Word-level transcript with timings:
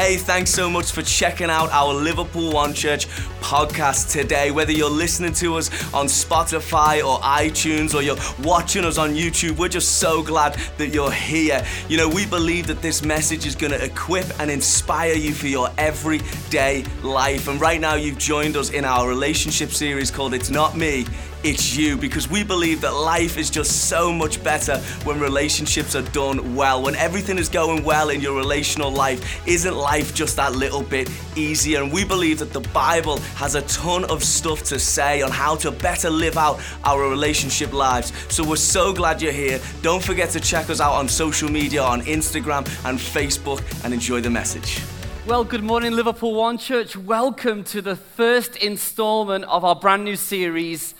Hey, 0.00 0.16
thanks 0.16 0.50
so 0.50 0.70
much 0.70 0.92
for 0.92 1.02
checking 1.02 1.50
out 1.50 1.68
our 1.72 1.92
Liverpool 1.92 2.54
One 2.54 2.72
Church 2.72 3.06
podcast 3.42 4.10
today. 4.10 4.50
Whether 4.50 4.72
you're 4.72 4.88
listening 4.88 5.34
to 5.34 5.56
us 5.56 5.68
on 5.92 6.06
Spotify 6.06 7.06
or 7.06 7.20
iTunes 7.20 7.94
or 7.94 8.00
you're 8.00 8.16
watching 8.42 8.86
us 8.86 8.96
on 8.96 9.10
YouTube, 9.10 9.58
we're 9.58 9.68
just 9.68 9.98
so 9.98 10.22
glad 10.22 10.54
that 10.78 10.88
you're 10.94 11.12
here. 11.12 11.62
You 11.90 11.98
know, 11.98 12.08
we 12.08 12.24
believe 12.24 12.66
that 12.68 12.80
this 12.80 13.04
message 13.04 13.44
is 13.44 13.54
going 13.54 13.72
to 13.72 13.84
equip 13.84 14.40
and 14.40 14.50
inspire 14.50 15.12
you 15.12 15.34
for 15.34 15.48
your 15.48 15.68
everyday 15.76 16.82
life. 17.02 17.46
And 17.48 17.60
right 17.60 17.78
now, 17.78 17.96
you've 17.96 18.16
joined 18.16 18.56
us 18.56 18.70
in 18.70 18.86
our 18.86 19.06
relationship 19.06 19.70
series 19.70 20.10
called 20.10 20.32
It's 20.32 20.48
Not 20.48 20.78
Me, 20.78 21.04
it's 21.42 21.76
you 21.76 21.96
because 21.96 22.28
we 22.28 22.44
believe 22.44 22.80
that 22.82 22.92
life 22.92 23.38
is 23.38 23.50
just 23.50 23.88
so 23.88 24.12
much 24.12 24.42
better 24.42 24.78
when 25.04 25.18
relationships 25.18 25.94
are 25.94 26.02
done 26.02 26.54
well. 26.54 26.82
When 26.82 26.94
everything 26.94 27.38
is 27.38 27.48
going 27.48 27.82
well 27.84 28.10
in 28.10 28.20
your 28.20 28.36
relational 28.36 28.90
life, 28.90 29.46
isn't 29.46 29.74
life 29.74 30.14
just 30.14 30.36
that 30.36 30.52
little 30.52 30.82
bit 30.82 31.08
easier? 31.36 31.82
And 31.82 31.92
we 31.92 32.04
believe 32.04 32.38
that 32.40 32.52
the 32.52 32.60
Bible 32.60 33.18
has 33.36 33.54
a 33.54 33.62
ton 33.62 34.04
of 34.04 34.22
stuff 34.22 34.62
to 34.64 34.78
say 34.78 35.22
on 35.22 35.30
how 35.30 35.56
to 35.56 35.70
better 35.70 36.10
live 36.10 36.36
out 36.36 36.60
our 36.84 37.08
relationship 37.08 37.72
lives. 37.72 38.12
So 38.28 38.46
we're 38.46 38.56
so 38.56 38.92
glad 38.92 39.22
you're 39.22 39.32
here. 39.32 39.60
Don't 39.82 40.02
forget 40.02 40.30
to 40.30 40.40
check 40.40 40.68
us 40.70 40.80
out 40.80 40.92
on 40.92 41.08
social 41.08 41.50
media 41.50 41.82
on 41.82 42.02
Instagram 42.02 42.66
and 42.84 42.98
Facebook 42.98 43.62
and 43.84 43.94
enjoy 43.94 44.20
the 44.20 44.30
message. 44.30 44.82
Well, 45.26 45.44
good 45.44 45.62
morning, 45.62 45.92
Liverpool 45.92 46.34
One 46.34 46.58
Church. 46.58 46.96
Welcome 46.96 47.62
to 47.64 47.80
the 47.80 47.94
first 47.94 48.56
installment 48.56 49.44
of 49.44 49.64
our 49.64 49.76
brand 49.76 50.04
new 50.04 50.16
series. 50.16 50.94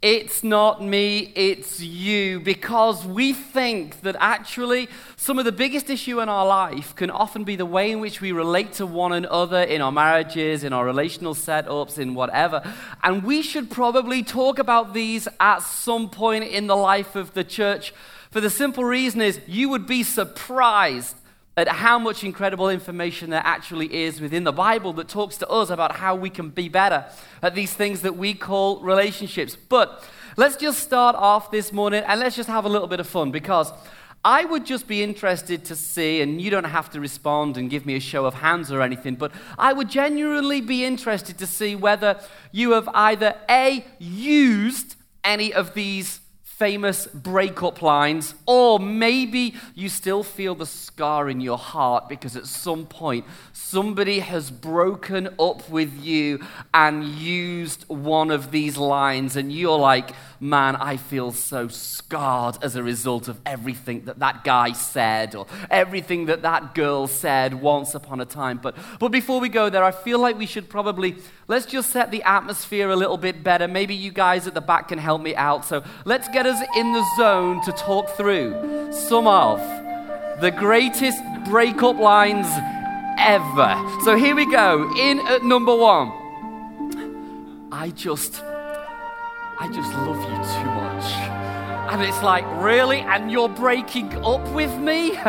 It's 0.00 0.44
not 0.44 0.80
me, 0.80 1.32
it's 1.34 1.80
you. 1.80 2.38
Because 2.38 3.04
we 3.04 3.32
think 3.32 4.02
that 4.02 4.14
actually 4.20 4.88
some 5.16 5.40
of 5.40 5.44
the 5.44 5.50
biggest 5.50 5.90
issue 5.90 6.20
in 6.20 6.28
our 6.28 6.46
life 6.46 6.94
can 6.94 7.10
often 7.10 7.42
be 7.42 7.56
the 7.56 7.66
way 7.66 7.90
in 7.90 7.98
which 7.98 8.20
we 8.20 8.30
relate 8.30 8.74
to 8.74 8.86
one 8.86 9.12
another 9.12 9.60
in 9.60 9.82
our 9.82 9.90
marriages, 9.90 10.62
in 10.62 10.72
our 10.72 10.84
relational 10.84 11.34
setups, 11.34 11.98
in 11.98 12.14
whatever. 12.14 12.62
And 13.02 13.24
we 13.24 13.42
should 13.42 13.72
probably 13.72 14.22
talk 14.22 14.60
about 14.60 14.94
these 14.94 15.26
at 15.40 15.62
some 15.62 16.08
point 16.10 16.44
in 16.44 16.68
the 16.68 16.76
life 16.76 17.16
of 17.16 17.34
the 17.34 17.42
church. 17.42 17.92
For 18.30 18.40
the 18.40 18.50
simple 18.50 18.84
reason 18.84 19.20
is 19.20 19.40
you 19.48 19.68
would 19.68 19.88
be 19.88 20.04
surprised 20.04 21.16
at 21.58 21.68
how 21.68 21.98
much 21.98 22.22
incredible 22.22 22.70
information 22.70 23.30
there 23.30 23.42
actually 23.44 23.92
is 23.92 24.20
within 24.20 24.44
the 24.44 24.52
Bible 24.52 24.92
that 24.92 25.08
talks 25.08 25.36
to 25.38 25.48
us 25.48 25.70
about 25.70 25.96
how 25.96 26.14
we 26.14 26.30
can 26.30 26.50
be 26.50 26.68
better 26.68 27.04
at 27.42 27.54
these 27.54 27.72
things 27.72 28.02
that 28.02 28.16
we 28.16 28.32
call 28.32 28.80
relationships. 28.80 29.56
But 29.56 30.08
let's 30.36 30.56
just 30.56 30.78
start 30.78 31.16
off 31.16 31.50
this 31.50 31.72
morning 31.72 32.04
and 32.06 32.20
let's 32.20 32.36
just 32.36 32.48
have 32.48 32.64
a 32.64 32.68
little 32.68 32.86
bit 32.86 33.00
of 33.00 33.08
fun 33.08 33.32
because 33.32 33.72
I 34.24 34.44
would 34.44 34.66
just 34.66 34.86
be 34.86 35.02
interested 35.02 35.64
to 35.66 35.76
see, 35.76 36.20
and 36.20 36.40
you 36.40 36.50
don't 36.50 36.64
have 36.64 36.90
to 36.90 37.00
respond 37.00 37.56
and 37.56 37.70
give 37.70 37.86
me 37.86 37.96
a 37.96 38.00
show 38.00 38.24
of 38.26 38.34
hands 38.34 38.70
or 38.70 38.82
anything, 38.82 39.14
but 39.14 39.32
I 39.56 39.72
would 39.72 39.88
genuinely 39.88 40.60
be 40.60 40.84
interested 40.84 41.38
to 41.38 41.46
see 41.46 41.74
whether 41.76 42.20
you 42.52 42.72
have 42.72 42.88
either 42.94 43.34
A, 43.48 43.84
used 43.98 44.96
any 45.24 45.52
of 45.52 45.74
these 45.74 46.20
famous 46.58 47.06
breakup 47.06 47.80
lines, 47.82 48.34
or 48.44 48.80
maybe 48.80 49.54
you 49.76 49.88
still 49.88 50.24
feel 50.24 50.56
the 50.56 50.66
scar 50.66 51.30
in 51.30 51.40
your 51.40 51.56
heart 51.56 52.08
because 52.08 52.34
at 52.34 52.46
some 52.46 52.84
point 52.84 53.24
somebody 53.52 54.18
has 54.18 54.50
broken 54.50 55.28
up 55.38 55.70
with 55.70 56.04
you 56.04 56.44
and 56.74 57.04
used 57.04 57.84
one 57.88 58.32
of 58.32 58.50
these 58.50 58.76
lines, 58.76 59.36
and 59.36 59.52
you're 59.52 59.78
like, 59.78 60.10
man, 60.40 60.76
I 60.76 60.96
feel 60.96 61.32
so 61.32 61.68
scarred 61.68 62.58
as 62.62 62.76
a 62.76 62.82
result 62.82 63.28
of 63.28 63.40
everything 63.44 64.04
that 64.06 64.18
that 64.20 64.44
guy 64.44 64.72
said 64.72 65.34
or 65.34 65.46
everything 65.70 66.26
that 66.26 66.42
that 66.42 66.74
girl 66.74 67.06
said 67.06 67.54
once 67.54 67.94
upon 67.94 68.20
a 68.20 68.24
time. 68.24 68.58
But, 68.62 68.76
but 68.98 69.08
before 69.08 69.40
we 69.40 69.48
go 69.48 69.68
there, 69.68 69.84
I 69.84 69.90
feel 69.90 70.18
like 70.18 70.38
we 70.38 70.46
should 70.46 70.68
probably, 70.68 71.16
let's 71.48 71.66
just 71.66 71.90
set 71.90 72.10
the 72.10 72.22
atmosphere 72.22 72.88
a 72.90 72.96
little 72.96 73.16
bit 73.16 73.42
better. 73.42 73.66
Maybe 73.68 73.94
you 73.94 74.12
guys 74.12 74.46
at 74.46 74.54
the 74.54 74.60
back 74.60 74.88
can 74.88 74.98
help 74.98 75.20
me 75.22 75.34
out. 75.34 75.64
So 75.64 75.82
let's 76.04 76.28
get 76.28 76.46
us 76.48 76.60
in 76.74 76.92
the 76.92 77.04
zone 77.16 77.62
to 77.64 77.72
talk 77.72 78.08
through 78.16 78.92
some 78.92 79.26
of 79.26 79.58
the 80.40 80.50
greatest 80.50 81.22
breakup 81.44 81.98
lines 81.98 82.46
ever. 83.18 84.00
So 84.04 84.16
here 84.16 84.34
we 84.34 84.50
go. 84.50 84.90
In 84.96 85.20
at 85.20 85.44
number 85.44 85.74
one. 85.76 86.12
I 87.70 87.90
just 87.90 88.42
I 89.60 89.68
just 89.72 89.92
love 89.92 90.16
you 90.16 90.36
too 90.56 90.70
much. 90.70 91.48
And 91.90 92.02
it's 92.02 92.22
like, 92.22 92.44
really? 92.62 93.00
And 93.00 93.32
you're 93.32 93.48
breaking 93.48 94.14
up 94.24 94.46
with 94.52 94.76
me? 94.78 95.16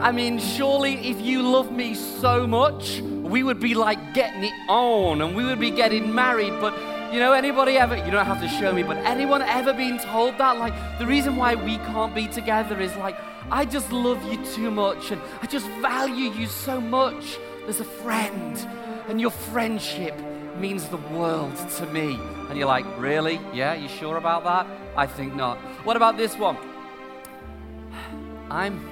I 0.00 0.12
mean, 0.12 0.38
surely 0.38 0.94
if 1.08 1.20
you 1.20 1.42
love 1.42 1.72
me 1.72 1.94
so 1.94 2.46
much, 2.46 3.00
we 3.00 3.42
would 3.42 3.60
be 3.60 3.74
like 3.74 4.12
getting 4.12 4.44
it 4.44 4.52
on 4.68 5.22
and 5.22 5.34
we 5.34 5.44
would 5.44 5.58
be 5.58 5.70
getting 5.70 6.14
married. 6.14 6.52
But, 6.60 6.74
you 7.12 7.18
know, 7.18 7.32
anybody 7.32 7.76
ever, 7.76 7.94
you 7.94 8.10
don't 8.10 8.24
have 8.24 8.40
to 8.40 8.48
show 8.48 8.72
me, 8.72 8.82
but 8.82 8.96
anyone 8.98 9.42
ever 9.42 9.74
been 9.74 9.98
told 9.98 10.38
that? 10.38 10.56
Like, 10.58 10.72
the 10.98 11.06
reason 11.06 11.36
why 11.36 11.54
we 11.54 11.76
can't 11.76 12.14
be 12.14 12.26
together 12.26 12.80
is 12.80 12.96
like, 12.96 13.16
I 13.50 13.66
just 13.66 13.92
love 13.92 14.24
you 14.32 14.42
too 14.46 14.70
much 14.70 15.10
and 15.10 15.20
I 15.42 15.46
just 15.46 15.66
value 15.82 16.30
you 16.30 16.46
so 16.46 16.80
much 16.80 17.38
as 17.68 17.80
a 17.80 17.84
friend. 17.84 18.56
And 19.08 19.20
your 19.20 19.30
friendship 19.30 20.14
means 20.56 20.88
the 20.88 20.96
world 20.96 21.54
to 21.76 21.86
me. 21.86 22.18
And 22.48 22.56
you're 22.56 22.66
like, 22.66 22.86
really? 22.98 23.38
Yeah, 23.52 23.74
you 23.74 23.88
sure 23.88 24.16
about 24.16 24.44
that? 24.44 24.66
I 24.96 25.06
think 25.06 25.34
not. 25.34 25.58
What 25.84 25.96
about 25.96 26.16
this 26.16 26.36
one? 26.36 26.56
I'm 28.50 28.88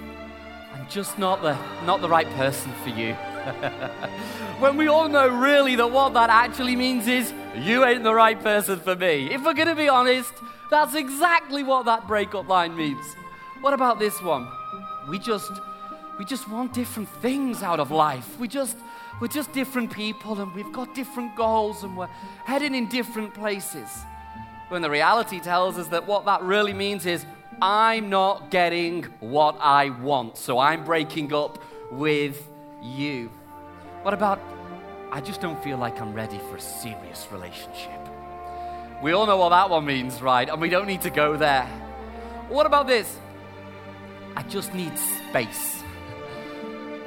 I'm 0.74 0.86
just 0.88 1.18
not 1.18 1.42
the 1.42 1.56
not 1.84 2.00
the 2.00 2.08
right 2.08 2.28
person 2.30 2.72
for 2.82 2.90
you. 2.90 3.14
when 4.58 4.76
we 4.76 4.88
all 4.88 5.08
know 5.08 5.28
really 5.28 5.76
that 5.76 5.90
what 5.90 6.12
that 6.14 6.28
actually 6.28 6.76
means 6.76 7.06
is 7.06 7.32
you 7.56 7.84
ain't 7.84 8.04
the 8.04 8.14
right 8.14 8.40
person 8.40 8.78
for 8.80 8.96
me. 8.96 9.30
If 9.30 9.44
we're 9.44 9.54
going 9.54 9.68
to 9.68 9.74
be 9.74 9.88
honest, 9.88 10.32
that's 10.70 10.94
exactly 10.94 11.62
what 11.62 11.84
that 11.86 12.06
breakup 12.06 12.48
line 12.48 12.76
means. 12.76 13.04
What 13.60 13.74
about 13.74 13.98
this 13.98 14.20
one? 14.22 14.48
We 15.08 15.18
just 15.18 15.50
we 16.18 16.24
just 16.24 16.48
want 16.48 16.72
different 16.74 17.08
things 17.08 17.62
out 17.62 17.80
of 17.80 17.90
life. 17.90 18.38
We 18.38 18.46
just 18.46 18.76
we're 19.20 19.28
just 19.28 19.52
different 19.52 19.92
people 19.92 20.40
and 20.40 20.54
we've 20.54 20.72
got 20.72 20.94
different 20.94 21.36
goals 21.36 21.82
and 21.82 21.96
we're 21.96 22.08
heading 22.44 22.74
in 22.74 22.88
different 22.88 23.34
places. 23.34 23.88
When 24.68 24.82
the 24.82 24.90
reality 24.90 25.40
tells 25.40 25.76
us 25.78 25.88
that 25.88 26.06
what 26.06 26.24
that 26.26 26.42
really 26.42 26.72
means 26.72 27.04
is, 27.04 27.26
I'm 27.60 28.08
not 28.08 28.50
getting 28.50 29.02
what 29.20 29.58
I 29.60 29.90
want, 29.90 30.38
so 30.38 30.58
I'm 30.58 30.84
breaking 30.84 31.34
up 31.34 31.62
with 31.90 32.48
you. 32.80 33.30
What 34.02 34.14
about, 34.14 34.40
I 35.12 35.20
just 35.20 35.40
don't 35.40 35.60
feel 35.62 35.76
like 35.76 36.00
I'm 36.00 36.14
ready 36.14 36.38
for 36.38 36.56
a 36.56 36.60
serious 36.60 37.26
relationship? 37.32 38.00
We 39.02 39.12
all 39.12 39.26
know 39.26 39.38
what 39.38 39.48
that 39.48 39.68
one 39.68 39.84
means, 39.84 40.22
right? 40.22 40.48
And 40.48 40.60
we 40.60 40.68
don't 40.68 40.86
need 40.86 41.00
to 41.02 41.10
go 41.10 41.36
there. 41.36 41.66
What 42.48 42.66
about 42.66 42.86
this? 42.86 43.18
I 44.36 44.42
just 44.44 44.72
need 44.72 44.92
space. 44.98 45.82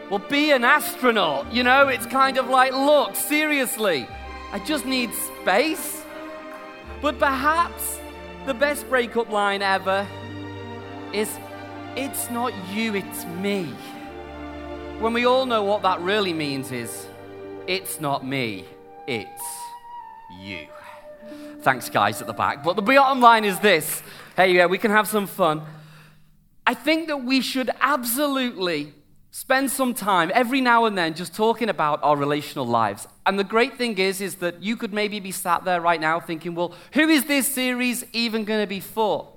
Well, 0.10 0.20
be 0.20 0.52
an 0.52 0.66
astronaut. 0.66 1.54
You 1.54 1.64
know, 1.64 1.88
it's 1.88 2.06
kind 2.06 2.38
of 2.38 2.50
like, 2.50 2.74
look, 2.74 3.16
seriously, 3.16 4.08
I 4.52 4.60
just 4.60 4.86
need 4.86 5.12
space. 5.14 6.04
But 7.02 7.20
perhaps 7.20 8.00
the 8.46 8.54
best 8.54 8.90
breakup 8.90 9.30
line 9.30 9.62
ever 9.62 10.06
is, 11.14 11.38
it's 11.96 12.30
not 12.30 12.54
you, 12.74 12.96
it's 12.96 13.26
me. 13.26 13.74
When 15.00 15.14
we 15.14 15.26
all 15.26 15.46
know 15.46 15.64
what 15.64 15.84
that 15.84 16.02
really 16.02 16.34
means 16.34 16.72
is, 16.72 17.08
it's 17.68 18.00
not 18.00 18.26
me, 18.26 18.66
it's 19.08 19.44
you. 20.40 20.68
Thanks, 21.62 21.90
guys 21.90 22.20
at 22.22 22.28
the 22.28 22.34
back. 22.34 22.64
But 22.64 22.76
the 22.76 22.82
bottom 22.82 23.22
line 23.22 23.46
is 23.46 23.60
this 23.60 24.02
hey, 24.36 24.54
yeah, 24.54 24.66
we 24.66 24.78
can 24.78 24.92
have 24.92 25.08
some 25.08 25.28
fun. 25.28 25.62
I 26.66 26.74
think 26.74 27.08
that 27.08 27.24
we 27.24 27.42
should 27.42 27.70
absolutely 27.82 28.94
spend 29.32 29.72
some 29.72 29.94
time 29.94 30.32
every 30.34 30.62
now 30.62 30.86
and 30.86 30.98
then 30.98 31.14
just 31.14 31.36
talking 31.36 31.70
about 31.70 32.00
our 32.04 32.16
relational 32.16 32.66
lives. 32.66 33.08
And 33.26 33.38
the 33.38 33.44
great 33.44 33.78
thing 33.78 33.98
is 33.98 34.22
is 34.22 34.36
that 34.36 34.62
you 34.62 34.78
could 34.78 34.94
maybe 34.94 35.20
be 35.20 35.32
sat 35.32 35.66
there 35.66 35.82
right 35.82 36.00
now 36.00 36.20
thinking, 36.20 36.56
"Well, 36.56 36.74
who 36.94 37.10
is 37.10 37.26
this 37.26 37.48
series 37.54 38.06
even 38.14 38.46
going 38.46 38.62
to 38.62 38.68
be 38.68 38.80
for?" 38.80 39.30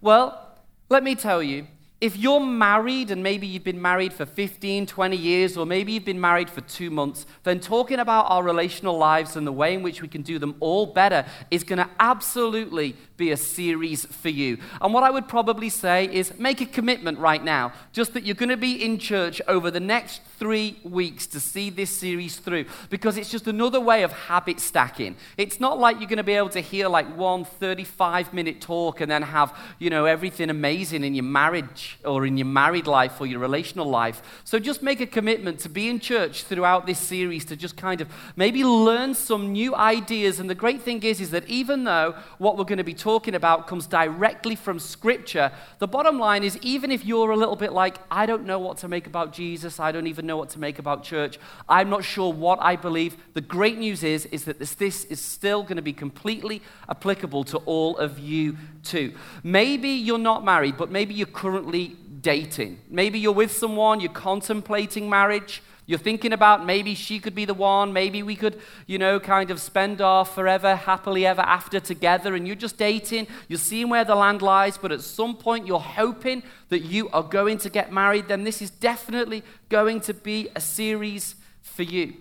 Well, 0.00 0.56
let 0.88 1.02
me 1.02 1.14
tell 1.14 1.42
you, 1.42 1.66
if 2.00 2.16
you're 2.16 2.38
married 2.38 3.10
and 3.10 3.24
maybe 3.24 3.44
you've 3.48 3.64
been 3.64 3.82
married 3.82 4.12
for 4.12 4.24
15, 4.24 4.86
20 4.86 5.16
years, 5.16 5.56
or 5.56 5.66
maybe 5.66 5.92
you've 5.92 6.04
been 6.04 6.20
married 6.20 6.48
for 6.48 6.60
two 6.60 6.90
months, 6.90 7.26
then 7.42 7.58
talking 7.58 7.98
about 7.98 8.26
our 8.28 8.44
relational 8.44 8.96
lives 8.96 9.34
and 9.34 9.44
the 9.44 9.52
way 9.52 9.74
in 9.74 9.82
which 9.82 10.00
we 10.00 10.06
can 10.06 10.22
do 10.22 10.38
them 10.38 10.54
all 10.60 10.86
better 10.86 11.26
is 11.50 11.64
going 11.64 11.80
to 11.80 11.90
absolutely 11.98 12.94
be 13.16 13.32
a 13.32 13.36
series 13.36 14.06
for 14.06 14.28
you. 14.28 14.58
And 14.80 14.94
what 14.94 15.02
I 15.02 15.10
would 15.10 15.26
probably 15.26 15.68
say 15.68 16.08
is 16.12 16.38
make 16.38 16.60
a 16.60 16.66
commitment 16.66 17.18
right 17.18 17.42
now, 17.42 17.72
just 17.92 18.14
that 18.14 18.24
you're 18.24 18.36
going 18.36 18.48
to 18.50 18.56
be 18.56 18.84
in 18.84 18.98
church 18.98 19.42
over 19.48 19.68
the 19.68 19.80
next 19.80 20.22
three 20.38 20.78
weeks 20.84 21.26
to 21.28 21.40
see 21.40 21.68
this 21.68 21.90
series 21.90 22.36
through, 22.36 22.66
because 22.90 23.16
it's 23.16 23.30
just 23.30 23.48
another 23.48 23.80
way 23.80 24.04
of 24.04 24.12
habit 24.12 24.60
stacking. 24.60 25.16
It's 25.36 25.58
not 25.58 25.80
like 25.80 25.98
you're 25.98 26.08
going 26.08 26.18
to 26.18 26.22
be 26.22 26.34
able 26.34 26.50
to 26.50 26.60
hear 26.60 26.88
like 26.88 27.12
one 27.16 27.44
35 27.44 28.32
minute 28.32 28.60
talk 28.60 29.00
and 29.00 29.10
then 29.10 29.22
have, 29.22 29.52
you 29.80 29.90
know, 29.90 30.04
everything 30.04 30.48
amazing 30.48 31.02
in 31.02 31.16
your 31.16 31.24
marriage 31.24 31.87
or 32.04 32.26
in 32.26 32.36
your 32.36 32.46
married 32.46 32.86
life 32.86 33.20
or 33.20 33.26
your 33.26 33.40
relational 33.40 33.86
life. 33.86 34.22
So 34.44 34.58
just 34.58 34.82
make 34.82 35.00
a 35.00 35.06
commitment 35.06 35.60
to 35.60 35.68
be 35.68 35.88
in 35.88 36.00
church 36.00 36.44
throughout 36.44 36.86
this 36.86 36.98
series 36.98 37.44
to 37.46 37.56
just 37.56 37.76
kind 37.76 38.00
of 38.00 38.08
maybe 38.36 38.64
learn 38.64 39.14
some 39.14 39.52
new 39.52 39.74
ideas. 39.74 40.40
And 40.40 40.48
the 40.48 40.54
great 40.54 40.82
thing 40.82 41.02
is, 41.02 41.20
is 41.20 41.30
that 41.30 41.46
even 41.48 41.84
though 41.84 42.14
what 42.38 42.56
we're 42.56 42.64
going 42.64 42.78
to 42.78 42.84
be 42.84 42.94
talking 42.94 43.34
about 43.34 43.66
comes 43.66 43.86
directly 43.86 44.54
from 44.54 44.78
Scripture, 44.78 45.52
the 45.78 45.88
bottom 45.88 46.18
line 46.18 46.42
is 46.42 46.56
even 46.58 46.90
if 46.90 47.04
you're 47.04 47.30
a 47.30 47.36
little 47.36 47.56
bit 47.56 47.72
like, 47.72 47.98
I 48.10 48.26
don't 48.26 48.44
know 48.44 48.58
what 48.58 48.78
to 48.78 48.88
make 48.88 49.06
about 49.06 49.32
Jesus, 49.32 49.80
I 49.80 49.92
don't 49.92 50.06
even 50.06 50.26
know 50.26 50.36
what 50.36 50.50
to 50.50 50.58
make 50.58 50.78
about 50.78 51.04
church, 51.04 51.38
I'm 51.68 51.90
not 51.90 52.04
sure 52.04 52.32
what 52.32 52.58
I 52.60 52.76
believe, 52.76 53.16
the 53.34 53.40
great 53.40 53.78
news 53.78 54.02
is, 54.02 54.26
is 54.26 54.44
that 54.44 54.58
this, 54.58 54.74
this 54.74 55.04
is 55.04 55.20
still 55.20 55.62
going 55.62 55.76
to 55.76 55.82
be 55.82 55.92
completely 55.92 56.62
applicable 56.88 57.44
to 57.44 57.58
all 57.58 57.96
of 57.98 58.18
you 58.18 58.56
too. 58.82 59.14
Maybe 59.42 59.90
you're 59.90 60.18
not 60.18 60.44
married, 60.44 60.76
but 60.76 60.90
maybe 60.90 61.14
you're 61.14 61.26
currently 61.26 61.77
dating. 62.20 62.80
Maybe 62.88 63.18
you're 63.18 63.32
with 63.32 63.52
someone, 63.52 64.00
you're 64.00 64.12
contemplating 64.12 65.08
marriage. 65.08 65.62
You're 65.88 65.98
thinking 65.98 66.34
about 66.34 66.66
maybe 66.66 66.94
she 66.94 67.18
could 67.18 67.34
be 67.34 67.46
the 67.46 67.54
one, 67.54 67.94
maybe 67.94 68.22
we 68.22 68.36
could, 68.36 68.60
you 68.86 68.98
know, 68.98 69.18
kind 69.18 69.50
of 69.50 69.58
spend 69.58 70.02
our 70.02 70.26
forever, 70.26 70.76
happily 70.76 71.24
ever 71.24 71.40
after 71.40 71.80
together, 71.80 72.34
and 72.34 72.46
you're 72.46 72.56
just 72.56 72.76
dating. 72.76 73.26
You're 73.48 73.58
seeing 73.58 73.88
where 73.88 74.04
the 74.04 74.14
land 74.14 74.42
lies, 74.42 74.76
but 74.76 74.92
at 74.92 75.00
some 75.00 75.34
point 75.34 75.66
you're 75.66 75.80
hoping 75.80 76.42
that 76.68 76.80
you 76.80 77.08
are 77.08 77.22
going 77.22 77.56
to 77.58 77.70
get 77.70 77.90
married. 77.90 78.28
Then 78.28 78.44
this 78.44 78.60
is 78.60 78.68
definitely 78.68 79.42
going 79.70 80.02
to 80.02 80.12
be 80.12 80.50
a 80.54 80.60
series 80.60 81.36
for 81.62 81.84
you. 81.84 82.16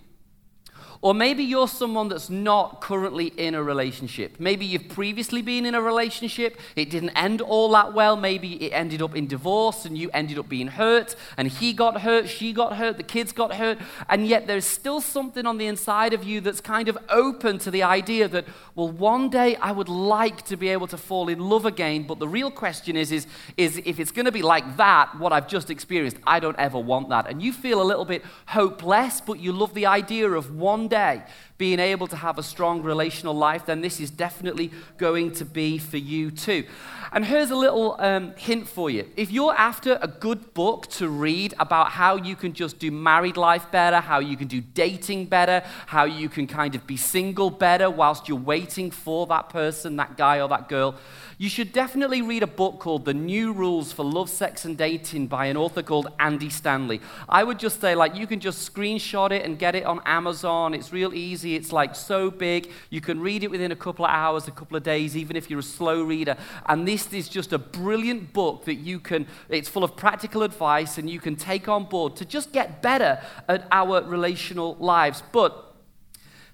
Or 1.01 1.13
maybe 1.13 1.43
you're 1.43 1.67
someone 1.67 2.09
that's 2.09 2.29
not 2.29 2.81
currently 2.81 3.27
in 3.27 3.55
a 3.55 3.61
relationship. 3.61 4.39
Maybe 4.39 4.65
you've 4.65 4.89
previously 4.89 5.41
been 5.41 5.65
in 5.65 5.75
a 5.75 5.81
relationship, 5.81 6.59
it 6.75 6.89
didn't 6.89 7.11
end 7.11 7.41
all 7.41 7.71
that 7.71 7.93
well. 7.93 8.15
Maybe 8.15 8.53
it 8.63 8.69
ended 8.69 9.01
up 9.01 9.15
in 9.15 9.27
divorce 9.27 9.85
and 9.85 9.97
you 9.97 10.09
ended 10.13 10.39
up 10.39 10.49
being 10.49 10.67
hurt, 10.67 11.15
and 11.37 11.47
he 11.47 11.73
got 11.73 12.01
hurt, 12.01 12.27
she 12.27 12.53
got 12.53 12.77
hurt, 12.77 12.97
the 12.97 13.03
kids 13.03 13.31
got 13.31 13.55
hurt, 13.55 13.77
and 14.09 14.27
yet 14.27 14.47
there's 14.47 14.65
still 14.65 15.01
something 15.01 15.45
on 15.45 15.57
the 15.57 15.67
inside 15.67 16.13
of 16.13 16.23
you 16.23 16.41
that's 16.41 16.61
kind 16.61 16.89
of 16.89 16.97
open 17.09 17.59
to 17.59 17.71
the 17.71 17.83
idea 17.83 18.27
that, 18.27 18.45
well, 18.75 18.89
one 18.89 19.29
day 19.29 19.55
I 19.57 19.71
would 19.71 19.89
like 19.89 20.45
to 20.45 20.57
be 20.57 20.69
able 20.69 20.87
to 20.87 20.97
fall 20.97 21.29
in 21.29 21.39
love 21.39 21.65
again, 21.65 22.03
but 22.03 22.19
the 22.19 22.27
real 22.27 22.51
question 22.51 22.97
is, 22.97 23.11
is, 23.11 23.27
is 23.55 23.81
if 23.85 23.99
it's 23.99 24.11
going 24.11 24.25
to 24.25 24.31
be 24.31 24.41
like 24.41 24.77
that, 24.77 25.17
what 25.19 25.31
I've 25.31 25.47
just 25.47 25.69
experienced, 25.69 26.17
I 26.25 26.39
don't 26.39 26.57
ever 26.57 26.79
want 26.79 27.09
that. 27.09 27.29
And 27.29 27.41
you 27.41 27.53
feel 27.53 27.81
a 27.81 27.83
little 27.83 28.05
bit 28.05 28.23
hopeless, 28.47 29.21
but 29.21 29.39
you 29.39 29.51
love 29.51 29.73
the 29.73 29.85
idea 29.85 30.29
of 30.29 30.55
one 30.55 30.86
day 30.87 31.23
being 31.57 31.79
able 31.79 32.07
to 32.07 32.15
have 32.15 32.37
a 32.37 32.43
strong 32.43 32.83
relational 32.83 33.33
life, 33.33 33.65
then 33.65 33.81
this 33.81 33.99
is 33.99 34.11
definitely 34.11 34.71
going 34.97 35.31
to 35.31 35.43
be 35.45 35.77
for 35.77 35.97
you 35.97 36.29
too. 36.29 36.63
And 37.11 37.25
here's 37.25 37.49
a 37.51 37.55
little 37.55 37.95
um, 37.99 38.33
hint 38.35 38.67
for 38.67 38.89
you. 38.89 39.07
If 39.15 39.31
you're 39.31 39.55
after 39.55 39.97
a 40.01 40.07
good 40.07 40.53
book 40.53 40.87
to 40.91 41.07
read 41.07 41.53
about 41.59 41.89
how 41.91 42.15
you 42.17 42.35
can 42.35 42.53
just 42.53 42.79
do 42.79 42.91
married 42.91 43.37
life 43.37 43.71
better, 43.71 43.99
how 43.99 44.19
you 44.19 44.37
can 44.37 44.47
do 44.47 44.61
dating 44.61 45.25
better, 45.25 45.63
how 45.87 46.03
you 46.03 46.29
can 46.29 46.47
kind 46.47 46.75
of 46.75 46.85
be 46.85 46.97
single 46.97 47.49
better 47.49 47.89
whilst 47.89 48.27
you're 48.27 48.37
waiting 48.37 48.91
for 48.91 49.25
that 49.27 49.49
person, 49.49 49.95
that 49.95 50.17
guy 50.17 50.39
or 50.41 50.49
that 50.49 50.69
girl, 50.69 50.95
you 51.39 51.49
should 51.49 51.71
definitely 51.71 52.23
read 52.23 52.41
a 52.41 52.47
book 52.47 52.79
called 52.79 53.05
The 53.05 53.13
New 53.13 53.53
Rules 53.53 53.93
for 53.93 54.03
Love, 54.03 54.27
Sex, 54.27 54.65
and 54.65 54.75
Dating 54.75 55.27
by 55.27 55.45
an 55.45 55.55
author 55.55 55.83
called 55.83 56.07
Andy 56.19 56.49
Stanley. 56.49 56.99
I 57.29 57.43
would 57.43 57.59
just 57.59 57.79
say, 57.79 57.93
like, 57.93 58.15
you 58.15 58.25
can 58.25 58.39
just 58.39 58.73
screenshot 58.73 59.29
it 59.29 59.45
and 59.45 59.59
get 59.59 59.75
it 59.75 59.85
on 59.85 60.01
Amazon. 60.05 60.73
It's 60.73 60.91
real 60.91 61.13
easy. 61.13 61.55
It's 61.55 61.71
like 61.71 61.93
so 61.93 62.31
big. 62.31 62.71
You 62.89 63.01
can 63.01 63.19
read 63.19 63.43
it 63.43 63.51
within 63.51 63.71
a 63.71 63.75
couple 63.75 64.03
of 64.03 64.09
hours, 64.09 64.47
a 64.47 64.51
couple 64.51 64.77
of 64.77 64.81
days, 64.81 65.15
even 65.15 65.35
if 65.35 65.47
you're 65.47 65.59
a 65.59 65.63
slow 65.63 66.01
reader. 66.01 66.35
And 66.65 66.87
this 66.87 67.13
is 67.13 67.29
just 67.29 67.53
a 67.53 67.59
brilliant 67.59 68.33
book 68.33 68.65
that 68.65 68.75
you 68.75 68.99
can, 68.99 69.27
it's 69.47 69.69
full 69.69 69.83
of 69.83 69.95
practical 69.95 70.41
advice 70.41 70.97
and 70.97 71.07
you 71.07 71.19
can 71.19 71.35
take 71.35 71.69
on 71.69 71.83
board 71.83 72.15
to 72.15 72.25
just 72.25 72.51
get 72.51 72.81
better 72.81 73.21
at 73.47 73.67
our 73.71 74.01
relational 74.01 74.75
lives. 74.79 75.21
But 75.31 75.75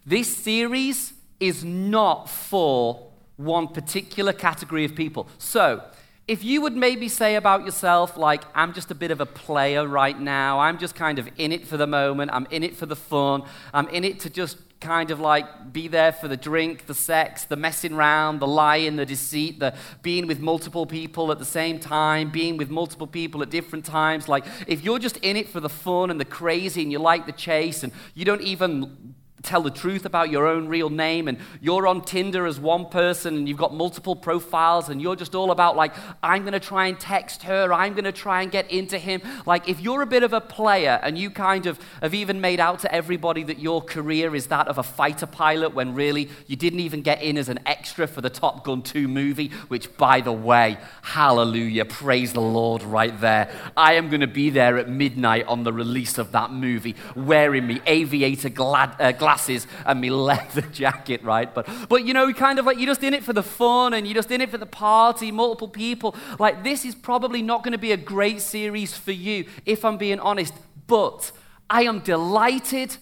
this 0.05 0.35
series 0.35 1.13
is 1.39 1.63
not 1.63 2.29
for 2.29 3.12
one 3.37 3.67
particular 3.67 4.33
category 4.33 4.85
of 4.85 4.95
people. 4.95 5.27
So, 5.37 5.83
if 6.25 6.41
you 6.43 6.61
would 6.61 6.75
maybe 6.75 7.09
say 7.09 7.35
about 7.35 7.65
yourself, 7.65 8.15
like, 8.15 8.43
I'm 8.55 8.73
just 8.73 8.91
a 8.91 8.95
bit 8.95 9.11
of 9.11 9.19
a 9.19 9.25
player 9.25 9.85
right 9.85 10.17
now, 10.17 10.59
I'm 10.59 10.77
just 10.77 10.95
kind 10.95 11.19
of 11.19 11.27
in 11.37 11.51
it 11.51 11.67
for 11.67 11.75
the 11.75 11.87
moment, 11.87 12.31
I'm 12.33 12.47
in 12.49 12.63
it 12.63 12.77
for 12.77 12.85
the 12.85 12.95
fun, 12.95 13.43
I'm 13.73 13.89
in 13.89 14.05
it 14.05 14.21
to 14.21 14.29
just 14.29 14.57
kind 14.79 15.11
of 15.11 15.19
like 15.19 15.73
be 15.73 15.87
there 15.87 16.11
for 16.11 16.27
the 16.27 16.37
drink, 16.37 16.85
the 16.85 16.93
sex, 16.93 17.45
the 17.45 17.55
messing 17.55 17.93
around, 17.93 18.39
the 18.39 18.47
lying, 18.47 18.97
the 18.97 19.05
deceit, 19.05 19.59
the 19.59 19.73
being 20.01 20.27
with 20.27 20.39
multiple 20.39 20.85
people 20.85 21.31
at 21.31 21.39
the 21.39 21.45
same 21.45 21.79
time, 21.79 22.29
being 22.29 22.57
with 22.57 22.69
multiple 22.69 23.07
people 23.07 23.41
at 23.41 23.49
different 23.49 23.85
times. 23.85 24.27
Like, 24.29 24.45
if 24.67 24.83
you're 24.83 24.99
just 24.99 25.17
in 25.17 25.35
it 25.35 25.49
for 25.49 25.59
the 25.59 25.69
fun 25.69 26.09
and 26.09 26.19
the 26.19 26.25
crazy 26.25 26.83
and 26.83 26.91
you 26.91 26.99
like 26.99 27.25
the 27.25 27.31
chase 27.33 27.83
and 27.83 27.91
you 28.13 28.23
don't 28.23 28.41
even 28.41 29.15
tell 29.43 29.61
the 29.61 29.69
truth 29.69 30.05
about 30.05 30.29
your 30.29 30.47
own 30.47 30.67
real 30.67 30.89
name 30.89 31.27
and 31.27 31.37
you're 31.61 31.85
on 31.85 32.01
Tinder 32.01 32.45
as 32.45 32.59
one 32.59 32.85
person 32.85 33.35
and 33.35 33.47
you've 33.47 33.57
got 33.57 33.73
multiple 33.73 34.15
profiles 34.15 34.89
and 34.89 35.01
you're 35.01 35.17
just 35.17 35.35
all 35.35 35.51
about 35.51 35.75
like 35.75 35.93
I'm 36.23 36.43
going 36.43 36.53
to 36.53 36.59
try 36.59 36.87
and 36.87 36.99
text 36.99 37.43
her, 37.43 37.73
I'm 37.73 37.93
going 37.93 38.05
to 38.05 38.11
try 38.11 38.41
and 38.41 38.51
get 38.51 38.71
into 38.71 38.97
him. 38.97 39.21
Like 39.45 39.67
if 39.67 39.81
you're 39.81 40.01
a 40.01 40.07
bit 40.07 40.23
of 40.23 40.33
a 40.33 40.41
player 40.41 40.99
and 41.03 41.17
you 41.17 41.29
kind 41.29 41.65
of 41.65 41.77
have 42.01 42.13
even 42.13 42.39
made 42.39 42.59
out 42.59 42.79
to 42.79 42.93
everybody 42.93 43.43
that 43.43 43.59
your 43.59 43.81
career 43.81 44.33
is 44.33 44.47
that 44.47 44.67
of 44.67 44.77
a 44.77 44.83
fighter 44.83 45.25
pilot 45.25 45.73
when 45.73 45.93
really 45.93 46.29
you 46.47 46.55
didn't 46.55 46.79
even 46.79 47.01
get 47.01 47.21
in 47.21 47.37
as 47.37 47.49
an 47.49 47.59
extra 47.65 48.07
for 48.07 48.21
the 48.21 48.29
Top 48.29 48.63
Gun 48.63 48.81
2 48.81 49.07
movie, 49.07 49.49
which 49.67 49.95
by 49.97 50.21
the 50.21 50.31
way, 50.31 50.77
hallelujah, 51.01 51.85
praise 51.85 52.31
the 52.31 52.41
Lord 52.41 52.81
right 52.83 53.19
there. 53.19 53.49
I 53.75 53.93
am 53.93 54.09
going 54.09 54.21
to 54.21 54.27
be 54.27 54.49
there 54.49 54.77
at 54.77 54.87
midnight 54.87 55.45
on 55.47 55.63
the 55.63 55.73
release 55.73 56.17
of 56.17 56.31
that 56.31 56.51
movie 56.51 56.95
wearing 57.15 57.67
me 57.67 57.81
aviator 57.85 58.49
glad, 58.49 58.95
uh, 58.99 59.11
glasses 59.33 59.67
and 59.85 59.99
me 59.99 60.09
leather 60.29 60.61
jacket, 60.61 61.23
right? 61.23 61.53
But, 61.53 61.67
but 61.89 62.05
you 62.05 62.13
know, 62.13 62.31
kind 62.33 62.59
of 62.59 62.65
like 62.65 62.77
you're 62.77 62.87
just 62.87 63.03
in 63.03 63.13
it 63.13 63.23
for 63.23 63.33
the 63.33 63.43
fun 63.43 63.93
and 63.93 64.05
you're 64.05 64.15
just 64.15 64.31
in 64.31 64.41
it 64.41 64.49
for 64.49 64.57
the 64.57 64.65
party, 64.65 65.31
multiple 65.31 65.67
people. 65.67 66.15
Like, 66.39 66.63
this 66.63 66.85
is 66.85 66.95
probably 66.95 67.41
not 67.41 67.63
going 67.63 67.73
to 67.73 67.77
be 67.77 67.91
a 67.91 67.97
great 67.97 68.41
series 68.41 68.95
for 68.95 69.11
you, 69.11 69.45
if 69.65 69.83
I'm 69.83 69.97
being 69.97 70.19
honest. 70.19 70.53
But 70.87 71.31
I 71.69 71.83
am 71.83 71.99
delighted 71.99 72.97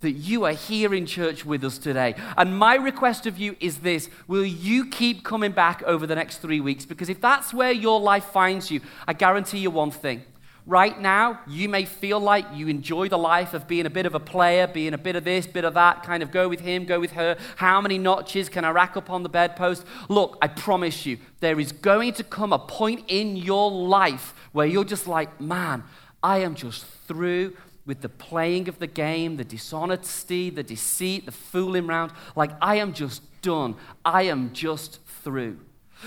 that 0.00 0.12
you 0.12 0.44
are 0.44 0.52
here 0.52 0.92
in 0.94 1.06
church 1.06 1.46
with 1.46 1.64
us 1.64 1.78
today. 1.78 2.14
And 2.36 2.58
my 2.58 2.74
request 2.74 3.26
of 3.26 3.38
you 3.38 3.56
is 3.60 3.78
this 3.78 4.10
Will 4.26 4.44
you 4.44 4.86
keep 4.90 5.24
coming 5.24 5.52
back 5.52 5.82
over 5.84 6.06
the 6.06 6.14
next 6.14 6.38
three 6.38 6.60
weeks? 6.60 6.84
Because 6.84 7.08
if 7.08 7.20
that's 7.20 7.54
where 7.54 7.72
your 7.72 8.00
life 8.00 8.24
finds 8.24 8.70
you, 8.70 8.80
I 9.06 9.14
guarantee 9.14 9.58
you 9.58 9.70
one 9.70 9.90
thing 9.90 10.22
Right 10.68 11.00
now, 11.00 11.38
you 11.46 11.68
may 11.68 11.84
feel 11.84 12.18
like 12.18 12.44
you 12.52 12.66
enjoy 12.66 13.08
the 13.08 13.16
life 13.16 13.54
of 13.54 13.68
being 13.68 13.86
a 13.86 13.90
bit 13.90 14.04
of 14.04 14.16
a 14.16 14.20
player, 14.20 14.66
being 14.66 14.94
a 14.94 14.98
bit 14.98 15.14
of 15.14 15.22
this, 15.22 15.46
bit 15.46 15.64
of 15.64 15.74
that, 15.74 16.02
kind 16.02 16.24
of 16.24 16.32
go 16.32 16.48
with 16.48 16.58
him, 16.58 16.84
go 16.84 16.98
with 16.98 17.12
her. 17.12 17.38
How 17.54 17.80
many 17.80 17.98
notches 17.98 18.48
can 18.48 18.64
I 18.64 18.70
rack 18.70 18.96
up 18.96 19.08
on 19.08 19.22
the 19.22 19.28
bedpost? 19.28 19.86
Look, 20.08 20.36
I 20.42 20.48
promise 20.48 21.06
you, 21.06 21.18
there 21.38 21.60
is 21.60 21.70
going 21.70 22.14
to 22.14 22.24
come 22.24 22.52
a 22.52 22.58
point 22.58 23.04
in 23.06 23.36
your 23.36 23.70
life 23.70 24.34
where 24.50 24.66
you're 24.66 24.84
just 24.84 25.06
like, 25.06 25.40
man, 25.40 25.84
I 26.20 26.38
am 26.38 26.56
just 26.56 26.84
through 27.06 27.56
with 27.84 28.00
the 28.00 28.08
playing 28.08 28.68
of 28.68 28.80
the 28.80 28.88
game, 28.88 29.36
the 29.36 29.44
dishonesty, 29.44 30.50
the 30.50 30.64
deceit, 30.64 31.26
the 31.26 31.32
fooling 31.32 31.88
around. 31.88 32.10
Like, 32.34 32.50
I 32.60 32.76
am 32.76 32.92
just 32.92 33.22
done. 33.40 33.76
I 34.04 34.22
am 34.22 34.52
just 34.52 34.98
through. 35.22 35.60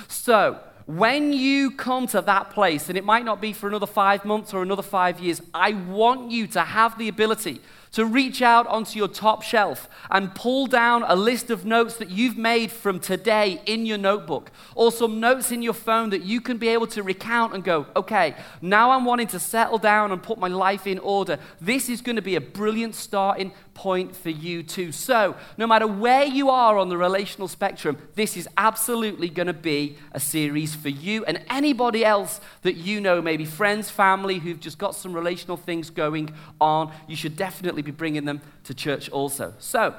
So, 0.09 0.59
when 0.89 1.33
you 1.33 1.69
come 1.69 2.07
to 2.07 2.19
that 2.19 2.49
place, 2.49 2.89
and 2.89 2.97
it 2.97 3.05
might 3.05 3.23
not 3.23 3.39
be 3.39 3.53
for 3.53 3.67
another 3.67 3.85
five 3.85 4.25
months 4.25 4.55
or 4.55 4.63
another 4.63 4.81
five 4.81 5.19
years, 5.19 5.39
I 5.53 5.73
want 5.73 6.31
you 6.31 6.47
to 6.47 6.61
have 6.61 6.97
the 6.97 7.07
ability 7.07 7.61
to 7.91 8.05
reach 8.05 8.41
out 8.41 8.65
onto 8.65 8.97
your 8.97 9.07
top 9.07 9.43
shelf 9.43 9.87
and 10.09 10.33
pull 10.33 10.65
down 10.65 11.03
a 11.07 11.15
list 11.15 11.51
of 11.51 11.63
notes 11.63 11.97
that 11.97 12.09
you've 12.09 12.37
made 12.37 12.71
from 12.71 12.99
today 12.99 13.61
in 13.67 13.85
your 13.85 13.99
notebook, 13.99 14.51
or 14.73 14.91
some 14.91 15.19
notes 15.19 15.51
in 15.51 15.61
your 15.61 15.73
phone 15.73 16.09
that 16.09 16.23
you 16.23 16.41
can 16.41 16.57
be 16.57 16.69
able 16.69 16.87
to 16.87 17.03
recount 17.03 17.53
and 17.53 17.63
go, 17.63 17.85
okay, 17.95 18.35
now 18.59 18.89
I'm 18.89 19.05
wanting 19.05 19.27
to 19.27 19.39
settle 19.39 19.77
down 19.77 20.11
and 20.11 20.23
put 20.23 20.39
my 20.39 20.47
life 20.47 20.87
in 20.87 20.97
order. 20.99 21.37
This 21.61 21.87
is 21.87 22.01
going 22.01 22.15
to 22.15 22.21
be 22.23 22.35
a 22.35 22.41
brilliant 22.41 22.95
starting 22.95 23.51
point 23.79 24.13
for 24.13 24.29
you 24.29 24.61
too. 24.61 24.91
So, 24.91 25.37
no 25.57 25.65
matter 25.65 25.87
where 25.87 26.25
you 26.25 26.49
are 26.49 26.77
on 26.77 26.89
the 26.89 26.97
relational 26.97 27.47
spectrum, 27.47 27.97
this 28.15 28.35
is 28.35 28.45
absolutely 28.57 29.29
going 29.29 29.47
to 29.47 29.53
be 29.53 29.95
a 30.11 30.19
series 30.19 30.75
for 30.75 30.89
you 30.89 31.23
and 31.23 31.41
anybody 31.49 32.03
else 32.03 32.41
that 32.63 32.73
you 32.73 32.99
know, 32.99 33.21
maybe 33.21 33.45
friends, 33.45 33.89
family 33.89 34.39
who've 34.39 34.59
just 34.59 34.77
got 34.77 34.95
some 34.95 35.13
relational 35.13 35.55
things 35.55 35.89
going 35.89 36.29
on. 36.59 36.91
You 37.07 37.15
should 37.15 37.37
definitely 37.37 37.81
be 37.81 37.91
bringing 37.91 38.25
them 38.25 38.41
to 38.65 38.73
church 38.73 39.09
also. 39.11 39.53
So, 39.59 39.95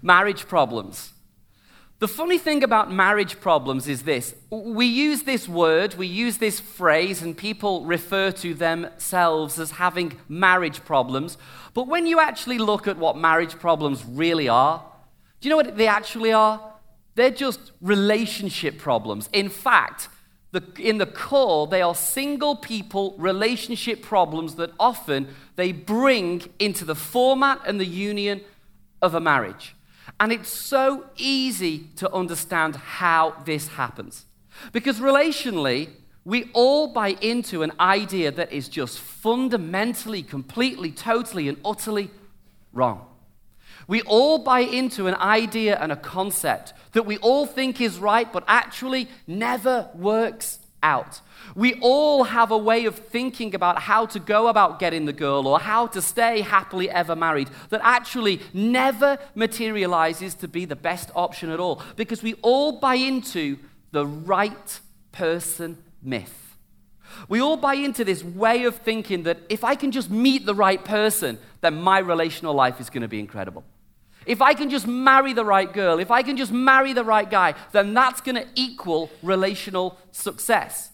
marriage 0.00 0.46
problems. 0.46 1.12
The 2.00 2.06
funny 2.06 2.38
thing 2.38 2.62
about 2.62 2.92
marriage 2.92 3.40
problems 3.40 3.88
is 3.88 4.04
this 4.04 4.32
we 4.50 4.86
use 4.86 5.24
this 5.24 5.48
word, 5.48 5.94
we 5.94 6.06
use 6.06 6.38
this 6.38 6.60
phrase, 6.60 7.22
and 7.22 7.36
people 7.36 7.84
refer 7.84 8.30
to 8.32 8.54
themselves 8.54 9.58
as 9.58 9.72
having 9.72 10.16
marriage 10.28 10.84
problems. 10.84 11.36
But 11.74 11.88
when 11.88 12.06
you 12.06 12.20
actually 12.20 12.58
look 12.58 12.86
at 12.86 12.98
what 12.98 13.16
marriage 13.16 13.58
problems 13.58 14.04
really 14.04 14.48
are, 14.48 14.84
do 15.40 15.48
you 15.48 15.50
know 15.50 15.56
what 15.56 15.76
they 15.76 15.88
actually 15.88 16.32
are? 16.32 16.60
They're 17.16 17.32
just 17.32 17.72
relationship 17.80 18.78
problems. 18.78 19.28
In 19.32 19.48
fact, 19.48 20.08
the, 20.52 20.62
in 20.78 20.98
the 20.98 21.06
core, 21.06 21.66
they 21.66 21.82
are 21.82 21.96
single 21.96 22.54
people 22.54 23.16
relationship 23.18 24.02
problems 24.02 24.54
that 24.54 24.70
often 24.78 25.26
they 25.56 25.72
bring 25.72 26.42
into 26.60 26.84
the 26.84 26.94
format 26.94 27.60
and 27.66 27.80
the 27.80 27.86
union 27.86 28.42
of 29.02 29.14
a 29.14 29.20
marriage. 29.20 29.74
And 30.20 30.32
it's 30.32 30.50
so 30.50 31.06
easy 31.16 31.90
to 31.96 32.12
understand 32.12 32.76
how 32.76 33.36
this 33.44 33.68
happens. 33.68 34.26
Because 34.72 34.98
relationally, 34.98 35.90
we 36.24 36.50
all 36.52 36.88
buy 36.88 37.16
into 37.20 37.62
an 37.62 37.72
idea 37.78 38.30
that 38.32 38.52
is 38.52 38.68
just 38.68 38.98
fundamentally, 38.98 40.22
completely, 40.22 40.90
totally, 40.90 41.48
and 41.48 41.58
utterly 41.64 42.10
wrong. 42.72 43.06
We 43.86 44.02
all 44.02 44.38
buy 44.38 44.60
into 44.60 45.06
an 45.06 45.14
idea 45.14 45.78
and 45.80 45.90
a 45.90 45.96
concept 45.96 46.74
that 46.92 47.06
we 47.06 47.16
all 47.18 47.46
think 47.46 47.80
is 47.80 47.98
right, 47.98 48.30
but 48.30 48.44
actually 48.46 49.08
never 49.26 49.88
works 49.94 50.58
out. 50.82 51.20
We 51.54 51.74
all 51.80 52.24
have 52.24 52.50
a 52.50 52.58
way 52.58 52.84
of 52.84 52.96
thinking 52.96 53.54
about 53.54 53.80
how 53.80 54.06
to 54.06 54.18
go 54.18 54.48
about 54.48 54.78
getting 54.78 55.06
the 55.06 55.12
girl 55.12 55.46
or 55.46 55.58
how 55.58 55.86
to 55.88 56.02
stay 56.02 56.40
happily 56.40 56.90
ever 56.90 57.16
married 57.16 57.50
that 57.70 57.80
actually 57.82 58.40
never 58.52 59.18
materializes 59.34 60.34
to 60.36 60.48
be 60.48 60.64
the 60.64 60.76
best 60.76 61.10
option 61.14 61.50
at 61.50 61.60
all 61.60 61.82
because 61.96 62.22
we 62.22 62.34
all 62.42 62.80
buy 62.80 62.94
into 62.94 63.58
the 63.92 64.06
right 64.06 64.80
person 65.12 65.78
myth. 66.02 66.56
We 67.28 67.40
all 67.40 67.56
buy 67.56 67.74
into 67.74 68.04
this 68.04 68.22
way 68.22 68.64
of 68.64 68.76
thinking 68.76 69.24
that 69.24 69.38
if 69.48 69.64
I 69.64 69.74
can 69.74 69.90
just 69.90 70.10
meet 70.10 70.46
the 70.46 70.54
right 70.54 70.84
person, 70.84 71.38
then 71.60 71.80
my 71.80 71.98
relational 71.98 72.54
life 72.54 72.80
is 72.80 72.90
going 72.90 73.02
to 73.02 73.08
be 73.08 73.18
incredible. 73.18 73.64
If 74.28 74.42
I 74.42 74.52
can 74.52 74.68
just 74.68 74.86
marry 74.86 75.32
the 75.32 75.44
right 75.44 75.72
girl, 75.72 75.98
if 75.98 76.10
I 76.10 76.22
can 76.22 76.36
just 76.36 76.52
marry 76.52 76.92
the 76.92 77.02
right 77.02 77.28
guy, 77.28 77.54
then 77.72 77.94
that's 77.94 78.20
going 78.20 78.34
to 78.34 78.46
equal 78.54 79.10
relational 79.22 79.98
success. 80.12 80.90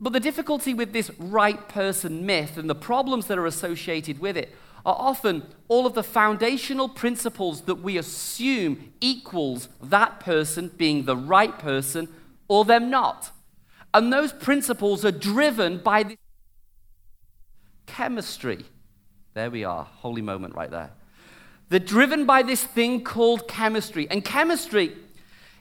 But 0.00 0.14
the 0.14 0.18
difficulty 0.18 0.72
with 0.72 0.94
this 0.94 1.10
right 1.18 1.68
person 1.68 2.24
myth 2.24 2.56
and 2.56 2.70
the 2.70 2.74
problems 2.74 3.26
that 3.26 3.36
are 3.36 3.44
associated 3.44 4.18
with 4.18 4.38
it 4.38 4.54
are 4.86 4.96
often 4.98 5.46
all 5.68 5.84
of 5.84 5.92
the 5.92 6.02
foundational 6.02 6.88
principles 6.88 7.60
that 7.62 7.82
we 7.82 7.98
assume 7.98 8.94
equals 9.02 9.68
that 9.82 10.18
person 10.18 10.68
being 10.78 11.04
the 11.04 11.16
right 11.16 11.58
person 11.58 12.08
or 12.48 12.64
them 12.64 12.88
not. 12.88 13.30
And 13.92 14.10
those 14.10 14.32
principles 14.32 15.04
are 15.04 15.12
driven 15.12 15.78
by 15.82 16.02
the 16.02 16.16
chemistry. 17.84 18.64
There 19.34 19.50
we 19.50 19.64
are, 19.64 19.84
holy 19.84 20.22
moment 20.22 20.54
right 20.54 20.70
there. 20.70 20.92
They're 21.72 21.80
driven 21.80 22.26
by 22.26 22.42
this 22.42 22.62
thing 22.62 23.02
called 23.02 23.48
chemistry. 23.48 24.06
And 24.10 24.22
chemistry 24.22 24.94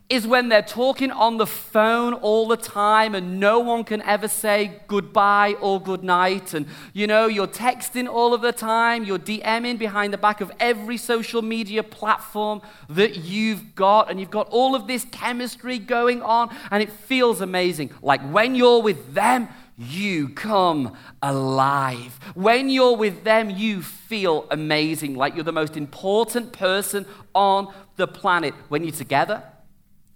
is 0.09 0.27
when 0.27 0.49
they're 0.49 0.61
talking 0.61 1.09
on 1.09 1.37
the 1.37 1.45
phone 1.45 2.13
all 2.15 2.49
the 2.49 2.57
time 2.57 3.15
and 3.15 3.39
no 3.39 3.61
one 3.61 3.85
can 3.85 4.01
ever 4.01 4.27
say 4.27 4.81
goodbye 4.87 5.55
or 5.61 5.81
goodnight. 5.81 6.53
And 6.53 6.65
you 6.91 7.07
know, 7.07 7.27
you're 7.27 7.47
texting 7.47 8.09
all 8.09 8.33
of 8.33 8.41
the 8.41 8.51
time, 8.51 9.05
you're 9.05 9.19
DMing 9.19 9.79
behind 9.79 10.11
the 10.11 10.17
back 10.17 10.41
of 10.41 10.51
every 10.59 10.97
social 10.97 11.41
media 11.41 11.81
platform 11.81 12.61
that 12.89 13.15
you've 13.15 13.73
got, 13.73 14.11
and 14.11 14.19
you've 14.19 14.29
got 14.29 14.49
all 14.49 14.75
of 14.75 14.87
this 14.87 15.05
chemistry 15.13 15.79
going 15.79 16.21
on, 16.21 16.53
and 16.71 16.83
it 16.83 16.91
feels 16.91 17.39
amazing. 17.39 17.89
Like 18.01 18.19
when 18.33 18.53
you're 18.53 18.81
with 18.81 19.13
them, 19.13 19.47
you 19.81 20.29
come 20.29 20.95
alive. 21.21 22.19
When 22.35 22.69
you're 22.69 22.95
with 22.95 23.23
them, 23.23 23.49
you 23.49 23.81
feel 23.81 24.47
amazing, 24.51 25.15
like 25.15 25.35
you're 25.35 25.43
the 25.43 25.51
most 25.51 25.75
important 25.75 26.53
person 26.53 27.05
on 27.33 27.73
the 27.95 28.07
planet. 28.07 28.53
When 28.69 28.83
you're 28.83 28.91
together, 28.91 29.43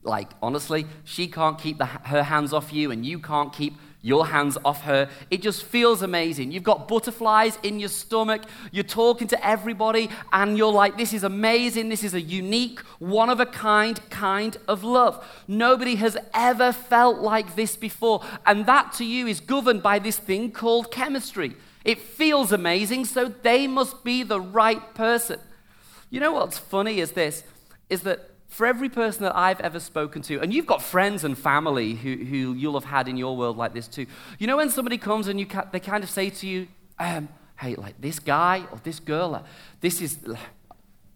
like 0.04 0.30
honestly, 0.42 0.86
she 1.04 1.28
can't 1.28 1.60
keep 1.60 1.78
the, 1.80 1.86
her 1.86 2.24
hands 2.24 2.54
off 2.54 2.72
you, 2.72 2.92
and 2.92 3.06
you 3.06 3.20
can't 3.20 3.52
keep 3.52 3.74
your 4.06 4.28
hands 4.28 4.56
off 4.64 4.84
her. 4.84 5.10
It 5.32 5.42
just 5.42 5.64
feels 5.64 6.04
amazing. 6.04 6.52
You've 6.52 6.62
got 6.62 6.88
butterflies 6.88 7.58
in 7.64 7.80
your 7.80 7.90
stomach. 7.90 8.44
You're 8.72 8.84
talking 8.84 9.28
to 9.30 9.46
everybody, 9.46 10.12
and 10.32 10.60
you're 10.60 10.72
like, 10.72 10.96
this 10.96 11.12
is 11.12 11.24
amazing. 11.24 11.90
This 11.90 12.04
is 12.04 12.14
a 12.14 12.22
unique, 12.22 12.82
one 13.00 13.32
of 13.32 13.40
a 13.40 13.48
kind 13.48 14.00
kind 14.12 14.58
of 14.68 14.84
love. 14.84 15.26
Nobody 15.48 15.96
has 15.96 16.16
ever 16.36 16.72
felt 16.72 17.18
like 17.18 17.56
this 17.56 17.76
before. 17.76 18.24
And 18.46 18.68
that 18.68 18.94
to 18.94 19.04
you 19.04 19.26
is 19.26 19.40
governed 19.40 19.82
by 19.82 19.98
this 19.98 20.18
thing 20.18 20.52
called 20.52 20.92
chemistry. 20.92 21.56
It 21.84 22.00
feels 22.00 22.52
amazing, 22.52 23.06
so 23.06 23.34
they 23.42 23.66
must 23.66 24.04
be 24.04 24.22
the 24.22 24.40
right 24.40 24.94
person. 24.94 25.40
You 26.12 26.20
know 26.20 26.34
what's 26.34 26.60
funny 26.60 27.00
is 27.00 27.14
this 27.14 27.44
is 27.90 28.02
that 28.02 28.35
for 28.56 28.66
every 28.66 28.88
person 28.88 29.24
that 29.24 29.36
I've 29.36 29.60
ever 29.60 29.82
spoken 29.82 30.22
to, 30.22 30.40
and 30.40 30.54
you've 30.54 30.66
got 30.66 30.82
friends 30.82 31.26
and 31.26 31.38
family 31.38 31.94
who, 31.94 32.16
who 32.16 32.54
you'll 32.54 32.80
have 32.80 32.90
had 32.90 33.10
in 33.10 33.18
your 33.18 33.36
world 33.36 33.58
like 33.58 33.74
this 33.74 33.86
too. 33.86 34.06
You 34.40 34.48
know, 34.48 34.56
when 34.56 34.70
somebody 34.70 34.98
comes 34.98 35.28
and 35.28 35.38
you 35.38 35.46
ca- 35.46 35.68
they 35.74 35.82
kind 35.82 36.06
of 36.06 36.10
say 36.10 36.30
to 36.30 36.48
you, 36.48 36.70
um, 36.98 37.28
hey, 37.60 37.76
like 37.76 38.00
this 38.00 38.18
guy 38.18 38.64
or 38.72 38.80
this 38.86 39.02
girl, 39.02 39.44
this 39.82 40.02
is, 40.02 40.20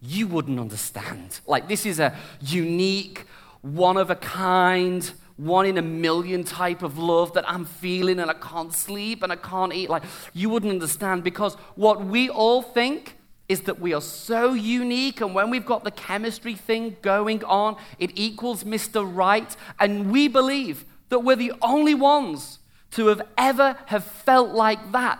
you 0.02 0.28
wouldn't 0.28 0.60
understand. 0.60 1.40
Like, 1.46 1.66
this 1.66 1.86
is 1.86 1.98
a 1.98 2.14
unique, 2.42 3.24
one 3.62 3.96
of 3.96 4.10
a 4.10 4.16
kind, 4.16 5.10
one 5.38 5.64
in 5.64 5.78
a 5.78 5.82
million 5.82 6.44
type 6.44 6.82
of 6.82 6.98
love 6.98 7.32
that 7.32 7.48
I'm 7.48 7.64
feeling 7.64 8.20
and 8.20 8.30
I 8.30 8.34
can't 8.34 8.74
sleep 8.74 9.22
and 9.22 9.32
I 9.32 9.36
can't 9.36 9.72
eat. 9.72 9.88
Like, 9.88 10.02
you 10.34 10.50
wouldn't 10.50 10.72
understand 10.72 11.24
because 11.24 11.54
what 11.74 12.04
we 12.04 12.28
all 12.28 12.60
think 12.60 13.16
is 13.50 13.62
that 13.62 13.80
we 13.80 13.92
are 13.92 14.00
so 14.00 14.52
unique, 14.52 15.20
and 15.20 15.34
when 15.34 15.50
we've 15.50 15.66
got 15.66 15.82
the 15.82 15.90
chemistry 15.90 16.54
thing 16.54 16.96
going 17.02 17.42
on, 17.42 17.76
it 17.98 18.12
equals 18.14 18.62
Mr. 18.62 19.04
Right, 19.04 19.56
and 19.80 20.12
we 20.12 20.28
believe 20.28 20.84
that 21.08 21.18
we're 21.18 21.34
the 21.34 21.52
only 21.60 21.92
ones 21.92 22.60
to 22.92 23.08
have 23.08 23.22
ever 23.36 23.76
have 23.86 24.04
felt 24.04 24.50
like 24.50 24.92
that. 24.92 25.18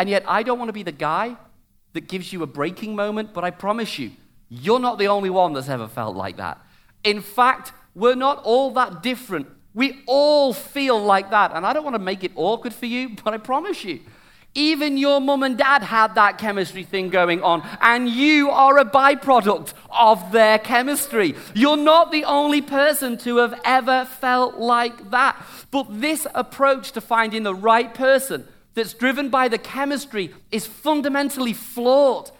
And 0.00 0.08
yet, 0.08 0.24
I 0.26 0.42
don't 0.42 0.58
want 0.58 0.68
to 0.68 0.72
be 0.72 0.82
the 0.82 0.90
guy 0.90 1.36
that 1.92 2.08
gives 2.08 2.32
you 2.32 2.42
a 2.42 2.46
breaking 2.46 2.96
moment, 2.96 3.32
but 3.32 3.44
I 3.44 3.52
promise 3.52 4.00
you, 4.00 4.10
you're 4.48 4.80
not 4.80 4.98
the 4.98 5.06
only 5.06 5.30
one 5.30 5.52
that's 5.52 5.68
ever 5.68 5.86
felt 5.86 6.16
like 6.16 6.38
that. 6.38 6.60
In 7.04 7.20
fact, 7.20 7.72
we're 7.94 8.16
not 8.16 8.42
all 8.42 8.72
that 8.72 9.00
different. 9.00 9.46
We 9.74 10.02
all 10.06 10.52
feel 10.52 11.00
like 11.00 11.30
that. 11.30 11.52
And 11.54 11.64
I 11.64 11.72
don't 11.72 11.84
want 11.84 11.94
to 11.94 12.02
make 12.02 12.24
it 12.24 12.32
awkward 12.34 12.74
for 12.74 12.86
you, 12.86 13.10
but 13.22 13.32
I 13.32 13.38
promise 13.38 13.84
you, 13.84 14.00
even 14.54 14.96
your 14.96 15.20
mum 15.20 15.42
and 15.42 15.56
dad 15.56 15.82
had 15.82 16.16
that 16.16 16.38
chemistry 16.38 16.82
thing 16.82 17.08
going 17.08 17.42
on, 17.42 17.66
and 17.80 18.08
you 18.08 18.50
are 18.50 18.78
a 18.78 18.84
byproduct 18.84 19.74
of 19.90 20.32
their 20.32 20.58
chemistry. 20.58 21.34
You're 21.54 21.76
not 21.76 22.10
the 22.10 22.24
only 22.24 22.60
person 22.60 23.16
to 23.18 23.36
have 23.36 23.60
ever 23.64 24.04
felt 24.04 24.56
like 24.56 25.10
that. 25.10 25.40
But 25.70 26.00
this 26.00 26.26
approach 26.34 26.92
to 26.92 27.00
finding 27.00 27.44
the 27.44 27.54
right 27.54 27.94
person 27.94 28.46
that's 28.74 28.92
driven 28.92 29.28
by 29.28 29.48
the 29.48 29.58
chemistry 29.58 30.34
is 30.50 30.66
fundamentally 30.66 31.52
flawed. 31.52 32.30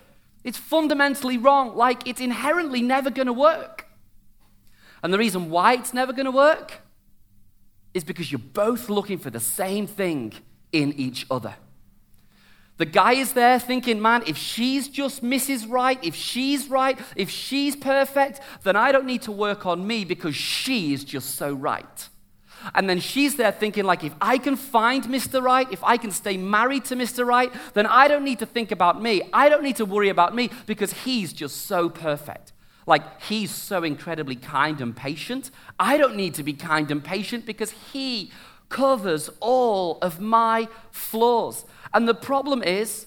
It's 0.43 0.59
fundamentally 0.59 1.39
wrong, 1.39 1.77
like 1.77 2.09
it's 2.09 2.21
inherently 2.21 2.83
never 2.83 3.11
going 3.11 3.27
to 3.27 3.33
work. 3.33 3.87
And 5.03 5.13
the 5.13 5.19
reason 5.19 5.51
why 5.51 5.75
it's 5.75 5.95
never 5.95 6.13
going 6.13 6.27
to 6.27 6.33
work 6.33 6.81
is 7.95 8.05
because 8.05 8.31
you're 8.31 8.39
both 8.39 8.89
looking 8.89 9.19
for 9.19 9.31
the 9.31 9.41
same 9.41 9.87
thing 9.87 10.33
in 10.73 10.93
each 10.95 11.27
other. 11.31 11.55
The 12.81 12.87
guy 12.87 13.13
is 13.13 13.35
there 13.35 13.59
thinking, 13.59 14.01
man, 14.01 14.23
if 14.27 14.39
she's 14.39 14.89
just 14.89 15.23
Mrs. 15.23 15.71
Right, 15.71 16.03
if 16.03 16.15
she's 16.15 16.71
right, 16.71 16.99
if 17.15 17.29
she's 17.29 17.77
perfect, 17.77 18.41
then 18.63 18.75
I 18.75 18.91
don't 18.91 19.05
need 19.05 19.21
to 19.23 19.33
work 19.33 19.67
on 19.67 19.87
me 19.87 20.07
because 20.07 20.35
she 20.35 20.95
is 20.95 21.05
just 21.05 21.35
so 21.35 21.53
right. 21.53 22.09
And 22.75 22.89
then 22.89 22.99
she's 22.99 23.37
there 23.37 23.53
thinking, 23.53 23.85
like, 23.85 24.03
if 24.03 24.15
I 24.19 24.39
can 24.39 24.57
find 24.57 25.05
Mr. 25.05 25.43
Right, 25.43 25.71
if 25.71 25.85
I 25.85 25.99
can 25.99 26.11
stay 26.11 26.39
married 26.39 26.87
to 26.87 26.97
Mr. 26.97 27.27
Right, 27.27 27.53
then 27.75 27.85
I 27.85 28.09
don't 28.09 28.25
need 28.25 28.39
to 28.39 28.47
think 28.47 28.73
about 28.73 29.03
me. 29.03 29.21
I 29.31 29.51
don't 29.51 29.63
need 29.63 29.77
to 29.77 29.85
worry 29.85 30.09
about 30.09 30.35
me 30.35 30.49
because 30.65 30.95
he's 31.05 31.35
just 31.35 31.67
so 31.67 31.91
perfect. 31.91 32.55
Like, 32.87 33.21
he's 33.21 33.51
so 33.51 33.83
incredibly 33.83 34.37
kind 34.37 34.81
and 34.81 34.97
patient. 34.97 35.51
I 35.79 35.99
don't 35.99 36.17
need 36.17 36.33
to 36.37 36.43
be 36.43 36.55
kind 36.55 36.91
and 36.91 37.05
patient 37.05 37.45
because 37.45 37.73
he 37.93 38.31
covers 38.71 39.29
all 39.41 39.99
of 40.01 40.19
my 40.19 40.67
flaws. 40.91 41.67
And 41.93 42.09
the 42.09 42.15
problem 42.15 42.63
is 42.63 43.07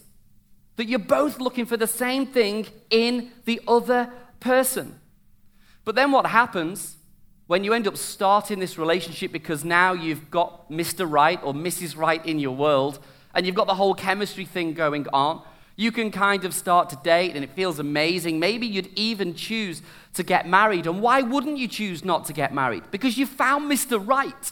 that 0.75 0.85
you're 0.85 0.99
both 0.99 1.39
looking 1.39 1.65
for 1.65 1.77
the 1.77 1.87
same 1.87 2.25
thing 2.25 2.67
in 2.89 3.31
the 3.45 3.61
other 3.67 4.11
person. 4.39 4.99
But 5.85 5.95
then 5.95 6.11
what 6.11 6.25
happens 6.25 6.97
when 7.47 7.63
you 7.63 7.73
end 7.73 7.87
up 7.87 7.97
starting 7.97 8.59
this 8.59 8.77
relationship 8.77 9.31
because 9.31 9.63
now 9.63 9.93
you've 9.93 10.31
got 10.31 10.71
Mr. 10.71 11.09
Right 11.09 11.39
or 11.43 11.53
Mrs. 11.53 11.97
Right 11.97 12.25
in 12.25 12.39
your 12.39 12.55
world 12.55 12.99
and 13.33 13.45
you've 13.45 13.55
got 13.55 13.67
the 13.67 13.75
whole 13.75 13.93
chemistry 13.93 14.45
thing 14.45 14.73
going 14.73 15.07
on? 15.13 15.41
You 15.75 15.91
can 15.91 16.11
kind 16.11 16.45
of 16.45 16.53
start 16.53 16.89
to 16.89 16.95
date 16.97 17.35
and 17.35 17.43
it 17.43 17.51
feels 17.51 17.79
amazing. 17.79 18.39
Maybe 18.39 18.67
you'd 18.67 18.91
even 18.95 19.33
choose 19.33 19.81
to 20.13 20.23
get 20.23 20.47
married. 20.47 20.85
And 20.85 21.01
why 21.01 21.21
wouldn't 21.21 21.57
you 21.57 21.67
choose 21.67 22.05
not 22.05 22.25
to 22.25 22.33
get 22.33 22.53
married? 22.53 22.83
Because 22.91 23.17
you 23.17 23.25
found 23.25 23.71
Mr. 23.71 24.01
Right. 24.05 24.51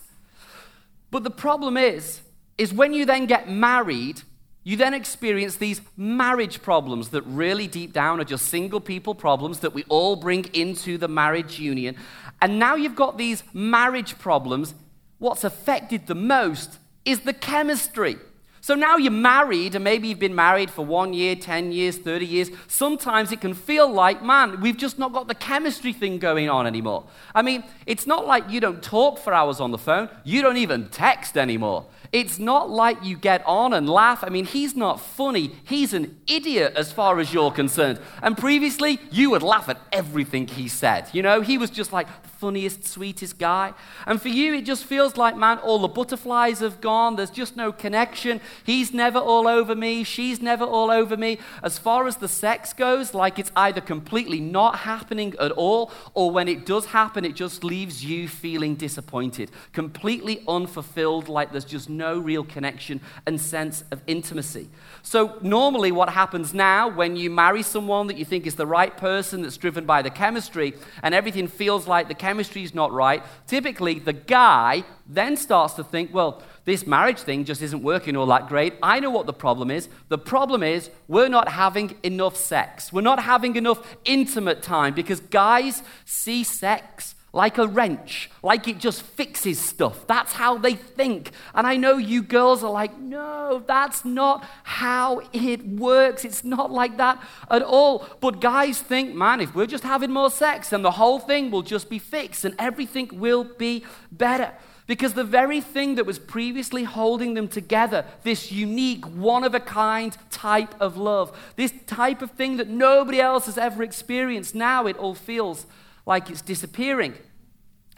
But 1.11 1.23
the 1.23 1.31
problem 1.31 1.77
is, 1.77 2.21
is 2.57 2.73
when 2.73 2.93
you 2.93 3.05
then 3.05 3.25
get 3.25 3.49
married, 3.49 4.21
you 4.63 4.77
then 4.77 4.93
experience 4.93 5.55
these 5.55 5.81
marriage 5.97 6.61
problems 6.61 7.09
that 7.09 7.23
really 7.23 7.67
deep 7.67 7.93
down 7.93 8.19
are 8.19 8.25
just 8.25 8.47
single 8.47 8.79
people 8.79 9.15
problems 9.15 9.59
that 9.59 9.73
we 9.73 9.83
all 9.89 10.15
bring 10.15 10.45
into 10.53 10.97
the 10.97 11.07
marriage 11.07 11.59
union. 11.59 11.95
And 12.41 12.59
now 12.59 12.75
you've 12.75 12.95
got 12.95 13.17
these 13.17 13.43
marriage 13.53 14.17
problems 14.19 14.75
what's 15.21 15.43
affected 15.43 16.07
the 16.07 16.15
most 16.15 16.79
is 17.05 17.21
the 17.21 17.33
chemistry. 17.33 18.17
So 18.59 18.75
now 18.75 18.97
you're 18.97 19.11
married, 19.11 19.73
and 19.73 19.83
maybe 19.83 20.07
you've 20.07 20.19
been 20.19 20.35
married 20.35 20.69
for 20.69 20.85
one 20.85 21.13
year, 21.13 21.35
10 21.35 21.71
years, 21.71 21.97
30 21.97 22.25
years. 22.25 22.49
Sometimes 22.67 23.31
it 23.31 23.41
can 23.41 23.55
feel 23.55 23.91
like, 23.91 24.23
man, 24.23 24.61
we've 24.61 24.77
just 24.77 24.99
not 24.99 25.13
got 25.13 25.27
the 25.27 25.35
chemistry 25.35 25.93
thing 25.93 26.19
going 26.19 26.49
on 26.49 26.67
anymore. 26.67 27.05
I 27.33 27.41
mean, 27.41 27.63
it's 27.87 28.05
not 28.05 28.27
like 28.27 28.49
you 28.49 28.59
don't 28.59 28.83
talk 28.83 29.17
for 29.17 29.33
hours 29.33 29.59
on 29.59 29.71
the 29.71 29.79
phone, 29.79 30.09
you 30.23 30.41
don't 30.41 30.57
even 30.57 30.89
text 30.89 31.37
anymore. 31.37 31.85
It's 32.11 32.39
not 32.39 32.69
like 32.69 33.03
you 33.03 33.15
get 33.15 33.41
on 33.45 33.71
and 33.71 33.89
laugh. 33.89 34.21
I 34.21 34.29
mean, 34.29 34.43
he's 34.43 34.75
not 34.75 34.99
funny. 34.99 35.55
He's 35.63 35.93
an 35.93 36.19
idiot 36.27 36.73
as 36.75 36.91
far 36.91 37.19
as 37.19 37.33
you're 37.33 37.51
concerned. 37.51 37.99
And 38.21 38.37
previously, 38.37 38.99
you 39.11 39.29
would 39.29 39.43
laugh 39.43 39.69
at 39.69 39.79
everything 39.93 40.47
he 40.47 40.67
said. 40.67 41.07
You 41.13 41.21
know, 41.21 41.39
he 41.39 41.57
was 41.57 41.69
just 41.69 41.93
like 41.93 42.07
the 42.23 42.29
funniest, 42.29 42.85
sweetest 42.85 43.39
guy. 43.39 43.73
And 44.05 44.21
for 44.21 44.27
you, 44.27 44.53
it 44.55 44.65
just 44.65 44.83
feels 44.83 45.15
like, 45.15 45.37
man, 45.37 45.59
all 45.59 45.79
the 45.79 45.87
butterflies 45.87 46.59
have 46.59 46.81
gone. 46.81 47.15
There's 47.15 47.29
just 47.29 47.55
no 47.55 47.71
connection. 47.71 48.41
He's 48.65 48.93
never 48.93 49.19
all 49.19 49.47
over 49.47 49.73
me. 49.73 50.03
She's 50.03 50.41
never 50.41 50.65
all 50.65 50.91
over 50.91 51.15
me. 51.15 51.39
As 51.63 51.77
far 51.77 52.07
as 52.07 52.17
the 52.17 52.27
sex 52.27 52.73
goes, 52.73 53.13
like 53.13 53.39
it's 53.39 53.53
either 53.55 53.79
completely 53.79 54.41
not 54.41 54.79
happening 54.79 55.33
at 55.39 55.51
all, 55.51 55.91
or 56.13 56.29
when 56.29 56.49
it 56.49 56.65
does 56.65 56.87
happen, 56.87 57.23
it 57.23 57.35
just 57.35 57.63
leaves 57.63 58.03
you 58.03 58.27
feeling 58.27 58.75
disappointed, 58.75 59.49
completely 59.71 60.43
unfulfilled, 60.45 61.29
like 61.29 61.51
there's 61.51 61.63
just 61.63 61.89
real 62.01 62.43
connection 62.43 63.01
and 63.25 63.39
sense 63.39 63.83
of 63.91 64.01
intimacy. 64.07 64.69
So, 65.03 65.37
normally, 65.41 65.91
what 65.91 66.09
happens 66.09 66.53
now 66.53 66.89
when 66.89 67.15
you 67.15 67.29
marry 67.29 67.63
someone 67.63 68.07
that 68.07 68.17
you 68.17 68.25
think 68.25 68.45
is 68.45 68.55
the 68.55 68.67
right 68.67 68.95
person 68.95 69.41
that's 69.41 69.57
driven 69.57 69.85
by 69.85 70.01
the 70.01 70.09
chemistry 70.09 70.73
and 71.03 71.13
everything 71.15 71.47
feels 71.47 71.87
like 71.87 72.07
the 72.07 72.13
chemistry 72.13 72.63
is 72.63 72.75
not 72.75 72.91
right, 72.91 73.23
typically 73.47 73.99
the 73.99 74.13
guy 74.13 74.83
then 75.07 75.35
starts 75.35 75.73
to 75.75 75.83
think, 75.83 76.13
well, 76.13 76.41
this 76.65 76.85
marriage 76.85 77.19
thing 77.19 77.43
just 77.43 77.61
isn't 77.61 77.83
working 77.83 78.15
all 78.15 78.27
that 78.27 78.47
great. 78.47 78.75
I 78.83 78.99
know 78.99 79.09
what 79.09 79.25
the 79.25 79.33
problem 79.33 79.71
is. 79.71 79.89
The 80.09 80.17
problem 80.17 80.63
is 80.63 80.89
we're 81.07 81.27
not 81.27 81.49
having 81.49 81.97
enough 82.03 82.35
sex. 82.37 82.93
We're 82.93 83.01
not 83.01 83.23
having 83.23 83.55
enough 83.55 83.95
intimate 84.05 84.61
time 84.61 84.93
because 84.93 85.19
guys 85.19 85.83
see 86.05 86.43
sex 86.43 87.15
like 87.33 87.57
a 87.57 87.67
wrench, 87.67 88.29
like 88.43 88.67
it 88.67 88.77
just 88.77 89.01
fixes 89.01 89.57
stuff. 89.57 90.05
That's 90.05 90.33
how 90.33 90.57
they 90.57 90.73
think. 90.73 91.31
And 91.55 91.65
I 91.65 91.77
know 91.77 91.95
you 91.97 92.21
girls 92.21 92.61
are 92.63 92.71
like, 92.71 92.99
no, 92.99 93.63
that's 93.65 94.03
not 94.03 94.45
how 94.63 95.21
it 95.31 95.65
works. 95.65 96.25
It's 96.25 96.43
not 96.43 96.71
like 96.71 96.97
that 96.97 97.23
at 97.49 97.61
all. 97.61 98.05
But 98.19 98.41
guys 98.41 98.81
think, 98.81 99.15
man, 99.15 99.39
if 99.39 99.55
we're 99.55 99.65
just 99.65 99.85
having 99.85 100.11
more 100.11 100.29
sex, 100.29 100.69
then 100.69 100.81
the 100.81 100.91
whole 100.91 101.19
thing 101.19 101.51
will 101.51 101.61
just 101.61 101.89
be 101.89 101.99
fixed 101.99 102.43
and 102.43 102.53
everything 102.59 103.09
will 103.13 103.45
be 103.45 103.85
better. 104.11 104.51
Because 104.85 105.13
the 105.13 105.23
very 105.23 105.61
thing 105.61 105.95
that 105.95 106.05
was 106.05 106.19
previously 106.19 106.83
holding 106.83 107.33
them 107.33 107.47
together, 107.47 108.03
this 108.23 108.51
unique, 108.51 109.05
one 109.05 109.45
of 109.45 109.55
a 109.55 109.59
kind 109.61 110.17
type 110.31 110.75
of 110.81 110.97
love, 110.97 111.37
this 111.55 111.73
type 111.87 112.21
of 112.21 112.31
thing 112.31 112.57
that 112.57 112.67
nobody 112.67 113.21
else 113.21 113.45
has 113.45 113.57
ever 113.57 113.83
experienced, 113.83 114.53
now 114.53 114.87
it 114.87 114.97
all 114.97 115.15
feels 115.15 115.65
like 116.05 116.29
it's 116.29 116.41
disappearing 116.41 117.13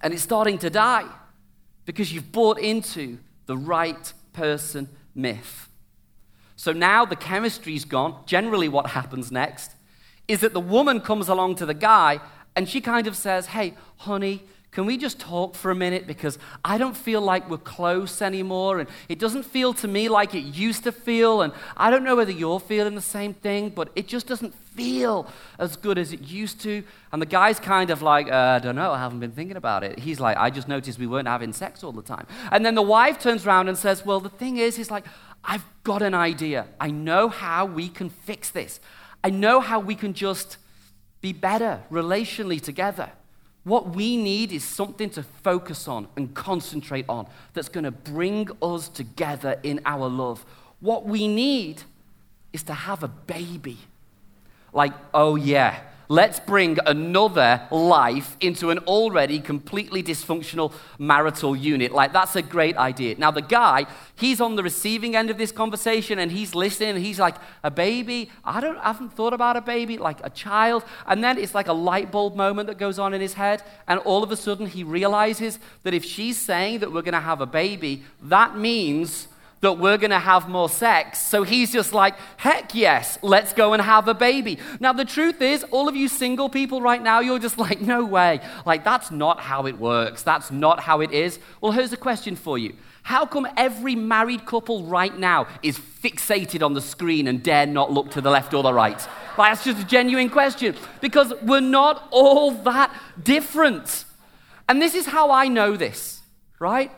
and 0.02 0.14
it's 0.14 0.24
starting 0.24 0.58
to 0.60 0.70
die 0.70 1.10
because 1.86 2.14
you've 2.14 2.32
bought 2.32 2.60
into 2.60 3.18
the 3.46 3.58
right 3.58 4.14
person 4.34 4.90
myth. 5.16 5.70
So 6.56 6.72
now 6.72 7.06
the 7.06 7.16
chemistry's 7.16 7.86
gone. 7.86 8.24
Generally, 8.26 8.70
what 8.70 8.88
happens 8.88 9.32
next 9.32 9.72
is 10.28 10.40
that 10.42 10.54
the 10.54 10.60
woman 10.60 11.02
comes 11.02 11.28
along 11.28 11.56
to 11.56 11.66
the 11.66 11.74
guy 11.74 12.20
and 12.56 12.70
she 12.70 12.82
kind 12.82 13.08
of 13.08 13.18
says, 13.18 13.48
Hey, 13.48 13.74
honey, 13.98 14.44
can 14.74 14.88
we 14.88 14.98
just 14.98 15.20
talk 15.20 15.54
for 15.54 15.70
a 15.70 15.76
minute? 15.76 16.08
Because 16.08 16.40
I 16.66 16.80
don't 16.80 16.98
feel 16.98 17.22
like 17.22 17.48
we're 17.48 17.58
close 17.58 18.24
anymore, 18.24 18.80
and 18.80 18.90
it 19.08 19.20
doesn't 19.20 19.44
feel 19.44 19.72
to 19.76 19.88
me 19.88 20.10
like 20.10 20.34
it 20.34 20.40
used 20.42 20.84
to 20.86 20.92
feel. 20.92 21.44
And 21.44 21.54
I 21.78 21.92
don't 21.92 22.04
know 22.04 22.16
whether 22.16 22.32
you're 22.32 22.60
feeling 22.60 22.96
the 22.96 23.02
same 23.02 23.36
thing, 23.36 23.70
but 23.70 23.90
it 23.96 24.08
just 24.08 24.26
doesn't 24.26 24.56
feel 24.56 25.28
as 25.60 25.76
good 25.76 26.00
as 26.00 26.12
it 26.12 26.22
used 26.22 26.60
to. 26.62 26.84
And 27.12 27.22
the 27.22 27.28
guy's 27.28 27.60
kind 27.60 27.92
of 27.92 28.02
like, 28.02 28.32
uh, 28.32 28.36
I 28.36 28.60
don't 28.60 28.76
know, 28.76 28.92
I 28.92 28.98
haven't 28.98 29.20
been 29.20 29.32
thinking 29.32 29.58
about 29.58 29.84
it. 29.84 30.00
He's 30.00 30.20
like, 30.20 30.38
I 30.38 30.50
just 30.50 30.68
noticed 30.68 30.98
we 30.98 31.06
weren't 31.06 31.28
having 31.28 31.54
sex 31.54 31.84
all 31.84 31.92
the 31.92 32.02
time. 32.02 32.26
And 32.52 32.66
then 32.66 32.74
the 32.74 32.82
wife 32.82 33.20
turns 33.20 33.46
around 33.46 33.70
and 33.70 33.78
says, 33.78 34.04
Well, 34.04 34.20
the 34.20 34.30
thing 34.30 34.58
is, 34.58 34.76
he's 34.76 34.90
like, 34.90 35.06
I've 35.44 35.66
got 35.84 36.02
an 36.02 36.16
idea. 36.16 36.66
I 36.80 36.90
know 36.90 37.30
how 37.30 37.68
we 37.68 37.90
can 37.90 38.10
fix 38.10 38.50
this. 38.50 38.80
I 39.24 39.30
know 39.30 39.60
how 39.60 39.80
we 39.80 39.94
can 39.94 40.14
just 40.14 40.58
be 41.22 41.32
better 41.32 41.84
relationally 41.92 42.60
together. 42.60 43.12
What 43.64 43.96
we 43.96 44.18
need 44.18 44.52
is 44.52 44.64
something 44.64 45.10
to 45.12 45.24
focus 45.24 45.88
on 45.88 46.08
and 46.18 46.34
concentrate 46.34 47.06
on 47.08 47.28
that's 47.54 47.70
going 47.70 47.86
to 47.86 47.92
bring 47.92 48.50
us 48.62 48.90
together 48.90 49.60
in 49.64 49.80
our 49.86 50.10
love. 50.10 50.46
What 50.82 51.06
we 51.06 51.28
need 51.28 51.84
is 52.52 52.64
to 52.64 52.74
have 52.74 53.04
a 53.04 53.08
baby. 53.08 53.78
Like, 54.74 54.94
oh 55.14 55.36
yeah, 55.36 55.80
Let's 56.14 56.40
bring 56.40 56.78
another 56.86 57.68
life 57.72 58.38
into 58.40 58.70
an 58.70 58.78
already 58.86 59.40
completely 59.40 60.04
dysfunctional 60.04 60.72
marital 61.00 61.56
unit. 61.56 61.92
Like, 61.92 62.14
that's 62.14 62.36
a 62.36 62.44
great 62.44 62.78
idea. 62.78 63.16
Now, 63.18 63.32
the 63.32 63.42
guy, 63.42 63.88
he's 64.14 64.40
on 64.40 64.56
the 64.56 64.62
receiving 64.62 65.16
end 65.16 65.32
of 65.32 65.40
this 65.40 65.52
conversation 65.52 66.20
and 66.20 66.32
he's 66.32 66.54
listening. 66.54 66.98
he's 66.98 67.20
like, 67.20 67.34
A 67.64 67.72
baby? 67.72 68.30
I, 68.46 68.62
don't, 68.62 68.78
I 68.78 68.90
haven't 68.90 69.14
thought 69.14 69.34
about 69.34 69.58
a 69.58 69.62
baby, 69.62 69.98
like 69.98 70.20
a 70.24 70.30
child. 70.30 70.86
And 71.08 71.24
then 71.24 71.40
it's 71.40 71.56
like 71.56 71.68
a 71.68 71.74
light 71.74 72.12
bulb 72.12 72.36
moment 72.36 72.68
that 72.68 72.78
goes 72.78 73.00
on 73.00 73.16
in 73.16 73.20
his 73.20 73.34
head. 73.34 73.64
And 73.88 74.00
all 74.02 74.22
of 74.22 74.32
a 74.32 74.38
sudden, 74.38 74.68
he 74.68 74.84
realizes 74.84 75.58
that 75.82 75.96
if 75.96 76.06
she's 76.06 76.38
saying 76.38 76.82
that 76.82 76.94
we're 76.94 77.02
going 77.02 77.14
to 77.14 77.22
have 77.22 77.42
a 77.42 77.48
baby, 77.48 78.04
that 78.22 78.56
means 78.56 79.30
that 79.64 79.80
we're 79.80 79.98
going 79.98 80.12
to 80.12 80.20
have 80.20 80.50
more 80.50 80.68
sex. 80.68 81.22
So 81.22 81.44
he's 81.44 81.72
just 81.72 81.94
like, 81.94 82.16
heck 82.36 82.76
yes, 82.76 83.18
let's 83.22 83.54
go 83.54 83.72
and 83.72 83.82
have 83.82 84.10
a 84.10 84.14
baby. 84.14 84.60
Now, 84.82 84.92
the 84.92 85.06
truth 85.06 85.42
is, 85.42 85.64
all 85.72 85.88
of 85.88 85.96
you 85.96 86.10
single 86.10 86.50
people 86.50 86.82
right 86.82 87.02
now, 87.02 87.22
you're 87.22 87.40
just 87.40 87.58
like, 87.66 87.80
no 87.80 88.04
way. 88.04 88.42
Like, 88.66 88.84
that's 88.84 89.10
not 89.10 89.40
how 89.40 89.66
it 89.66 89.80
works. 89.80 90.22
That's 90.22 90.52
not 90.52 90.82
how 90.82 91.00
it 91.00 91.12
is. 91.12 91.40
Well, 91.62 91.72
here's 91.72 91.94
a 91.94 91.98
question 91.98 92.36
for 92.36 92.58
you 92.58 92.76
How 93.04 93.26
come 93.26 93.48
every 93.56 93.96
married 93.96 94.46
couple 94.46 94.84
right 94.84 95.18
now 95.18 95.48
is 95.64 95.80
fixated 95.80 96.62
on 96.62 96.74
the 96.74 96.82
screen 96.82 97.28
and 97.28 97.42
dare 97.42 97.66
not 97.66 97.90
look 97.90 98.12
to 98.12 98.22
the 98.22 98.30
left 98.30 98.54
or 98.54 98.64
the 98.64 98.74
right? 98.74 99.00
Like, 99.38 99.54
that's 99.54 99.64
just 99.64 99.82
a 99.82 99.88
genuine 99.88 100.30
question. 100.30 100.76
Because 101.00 101.34
we're 101.42 101.62
not 101.62 102.06
all 102.12 102.52
that 102.52 102.94
different. 103.22 104.04
And 104.68 104.82
this 104.82 104.94
is 104.94 105.06
how 105.06 105.32
I 105.32 105.48
know 105.48 105.78
this, 105.78 106.20
right? 106.60 106.92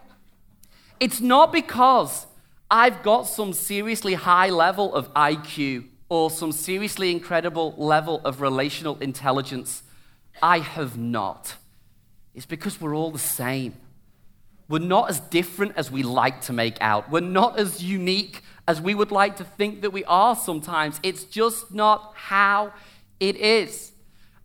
It's 0.99 1.21
not 1.21 1.53
because 1.53 2.25
I've 2.69 3.03
got 3.03 3.23
some 3.23 3.53
seriously 3.53 4.15
high 4.15 4.49
level 4.49 4.93
of 4.93 5.13
IQ 5.13 5.87
or 6.09 6.31
some 6.31 6.51
seriously 6.51 7.11
incredible 7.11 7.75
level 7.77 8.21
of 8.25 8.41
relational 8.41 8.97
intelligence. 8.99 9.83
I 10.41 10.59
have 10.59 10.97
not. 10.97 11.55
It's 12.33 12.45
because 12.45 12.81
we're 12.81 12.95
all 12.95 13.11
the 13.11 13.19
same. 13.19 13.75
We're 14.67 14.79
not 14.79 15.09
as 15.09 15.19
different 15.19 15.73
as 15.77 15.91
we 15.91 16.01
like 16.01 16.41
to 16.41 16.53
make 16.53 16.77
out. 16.81 17.11
We're 17.11 17.19
not 17.19 17.59
as 17.59 17.83
unique 17.83 18.41
as 18.67 18.81
we 18.81 18.95
would 18.95 19.11
like 19.11 19.35
to 19.37 19.43
think 19.43 19.81
that 19.81 19.91
we 19.91 20.03
are 20.05 20.35
sometimes. 20.35 20.99
It's 21.03 21.23
just 21.23 21.71
not 21.71 22.13
how 22.15 22.73
it 23.19 23.35
is. 23.35 23.91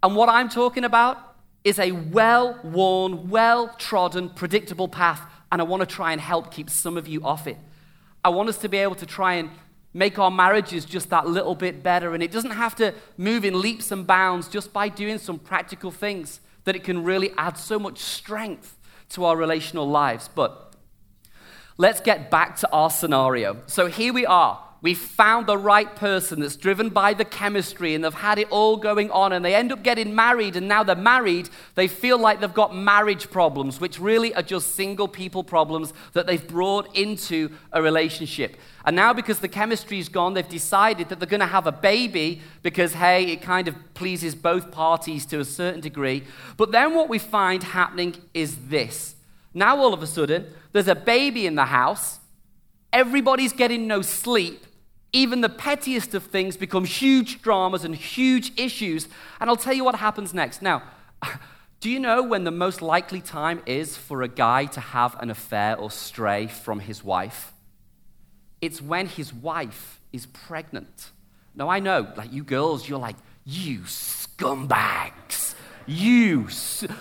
And 0.02 0.14
what 0.14 0.28
I'm 0.28 0.50
talking 0.50 0.85
about 0.85 1.18
is 1.64 1.78
a 1.78 1.92
well 1.92 2.59
worn, 2.62 3.30
well 3.30 3.74
trodden, 3.78 4.28
predictable 4.28 4.88
path. 4.88 5.22
And 5.50 5.61
I 5.61 5.64
want 5.64 5.80
to 5.80 5.87
try 5.87 6.12
and 6.12 6.20
help 6.20 6.52
keep 6.52 6.68
some 6.68 6.96
of 6.98 7.09
you 7.09 7.24
off 7.24 7.46
it. 7.46 7.56
I 8.24 8.28
want 8.28 8.48
us 8.48 8.59
to 8.59 8.68
be 8.68 8.78
able 8.78 8.96
to 8.96 9.06
try 9.06 9.35
and 9.35 9.50
make 9.92 10.18
our 10.18 10.30
marriages 10.30 10.85
just 10.85 11.11
that 11.11 11.26
little 11.26 11.54
bit 11.54 11.83
better. 11.83 12.14
And 12.14 12.22
it 12.22 12.30
doesn't 12.30 12.52
have 12.52 12.76
to 12.76 12.94
move 13.16 13.44
in 13.44 13.61
leaps 13.61 13.90
and 13.90 14.06
bounds 14.06 14.48
just 14.48 14.72
by 14.72 14.88
doing 14.88 15.18
some 15.18 15.38
practical 15.38 15.90
things, 15.90 16.40
that 16.64 16.76
it 16.76 16.85
can 16.85 17.02
really 17.02 17.33
add 17.37 17.56
so 17.56 17.78
much 17.78 17.98
strength 17.98 18.78
to 19.11 19.24
our 19.24 19.37
relational 19.37 19.88
lives. 19.88 20.28
But 20.33 20.74
let's 21.78 22.00
get 22.00 22.30
back 22.30 22.56
to 22.59 22.70
our 22.70 22.90
scenario. 22.90 23.62
So 23.66 23.87
here 23.87 24.12
we 24.12 24.26
are 24.26 24.62
we 24.82 24.94
found 24.94 25.46
the 25.46 25.58
right 25.58 25.94
person 25.94 26.40
that's 26.40 26.56
driven 26.56 26.88
by 26.88 27.12
the 27.12 27.24
chemistry 27.24 27.94
and 27.94 28.02
they've 28.02 28.14
had 28.14 28.38
it 28.38 28.48
all 28.50 28.78
going 28.78 29.10
on 29.10 29.32
and 29.32 29.44
they 29.44 29.54
end 29.54 29.72
up 29.72 29.82
getting 29.82 30.14
married 30.14 30.56
and 30.56 30.66
now 30.68 30.82
they're 30.82 30.96
married, 30.96 31.50
they 31.74 31.86
feel 31.86 32.18
like 32.18 32.40
they've 32.40 32.54
got 32.54 32.74
marriage 32.74 33.30
problems, 33.30 33.78
which 33.78 34.00
really 34.00 34.34
are 34.34 34.42
just 34.42 34.74
single 34.74 35.06
people 35.06 35.44
problems 35.44 35.92
that 36.14 36.26
they've 36.26 36.48
brought 36.48 36.96
into 36.96 37.50
a 37.72 37.82
relationship. 37.82 38.56
And 38.86 38.96
now, 38.96 39.12
because 39.12 39.40
the 39.40 39.48
chemistry's 39.48 40.08
gone, 40.08 40.32
they've 40.32 40.48
decided 40.48 41.10
that 41.10 41.20
they're 41.20 41.28
going 41.28 41.40
to 41.40 41.46
have 41.46 41.66
a 41.66 41.72
baby 41.72 42.40
because, 42.62 42.94
hey, 42.94 43.24
it 43.24 43.42
kind 43.42 43.68
of 43.68 43.74
pleases 43.92 44.34
both 44.34 44.70
parties 44.70 45.26
to 45.26 45.40
a 45.40 45.44
certain 45.44 45.82
degree. 45.82 46.24
But 46.56 46.72
then 46.72 46.94
what 46.94 47.10
we 47.10 47.18
find 47.18 47.62
happening 47.62 48.16
is 48.32 48.68
this. 48.68 49.14
Now, 49.52 49.76
all 49.76 49.92
of 49.92 50.02
a 50.02 50.06
sudden, 50.06 50.46
there's 50.72 50.88
a 50.88 50.94
baby 50.94 51.46
in 51.46 51.56
the 51.56 51.66
house, 51.66 52.20
everybody's 52.92 53.52
getting 53.52 53.86
no 53.86 54.00
sleep 54.00 54.64
even 55.12 55.40
the 55.40 55.49
pettiest 55.49 56.14
of 56.14 56.25
things 56.25 56.57
become 56.57 56.85
huge 56.85 57.42
dramas 57.42 57.85
and 57.85 57.94
huge 57.94 58.53
issues. 58.57 59.09
And 59.40 59.51
I'll 59.51 59.57
tell 59.57 59.75
you 59.75 59.85
what 59.85 59.96
happens 59.96 60.33
next. 60.33 60.62
Now, 60.62 60.83
Do 61.81 61.88
you 61.88 61.99
know 61.99 62.23
when 62.23 62.44
the 62.44 62.51
most 62.51 62.83
likely 62.83 63.23
time 63.23 63.62
is 63.64 63.96
for 63.96 64.20
a 64.20 64.29
guy 64.29 64.66
to 64.66 64.81
have 64.81 65.16
an 65.18 65.31
affair 65.31 65.79
or 65.79 65.90
stray 65.90 66.46
from 66.46 66.81
his 66.81 67.03
wife? 67.03 67.55
It's 68.61 68.83
when 68.83 69.07
his 69.07 69.33
wife 69.33 69.99
is 70.12 70.27
pregnant. 70.27 71.11
Now, 71.55 71.70
I 71.70 71.81
know, 71.81 72.12
like 72.18 72.35
you 72.35 72.44
girls, 72.44 72.87
you're 72.87 72.99
like, 72.99 73.16
you 73.46 73.81
scumbags. 73.81 75.55
You, 75.87 76.49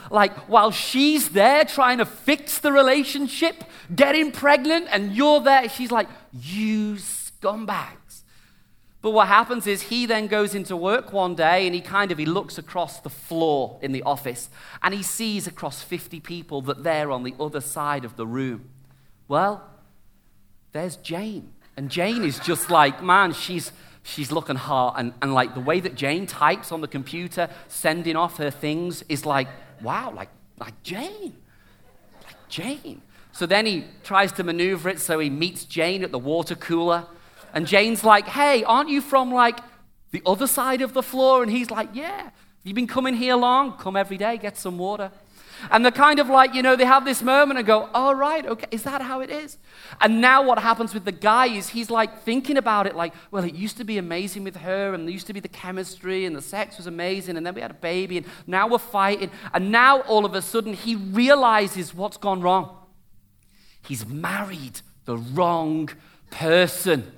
like, 0.10 0.34
while 0.48 0.72
she's 0.72 1.30
there 1.30 1.65
trying 1.65 1.98
to 1.98 2.06
fix 2.06 2.60
the 2.60 2.72
relationship, 2.72 3.65
getting 3.93 4.32
pregnant, 4.32 4.88
and 4.89 5.13
you're 5.13 5.41
there, 5.41 5.67
she's 5.67 5.91
like, 5.91 6.08
you 6.32 6.95
scumbags. 6.95 7.98
But 9.01 9.12
what 9.12 9.29
happens 9.29 9.65
is 9.65 9.83
he 9.83 10.05
then 10.05 10.27
goes 10.27 10.53
into 10.53 10.75
work 10.75 11.13
one 11.13 11.35
day 11.35 11.65
and 11.65 11.73
he 11.73 11.79
kind 11.79 12.12
of 12.12 12.17
he 12.17 12.25
looks 12.25 12.57
across 12.57 12.99
the 12.99 13.09
floor 13.09 13.79
in 13.81 13.93
the 13.93 14.03
office 14.03 14.49
and 14.83 14.93
he 14.93 15.03
sees 15.03 15.47
across 15.47 15.81
50 15.81 16.19
people 16.19 16.62
that 16.63 16.83
they're 16.83 17.09
on 17.09 17.23
the 17.23 17.33
other 17.39 17.62
side 17.62 18.03
of 18.03 18.17
the 18.17 18.27
room. 18.27 18.69
Well, 19.29 19.63
there's 20.73 20.97
Jane. 20.97 21.53
And 21.77 21.89
Jane 21.89 22.25
is 22.25 22.39
just 22.39 22.69
like, 22.69 23.01
man, 23.01 23.31
she's 23.31 23.71
she's 24.03 24.31
looking 24.31 24.55
hot. 24.55 24.95
And, 24.97 25.13
and 25.21 25.33
like 25.33 25.53
the 25.53 25.62
way 25.62 25.79
that 25.79 25.95
Jane 25.95 26.25
types 26.25 26.71
on 26.71 26.81
the 26.81 26.88
computer, 26.88 27.49
sending 27.67 28.15
off 28.15 28.38
her 28.38 28.51
things, 28.51 29.03
is 29.07 29.25
like, 29.25 29.47
wow, 29.81 30.12
like, 30.13 30.29
like 30.57 30.81
Jane. 30.83 31.38
Like 32.25 32.49
Jane. 32.49 33.01
So 33.31 33.45
then 33.45 33.65
he 33.65 33.85
tries 34.03 34.31
to 34.33 34.43
maneuver 34.43 34.89
it 34.89 34.99
so 34.99 35.19
he 35.19 35.29
meets 35.29 35.63
Jane 35.63 36.03
at 36.03 36.12
the 36.12 36.19
water 36.19 36.55
cooler. 36.55 37.05
And 37.53 37.67
Jane's 37.67 38.03
like, 38.03 38.27
hey, 38.27 38.63
aren't 38.63 38.89
you 38.89 39.01
from 39.01 39.31
like 39.31 39.59
the 40.12 40.21
other 40.25 40.47
side 40.47 40.81
of 40.81 40.93
the 40.93 41.03
floor? 41.03 41.43
And 41.43 41.51
he's 41.51 41.71
like, 41.71 41.89
yeah. 41.93 42.29
You've 42.63 42.75
been 42.75 42.88
coming 42.88 43.15
here 43.15 43.35
long? 43.35 43.77
Come 43.77 43.95
every 43.95 44.17
day, 44.17 44.38
get 44.38 44.57
some 44.57 44.77
water. 44.77 45.12
And 45.71 45.83
they're 45.83 45.91
kind 45.91 46.19
of 46.19 46.29
like, 46.29 46.53
you 46.53 46.62
know, 46.62 46.75
they 46.75 46.85
have 46.85 47.05
this 47.05 47.21
moment 47.21 47.57
and 47.57 47.67
go, 47.67 47.89
all 47.93 48.12
oh, 48.12 48.13
right, 48.13 48.45
okay, 48.45 48.67
is 48.71 48.83
that 48.83 49.01
how 49.01 49.19
it 49.19 49.29
is? 49.29 49.57
And 49.99 50.21
now 50.21 50.41
what 50.41 50.59
happens 50.59 50.93
with 50.93 51.05
the 51.05 51.12
guy 51.12 51.47
is 51.47 51.69
he's 51.69 51.89
like 51.89 52.21
thinking 52.21 52.57
about 52.57 52.88
it 52.88 52.95
like, 52.95 53.13
well, 53.31 53.43
it 53.43 53.55
used 53.55 53.77
to 53.77 53.83
be 53.83 53.97
amazing 53.97 54.43
with 54.43 54.57
her 54.57 54.93
and 54.93 55.05
there 55.05 55.12
used 55.12 55.27
to 55.27 55.33
be 55.33 55.39
the 55.39 55.49
chemistry 55.49 56.25
and 56.25 56.35
the 56.35 56.41
sex 56.41 56.77
was 56.77 56.88
amazing 56.88 57.35
and 57.35 57.45
then 57.45 57.53
we 57.53 57.62
had 57.62 57.71
a 57.71 57.75
baby 57.75 58.17
and 58.17 58.25
now 58.47 58.67
we're 58.67 58.77
fighting. 58.77 59.31
And 59.53 59.71
now 59.71 60.01
all 60.01 60.25
of 60.25 60.33
a 60.33 60.41
sudden 60.41 60.73
he 60.73 60.95
realizes 60.95 61.93
what's 61.93 62.17
gone 62.17 62.41
wrong. 62.41 62.75
He's 63.81 64.05
married 64.05 64.81
the 65.05 65.17
wrong 65.17 65.89
person. 66.31 67.12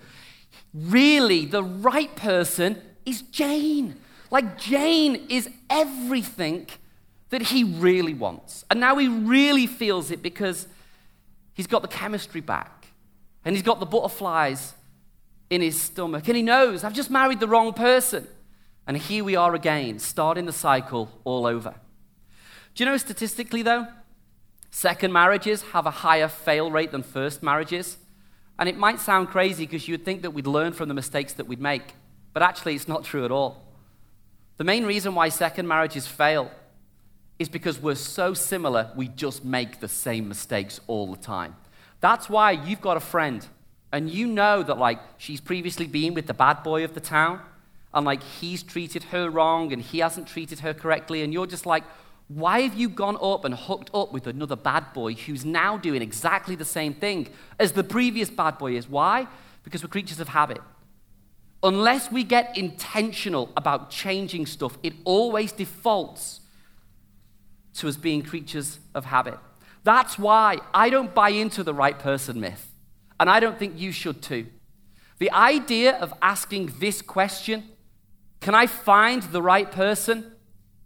Really, 0.74 1.46
the 1.46 1.64
right 1.64 2.16
person 2.16 2.82
is 3.06 3.22
Jane. 3.24 3.96
Like, 4.30 4.58
Jane 4.58 5.28
is 5.30 5.50
everything 5.70 6.68
that 7.30 7.42
he 7.42 7.64
really 7.64 8.14
wants. 8.14 8.64
And 8.70 8.80
now 8.80 8.98
he 8.98 9.08
really 9.08 9.68
feels 9.68 10.12
it 10.12 10.22
because 10.22 10.68
he's 11.54 11.68
got 11.68 11.82
the 11.82 11.88
chemistry 11.88 12.42
back 12.42 12.88
and 13.44 13.56
he's 13.56 13.64
got 13.64 13.80
the 13.80 13.86
butterflies 13.86 14.74
in 15.50 15.62
his 15.62 15.80
stomach. 15.80 16.28
And 16.28 16.38
he 16.38 16.44
knows, 16.44 16.84
I've 16.84 16.94
just 16.94 17.10
married 17.10 17.40
the 17.40 17.48
wrong 17.48 17.74
person. 17.74 18.28
And 18.88 18.98
here 18.98 19.24
we 19.24 19.36
are 19.36 19.54
again, 19.56 20.00
starting 20.00 20.46
the 20.46 20.54
cycle 20.54 21.10
all 21.24 21.46
over. 21.46 21.76
Do 22.76 22.84
you 22.84 22.90
know 22.90 22.98
statistically, 22.98 23.62
though, 23.62 23.88
second 24.70 25.12
marriages 25.12 25.62
have 25.74 25.86
a 25.86 25.92
higher 25.92 26.28
fail 26.28 26.72
rate 26.72 26.92
than 26.92 27.04
first 27.04 27.44
marriages? 27.44 27.98
And 28.62 28.70
it 28.70 28.78
might 28.78 29.00
sound 29.00 29.30
crazy 29.30 29.66
because 29.66 29.88
you 29.88 29.96
would 29.96 30.06
think 30.06 30.22
that 30.22 30.32
we'd 30.32 30.46
learn 30.46 30.74
from 30.74 30.88
the 30.88 30.94
mistakes 30.94 31.34
that 31.34 31.48
we'd 31.48 31.60
make, 31.60 31.96
but 32.32 32.44
actually, 32.44 32.76
it's 32.76 32.88
not 32.88 33.04
true 33.04 33.26
at 33.26 33.32
all. 33.32 33.66
The 34.58 34.64
main 34.64 34.86
reason 34.86 35.16
why 35.16 35.30
second 35.30 35.68
marriages 35.68 36.06
fail 36.06 36.52
is 37.40 37.50
because 37.50 37.82
we're 37.82 37.96
so 37.96 38.36
similar, 38.36 38.92
we 38.96 39.08
just 39.08 39.44
make 39.44 39.80
the 39.80 39.88
same 39.88 40.28
mistakes 40.28 40.80
all 40.86 41.12
the 41.12 41.20
time. 41.20 41.56
That's 42.02 42.30
why 42.30 42.52
you've 42.52 42.82
got 42.82 42.98
a 42.98 43.00
friend 43.00 43.44
and 43.92 44.12
you 44.12 44.28
know 44.28 44.62
that, 44.62 44.78
like, 44.78 45.00
she's 45.18 45.42
previously 45.42 45.88
been 45.88 46.14
with 46.14 46.28
the 46.28 46.36
bad 46.36 46.62
boy 46.62 46.84
of 46.84 46.94
the 46.94 47.00
town 47.00 47.42
and, 47.96 48.06
like, 48.06 48.22
he's 48.22 48.62
treated 48.62 49.06
her 49.06 49.28
wrong 49.32 49.74
and 49.74 49.82
he 49.82 49.98
hasn't 49.98 50.28
treated 50.28 50.60
her 50.60 50.76
correctly. 50.76 51.24
And 51.24 51.34
you're 51.34 51.48
just 51.48 51.66
like, 51.66 51.84
why 52.36 52.62
have 52.62 52.76
you 52.76 52.88
gone 52.88 53.18
up 53.22 53.44
and 53.44 53.54
hooked 53.54 53.90
up 53.94 54.14
with 54.14 54.26
another 54.26 54.56
bad 54.56 54.94
boy 54.94 55.14
who's 55.14 55.44
now 55.44 55.78
doing 55.78 56.02
exactly 56.02 56.56
the 56.56 56.66
same 56.66 56.94
thing 56.94 57.28
as 57.60 57.74
the 57.74 57.84
previous 57.84 58.30
bad 58.30 58.58
boy 58.58 58.76
is? 58.76 58.88
Why? 58.88 59.28
Because 59.64 59.84
we're 59.84 59.90
creatures 59.90 60.20
of 60.20 60.30
habit. 60.30 60.60
Unless 61.64 62.12
we 62.12 62.24
get 62.24 62.58
intentional 62.58 63.52
about 63.58 63.90
changing 63.90 64.46
stuff, 64.46 64.78
it 64.82 64.94
always 65.04 65.52
defaults 65.52 66.40
to 67.76 67.88
us 67.88 67.98
being 67.98 68.22
creatures 68.22 68.80
of 68.96 69.06
habit. 69.06 69.38
That's 69.84 70.18
why 70.18 70.60
I 70.74 70.90
don't 70.90 71.14
buy 71.14 71.30
into 71.30 71.64
the 71.64 71.74
right 71.74 71.98
person 71.98 72.40
myth, 72.40 72.72
and 73.20 73.30
I 73.30 73.40
don't 73.40 73.60
think 73.60 73.80
you 73.80 73.92
should 73.92 74.22
too. 74.22 74.48
The 75.20 75.32
idea 75.32 75.98
of 75.98 76.14
asking 76.22 76.74
this 76.80 77.02
question, 77.02 77.64
can 78.40 78.56
I 78.56 78.68
find 78.68 79.22
the 79.24 79.42
right 79.42 79.72
person, 79.72 80.32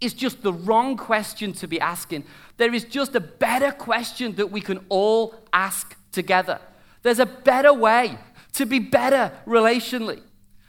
is 0.01 0.13
just 0.13 0.41
the 0.43 0.53
wrong 0.53 0.97
question 0.97 1.53
to 1.53 1.67
be 1.67 1.79
asking. 1.79 2.25
There 2.58 2.73
is 2.73 2.84
just 2.84 3.15
a 3.15 3.19
better 3.19 3.71
question 3.71 4.36
that 4.36 4.51
we 4.51 4.62
can 4.62 4.86
all 4.89 5.36
ask 5.53 5.95
together. 6.12 6.60
There's 7.01 7.19
a 7.19 7.25
better 7.25 7.73
way 7.73 8.17
to 8.53 8.65
be 8.65 8.79
better 8.79 9.31
relationally. 9.45 10.21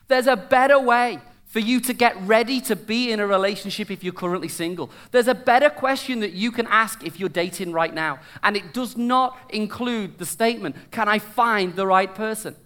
There's 0.08 0.26
a 0.26 0.36
better 0.36 0.78
way 0.78 1.20
for 1.46 1.60
you 1.60 1.80
to 1.80 1.94
get 1.94 2.20
ready 2.22 2.60
to 2.60 2.76
be 2.76 3.12
in 3.12 3.20
a 3.20 3.26
relationship 3.26 3.90
if 3.90 4.02
you're 4.04 4.12
currently 4.12 4.48
single. 4.48 4.90
There's 5.12 5.28
a 5.28 5.34
better 5.34 5.70
question 5.70 6.20
that 6.20 6.32
you 6.32 6.50
can 6.50 6.66
ask 6.66 7.04
if 7.04 7.18
you're 7.18 7.28
dating 7.28 7.72
right 7.72 7.94
now, 7.94 8.18
and 8.42 8.56
it 8.56 8.74
does 8.74 8.96
not 8.96 9.38
include 9.50 10.18
the 10.18 10.26
statement, 10.26 10.76
Can 10.90 11.08
I 11.08 11.18
find 11.18 11.74
the 11.74 11.86
right 11.86 12.14
person? 12.14 12.56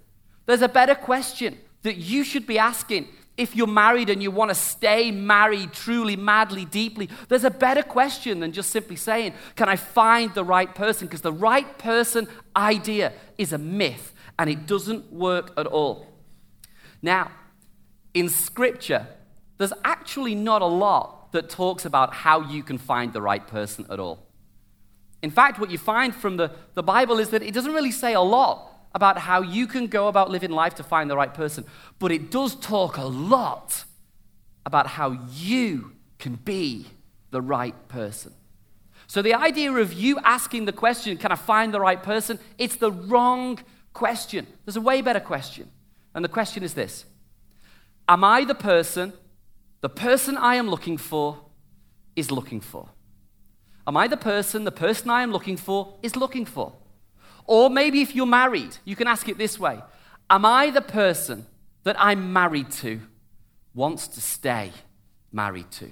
There's 0.46 0.62
a 0.62 0.68
better 0.68 0.94
question 0.94 1.59
that 1.83 1.96
you 1.96 2.25
should 2.25 2.46
be 2.46 2.59
asking 2.59 3.09
if 3.40 3.57
you're 3.57 3.66
married 3.66 4.11
and 4.11 4.22
you 4.22 4.31
want 4.31 4.50
to 4.50 4.55
stay 4.55 5.11
married 5.11 5.72
truly, 5.72 6.14
madly, 6.14 6.66
deeply. 6.66 7.09
There's 7.29 7.44
a 7.44 7.50
better 7.50 7.83
question 7.83 8.40
than 8.40 8.53
just 8.53 8.70
simply 8.70 8.96
saying, 8.96 9.33
Can 9.57 9.68
I 9.68 9.76
find 9.76 10.33
the 10.35 10.44
right 10.44 10.72
person? 10.74 11.07
Because 11.07 11.22
the 11.22 11.33
right 11.33 11.79
person 11.79 12.29
idea 12.55 13.14
is 13.38 13.55
a 13.55 13.59
myth 13.59 14.12
and 14.38 14.50
it 14.50 14.66
doesn't 14.66 15.11
work 15.11 15.55
at 15.57 15.66
all. 15.66 16.07
Now, 17.00 17.31
in 18.12 18.29
Scripture, 18.29 19.07
there's 19.57 19.72
actually 19.85 20.35
not 20.35 20.61
a 20.61 20.66
lot 20.66 21.33
that 21.33 21.48
talks 21.48 21.87
about 21.87 22.12
how 22.12 22.42
you 22.42 22.62
can 22.62 22.76
find 22.76 23.12
the 23.14 23.22
right 23.22 23.46
person 23.46 23.87
at 23.88 23.98
all. 23.98 24.26
In 25.22 25.31
fact, 25.31 25.59
what 25.59 25.70
you 25.70 25.79
find 25.79 26.14
from 26.14 26.37
the, 26.37 26.50
the 26.74 26.83
Bible 26.83 27.18
is 27.18 27.31
that 27.31 27.42
it 27.42 27.55
doesn't 27.55 27.72
really 27.72 27.90
say 27.90 28.12
a 28.12 28.20
lot 28.20 28.70
about 28.94 29.18
how 29.18 29.42
you 29.42 29.66
can 29.66 29.87
go 29.87 30.09
about 30.09 30.31
living 30.31 30.50
life 30.50 30.74
to 30.76 30.83
find 30.83 31.11
the 31.11 31.16
right 31.16 31.33
person, 31.33 31.64
but 31.98 32.11
it 32.11 32.31
does 32.31 32.55
talk 32.57 32.96
a 32.96 33.05
lot 33.05 33.85
about 34.66 34.87
how 34.87 35.16
you 35.33 35.92
can 36.18 36.35
be 36.35 36.87
the 37.31 37.40
right 37.40 37.88
person. 37.88 38.33
So, 39.07 39.22
the 39.22 39.35
idea 39.35 39.72
of 39.72 39.92
you 39.92 40.18
asking 40.24 40.66
the 40.66 40.72
question, 40.72 41.16
Can 41.16 41.33
I 41.33 41.37
find 41.37 41.74
the 41.74 41.81
right 41.81 42.03
person? 42.03 42.38
It's 42.59 42.76
the 42.76 42.92
wrong 42.92 43.59
question. 43.92 44.46
There's 44.64 44.76
a 44.76 44.81
way 44.81 45.03
better 45.03 45.20
question. 45.20 45.70
And 46.14 46.24
the 46.24 46.29
question 46.29 46.62
is 46.62 46.74
this 46.74 47.05
Am 48.09 48.24
I 48.24 48.44
the 48.44 48.55
person 48.55 49.12
the 49.81 49.88
person 49.88 50.37
I 50.37 50.57
am 50.57 50.68
looking 50.68 50.98
for 50.98 51.38
is 52.14 52.31
looking 52.31 52.61
for? 52.61 52.88
Am 53.87 53.96
I 53.96 54.09
the 54.09 54.16
person 54.16 54.64
the 54.64 54.72
person 54.72 55.11
I 55.11 55.22
am 55.22 55.33
looking 55.33 55.57
for 55.57 55.94
is 56.03 56.16
looking 56.16 56.44
for? 56.44 56.74
Or 57.51 57.69
maybe 57.69 58.01
if 58.01 58.15
you're 58.15 58.27
married, 58.27 58.77
you 58.85 58.95
can 58.95 59.09
ask 59.09 59.29
it 59.29 59.37
this 59.37 59.59
way 59.59 59.81
Am 60.31 60.45
I 60.45 60.71
the 60.71 60.81
person 60.81 61.47
that 61.83 61.97
I'm 61.99 62.33
married 62.33 62.71
to 62.83 63.01
wants 63.75 64.07
to 64.07 64.21
stay 64.21 64.71
married 65.33 65.69
to? 65.73 65.91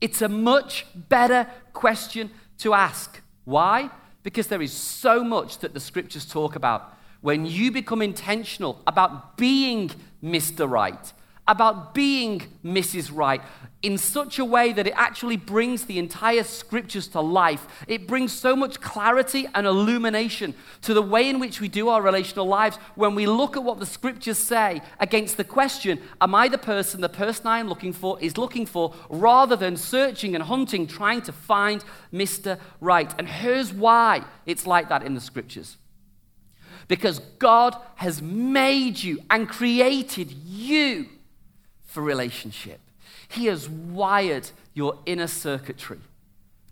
It's 0.00 0.22
a 0.22 0.28
much 0.28 0.86
better 0.92 1.46
question 1.72 2.32
to 2.58 2.74
ask. 2.74 3.20
Why? 3.44 3.90
Because 4.24 4.48
there 4.48 4.60
is 4.60 4.72
so 4.72 5.22
much 5.22 5.58
that 5.58 5.72
the 5.72 5.78
scriptures 5.78 6.26
talk 6.26 6.56
about 6.56 6.96
when 7.20 7.46
you 7.46 7.70
become 7.70 8.02
intentional 8.02 8.82
about 8.88 9.36
being 9.36 9.92
Mr. 10.20 10.68
Right, 10.68 11.12
about 11.50 11.94
being 11.94 12.42
Mrs. 12.64 13.10
Right 13.12 13.42
in 13.82 13.96
such 13.96 14.38
a 14.38 14.44
way 14.44 14.72
that 14.72 14.86
it 14.86 14.92
actually 14.94 15.36
brings 15.36 15.86
the 15.86 15.98
entire 15.98 16.42
scriptures 16.42 17.08
to 17.08 17.20
life. 17.20 17.66
It 17.88 18.06
brings 18.06 18.30
so 18.30 18.54
much 18.54 18.80
clarity 18.80 19.48
and 19.54 19.66
illumination 19.66 20.54
to 20.82 20.92
the 20.92 21.02
way 21.02 21.28
in 21.28 21.40
which 21.40 21.60
we 21.60 21.68
do 21.68 21.88
our 21.88 22.02
relational 22.02 22.46
lives 22.46 22.76
when 22.94 23.14
we 23.14 23.26
look 23.26 23.56
at 23.56 23.64
what 23.64 23.80
the 23.80 23.86
scriptures 23.86 24.36
say 24.38 24.82
against 24.98 25.38
the 25.38 25.44
question, 25.44 25.98
Am 26.20 26.34
I 26.34 26.48
the 26.48 26.58
person 26.58 27.00
the 27.00 27.08
person 27.08 27.46
I 27.46 27.58
am 27.58 27.68
looking 27.68 27.92
for 27.92 28.20
is 28.20 28.36
looking 28.36 28.66
for, 28.66 28.94
rather 29.08 29.56
than 29.56 29.76
searching 29.76 30.34
and 30.34 30.44
hunting, 30.44 30.86
trying 30.86 31.22
to 31.22 31.32
find 31.32 31.82
Mr. 32.12 32.58
Right. 32.80 33.12
And 33.18 33.26
here's 33.26 33.72
why 33.72 34.24
it's 34.46 34.66
like 34.66 34.90
that 34.90 35.02
in 35.02 35.14
the 35.14 35.20
scriptures 35.20 35.78
because 36.88 37.20
God 37.38 37.76
has 37.94 38.20
made 38.20 39.00
you 39.00 39.20
and 39.30 39.48
created 39.48 40.32
you 40.32 41.06
for 41.90 42.02
relationship. 42.02 42.80
He 43.28 43.46
has 43.46 43.68
wired 43.68 44.50
your 44.74 44.98
inner 45.06 45.26
circuitry 45.26 45.98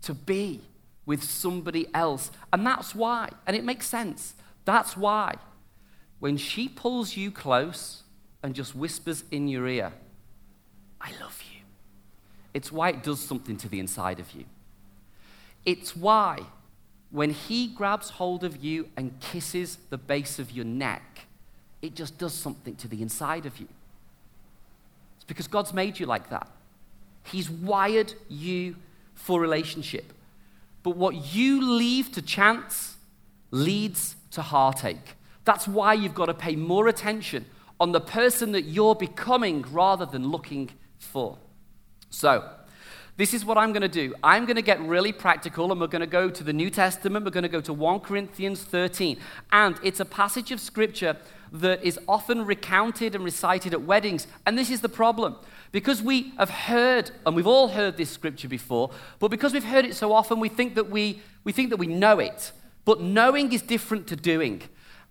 to 0.01 0.13
be 0.13 0.61
with 1.05 1.23
somebody 1.23 1.87
else. 1.93 2.31
And 2.53 2.65
that's 2.65 2.95
why, 2.95 3.29
and 3.45 3.55
it 3.55 3.63
makes 3.63 3.85
sense. 3.85 4.33
That's 4.63 4.95
why 4.95 5.35
when 6.19 6.37
she 6.37 6.69
pulls 6.69 7.17
you 7.17 7.31
close 7.31 8.03
and 8.41 8.55
just 8.55 8.75
whispers 8.75 9.23
in 9.29 9.47
your 9.47 9.67
ear, 9.67 9.91
I 11.01 11.11
love 11.19 11.41
you, 11.53 11.61
it's 12.53 12.71
why 12.71 12.89
it 12.89 13.03
does 13.03 13.19
something 13.19 13.57
to 13.57 13.69
the 13.69 13.79
inside 13.79 14.19
of 14.19 14.31
you. 14.33 14.45
It's 15.65 15.95
why 15.95 16.39
when 17.11 17.31
he 17.31 17.67
grabs 17.67 18.11
hold 18.11 18.43
of 18.43 18.63
you 18.63 18.87
and 18.95 19.19
kisses 19.19 19.77
the 19.89 19.97
base 19.97 20.39
of 20.39 20.51
your 20.51 20.65
neck, 20.65 21.27
it 21.81 21.95
just 21.95 22.17
does 22.17 22.33
something 22.33 22.75
to 22.77 22.87
the 22.87 23.01
inside 23.01 23.45
of 23.45 23.57
you. 23.57 23.67
Because 25.29 25.47
God's 25.47 25.73
made 25.73 25.99
you 25.99 26.05
like 26.07 26.29
that. 26.31 26.49
He's 27.23 27.49
wired 27.49 28.13
you 28.27 28.75
for 29.13 29.39
relationship. 29.39 30.11
But 30.83 30.97
what 30.97 31.33
you 31.33 31.61
leave 31.61 32.11
to 32.13 32.21
chance 32.21 32.97
leads 33.51 34.15
to 34.31 34.41
heartache. 34.41 35.15
That's 35.45 35.67
why 35.67 35.93
you've 35.93 36.15
got 36.15 36.25
to 36.25 36.33
pay 36.33 36.55
more 36.55 36.87
attention 36.87 37.45
on 37.79 37.91
the 37.91 38.01
person 38.01 38.51
that 38.53 38.63
you're 38.63 38.95
becoming 38.95 39.63
rather 39.71 40.05
than 40.05 40.29
looking 40.29 40.71
for. 40.97 41.37
So, 42.09 42.49
this 43.19 43.33
is 43.33 43.43
what 43.43 43.57
I'm 43.57 43.73
going 43.73 43.81
to 43.81 43.89
do. 43.89 44.15
I'm 44.23 44.45
going 44.45 44.55
to 44.55 44.61
get 44.61 44.79
really 44.79 45.11
practical 45.11 45.73
and 45.73 45.81
we're 45.81 45.87
going 45.87 45.99
to 45.99 46.07
go 46.07 46.29
to 46.29 46.41
the 46.41 46.53
New 46.53 46.69
Testament. 46.69 47.25
We're 47.25 47.31
going 47.31 47.43
to 47.43 47.49
go 47.49 47.59
to 47.59 47.73
1 47.73 47.99
Corinthians 47.99 48.63
13. 48.63 49.17
And 49.51 49.77
it's 49.83 49.99
a 49.99 50.05
passage 50.05 50.53
of 50.53 50.61
scripture 50.61 51.17
that 51.51 51.83
is 51.83 51.99
often 52.07 52.45
recounted 52.45 53.15
and 53.15 53.25
recited 53.25 53.73
at 53.73 53.81
weddings. 53.81 54.25
And 54.45 54.57
this 54.57 54.69
is 54.69 54.79
the 54.79 54.87
problem. 54.87 55.35
Because 55.73 56.01
we 56.01 56.31
have 56.37 56.49
heard, 56.49 57.11
and 57.25 57.35
we've 57.35 57.45
all 57.45 57.67
heard 57.67 57.97
this 57.97 58.09
scripture 58.09 58.47
before, 58.47 58.89
but 59.19 59.27
because 59.27 59.51
we've 59.51 59.65
heard 59.65 59.83
it 59.83 59.95
so 59.95 60.13
often, 60.13 60.39
we 60.39 60.47
think 60.47 60.75
that 60.75 60.89
we, 60.89 61.21
we, 61.43 61.51
think 61.51 61.71
that 61.71 61.77
we 61.77 61.87
know 61.87 62.19
it. 62.19 62.53
But 62.85 63.01
knowing 63.01 63.51
is 63.51 63.61
different 63.61 64.07
to 64.07 64.15
doing. 64.15 64.61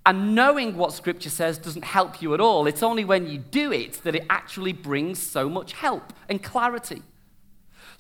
And 0.07 0.35
knowing 0.35 0.79
what 0.79 0.95
scripture 0.95 1.29
says 1.29 1.59
doesn't 1.59 1.85
help 1.85 2.23
you 2.23 2.33
at 2.33 2.41
all. 2.41 2.67
It's 2.67 2.83
only 2.83 3.05
when 3.05 3.29
you 3.29 3.37
do 3.37 3.71
it 3.71 4.01
that 4.05 4.15
it 4.15 4.25
actually 4.31 4.73
brings 4.73 5.21
so 5.21 5.51
much 5.51 5.75
help 5.75 6.15
and 6.31 6.43
clarity. 6.43 7.03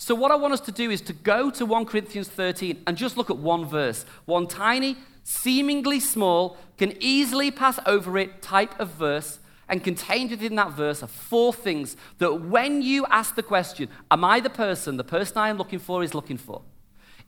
So, 0.00 0.14
what 0.14 0.30
I 0.30 0.37
want 0.37 0.54
us 0.54 0.61
to 0.61 0.72
do 0.72 0.92
is 0.92 1.00
to 1.02 1.12
go 1.12 1.50
to 1.50 1.66
1 1.66 1.84
Corinthians 1.87 2.28
13 2.28 2.84
and 2.87 2.96
just 2.96 3.16
look 3.16 3.30
at 3.30 3.37
one 3.37 3.64
verse, 3.64 4.06
one 4.26 4.46
tiny, 4.46 4.96
seemingly 5.24 5.98
small, 5.98 6.56
can 6.78 6.94
easily 7.00 7.50
pass 7.50 7.80
over 7.84 8.16
it 8.16 8.40
type 8.40 8.78
of 8.78 8.90
verse 8.90 9.40
and 9.68 9.82
contained 9.82 10.30
within 10.30 10.54
that 10.54 10.70
verse 10.70 11.02
are 11.02 11.08
four 11.08 11.52
things 11.52 11.96
that 12.18 12.32
when 12.42 12.80
you 12.80 13.06
ask 13.06 13.34
the 13.34 13.42
question, 13.42 13.88
Am 14.08 14.24
I 14.24 14.38
the 14.38 14.48
person 14.48 14.98
the 14.98 15.04
person 15.04 15.37
I 15.37 15.48
am 15.48 15.58
looking 15.58 15.80
for 15.80 16.04
is 16.04 16.14
looking 16.14 16.38
for? 16.38 16.62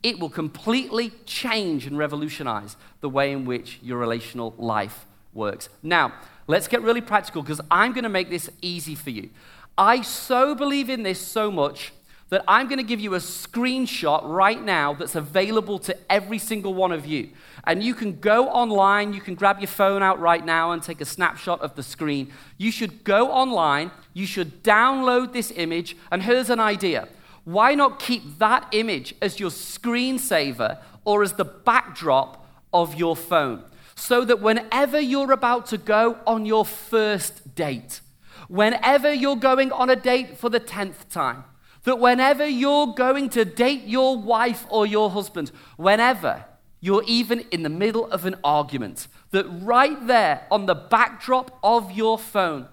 It 0.05 0.21
will 0.21 0.31
completely 0.31 1.11
change 1.27 1.89
and 1.89 1.99
revolutionize 1.99 2.77
the 3.01 3.09
way 3.09 3.33
in 3.33 3.47
which 3.47 3.81
your 3.83 3.99
relational 3.99 4.55
life 4.59 5.07
works. 5.35 5.69
Now, 5.83 6.15
let's 6.47 6.69
get 6.69 6.83
really 6.83 7.01
practical 7.01 7.43
because 7.43 7.61
I'm 7.69 7.93
going 7.93 8.05
to 8.05 8.09
make 8.09 8.31
this 8.31 8.49
easy 8.63 8.95
for 8.95 9.11
you. 9.11 9.31
I 9.77 10.03
so 10.03 10.55
believe 10.55 10.89
in 10.89 11.03
this 11.03 11.21
so 11.21 11.51
much 11.51 11.93
that 12.31 12.45
I'm 12.47 12.69
going 12.69 12.79
to 12.79 12.85
give 12.85 13.01
you 13.01 13.15
a 13.15 13.19
screenshot 13.19 14.23
right 14.25 14.63
now 14.63 14.95
that's 14.95 15.17
available 15.17 15.79
to 15.81 15.97
every 16.11 16.39
single 16.39 16.73
one 16.73 16.93
of 16.93 17.05
you. 17.05 17.31
And 17.65 17.83
you 17.83 17.93
can 17.93 18.21
go 18.21 18.49
online, 18.49 19.13
you 19.13 19.21
can 19.21 19.35
grab 19.35 19.59
your 19.59 19.69
phone 19.69 20.03
out 20.03 20.21
right 20.21 20.45
now 20.45 20.71
and 20.71 20.83
take 20.83 21.01
a 21.01 21.05
snapshot 21.05 21.61
of 21.61 21.75
the 21.75 21.83
screen. 21.83 22.33
You 22.57 22.71
should 22.71 23.03
go 23.05 23.31
online, 23.31 23.91
you 24.15 24.27
should 24.27 24.63
download 24.63 25.33
this 25.33 25.53
image, 25.55 25.97
and 26.11 26.23
here's 26.23 26.51
an 26.51 26.61
idea. 26.61 27.09
Why 27.45 27.75
not 27.75 27.99
keep 27.99 28.39
that 28.39 28.69
image 28.73 29.15
as 29.21 29.41
your 29.41 29.51
screensaver 29.51 30.79
or 31.05 31.23
as 31.25 31.33
the 31.33 31.45
backdrop 31.45 32.47
of 32.73 32.95
your 32.95 33.17
phone? 33.17 33.65
So 33.97 34.25
that 34.25 34.41
whenever 34.41 35.01
you're 35.01 35.33
about 35.33 35.67
to 35.67 35.79
go 35.79 36.19
on 36.27 36.47
your 36.47 36.65
first 36.65 37.55
date, 37.57 38.01
whenever 38.49 39.13
you're 39.13 39.37
going 39.37 39.73
on 39.73 39.91
a 39.91 39.97
date 39.97 40.39
for 40.39 40.49
the 40.49 40.61
10th 40.61 41.09
time, 41.11 41.45
that 41.85 41.99
whenever 41.99 42.47
you're 42.47 42.89
going 42.89 43.29
to 43.31 43.45
date 43.45 43.85
your 43.85 44.17
wife 44.17 44.67
or 44.69 44.87
your 44.87 45.11
husband, 45.11 45.51
whenever 45.77 46.45
you're 46.81 47.05
even 47.07 47.41
in 47.51 47.63
the 47.63 47.69
middle 47.69 48.11
of 48.11 48.27
an 48.27 48.37
argument, 48.43 49.09
that 49.31 49.47
right 49.63 50.07
there 50.07 50.47
on 50.51 50.67
the 50.67 50.75
backdrop 50.75 51.59
of 51.63 51.93
your 51.93 52.19
phone 52.19 52.67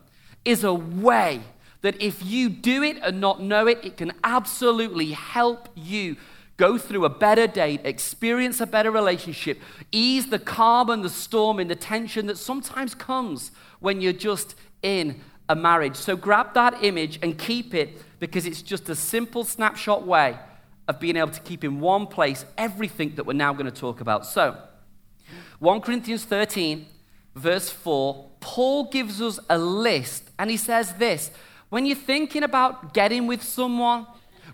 is 0.45 0.63
a 0.63 0.73
way 0.73 1.41
that 1.81 2.01
if 2.01 2.25
you 2.25 2.49
do 2.49 2.83
it 2.83 2.97
and 3.03 3.21
not 3.21 3.41
know 3.41 3.67
it, 3.67 3.79
it 3.83 3.97
can 3.97 4.11
absolutely 4.23 5.11
help 5.11 5.69
you 5.75 6.17
go 6.57 6.77
through 6.77 7.05
a 7.05 7.09
better 7.09 7.45
date, 7.45 7.81
experience 7.83 8.59
a 8.59 8.65
better 8.65 8.89
relationship, 8.89 9.61
ease 9.91 10.27
the 10.27 10.39
calm 10.39 10.89
and 10.89 11.03
the 11.03 11.09
storm 11.09 11.59
and 11.59 11.69
the 11.69 11.75
tension 11.75 12.25
that 12.25 12.37
sometimes 12.37 12.95
comes 12.95 13.51
when 13.79 14.01
you're 14.01 14.11
just 14.11 14.55
in 14.81 15.21
a 15.49 15.55
marriage. 15.55 15.95
So 15.95 16.15
grab 16.15 16.53
that 16.53 16.83
image 16.83 17.19
and 17.21 17.37
keep 17.37 17.73
it 17.73 18.01
because 18.19 18.45
it's 18.45 18.61
just 18.61 18.89
a 18.89 18.95
simple 18.95 19.43
snapshot 19.43 20.05
way 20.05 20.37
of 20.87 20.99
being 20.99 21.17
able 21.17 21.31
to 21.31 21.41
keep 21.41 21.63
in 21.63 21.79
one 21.79 22.07
place 22.07 22.45
everything 22.57 23.15
that 23.15 23.25
we're 23.25 23.33
now 23.33 23.53
going 23.53 23.65
to 23.65 23.71
talk 23.71 24.01
about. 24.01 24.25
So, 24.25 24.57
1 25.59 25.81
Corinthians 25.81 26.23
13, 26.23 26.85
verse 27.35 27.69
4, 27.69 28.29
Paul 28.39 28.89
gives 28.89 29.21
us 29.21 29.39
a 29.49 29.57
list 29.57 30.29
and 30.39 30.49
he 30.49 30.57
says 30.57 30.93
this 30.93 31.31
when 31.69 31.85
you're 31.85 31.95
thinking 31.95 32.43
about 32.43 32.93
getting 32.93 33.27
with 33.27 33.43
someone, 33.43 34.07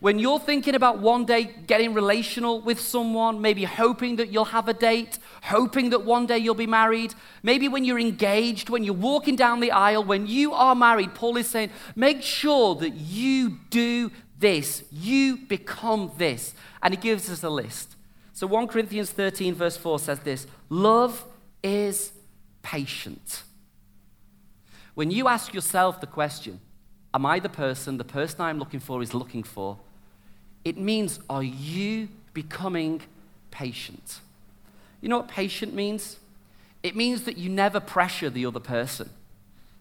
when 0.04 0.20
you're 0.20 0.38
thinking 0.38 0.76
about 0.76 1.00
one 1.00 1.24
day 1.24 1.46
getting 1.66 1.94
relational 1.94 2.60
with 2.60 2.78
someone, 2.78 3.40
maybe 3.40 3.64
hoping 3.64 4.18
that 4.18 4.34
you'll 4.34 4.44
have 4.44 4.68
a 4.68 4.74
date, 4.74 5.18
hoping 5.44 5.92
that 5.92 6.04
one 6.04 6.26
day 6.26 6.38
you'll 6.38 6.56
be 6.56 6.68
married, 6.68 7.16
maybe 7.42 7.70
when 7.70 7.86
you're 7.86 8.02
engaged, 8.02 8.70
when 8.70 8.84
you're 8.84 8.94
walking 8.94 9.38
down 9.38 9.62
the 9.62 9.72
aisle, 9.72 10.04
when 10.04 10.28
you 10.28 10.52
are 10.52 10.76
married, 10.76 11.16
Paul 11.16 11.38
is 11.38 11.48
saying, 11.48 11.70
make 11.96 12.22
sure 12.22 12.76
that 12.76 12.96
you 12.96 13.60
do 13.70 14.12
this, 14.38 14.84
you 14.92 15.38
become 15.38 16.12
this. 16.18 16.54
And 16.82 16.94
he 16.94 17.00
gives 17.00 17.30
us 17.30 17.42
a 17.42 17.50
list. 17.50 17.96
So 18.34 18.46
1 18.46 18.68
Corinthians 18.68 19.10
13, 19.10 19.56
verse 19.56 19.78
4 19.78 20.00
says 20.00 20.20
this 20.20 20.48
Love 20.68 21.24
is 21.64 22.12
patient. 22.62 23.44
When 24.96 25.12
you 25.12 25.30
ask 25.30 25.54
yourself 25.54 26.02
the 26.02 26.08
question, 26.08 26.60
Am 27.14 27.26
I 27.26 27.40
the 27.40 27.50
person 27.50 27.98
the 27.98 28.04
person 28.04 28.42
I'm 28.42 28.58
looking 28.58 28.80
for 28.80 29.02
is 29.02 29.14
looking 29.14 29.44
for? 29.44 29.80
It 30.64 30.78
means, 30.78 31.20
are 31.30 31.44
you 31.44 32.10
becoming 32.34 33.02
patient? 33.52 34.20
You 35.02 35.10
know 35.10 35.18
what 35.18 35.28
patient 35.28 35.74
means? 35.74 36.18
It 36.82 36.96
means 36.96 37.24
that 37.24 37.38
you 37.38 37.50
never 37.50 37.80
pressure 37.80 38.30
the 38.30 38.46
other 38.46 38.60
person. 38.60 39.10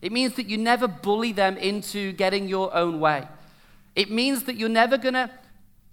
It 0.01 0.12
means 0.12 0.35
that 0.35 0.47
you 0.47 0.59
never 0.59 0.88
bully 0.88 1.33
them 1.33 1.57
into 1.57 2.12
getting 2.12 2.49
your 2.49 2.75
own 2.75 2.99
way. 2.99 3.29
It 3.95 4.11
means 4.11 4.45
that 4.45 4.57
you're 4.57 4.68
never 4.68 4.99
going 4.99 5.14
to 5.14 5.31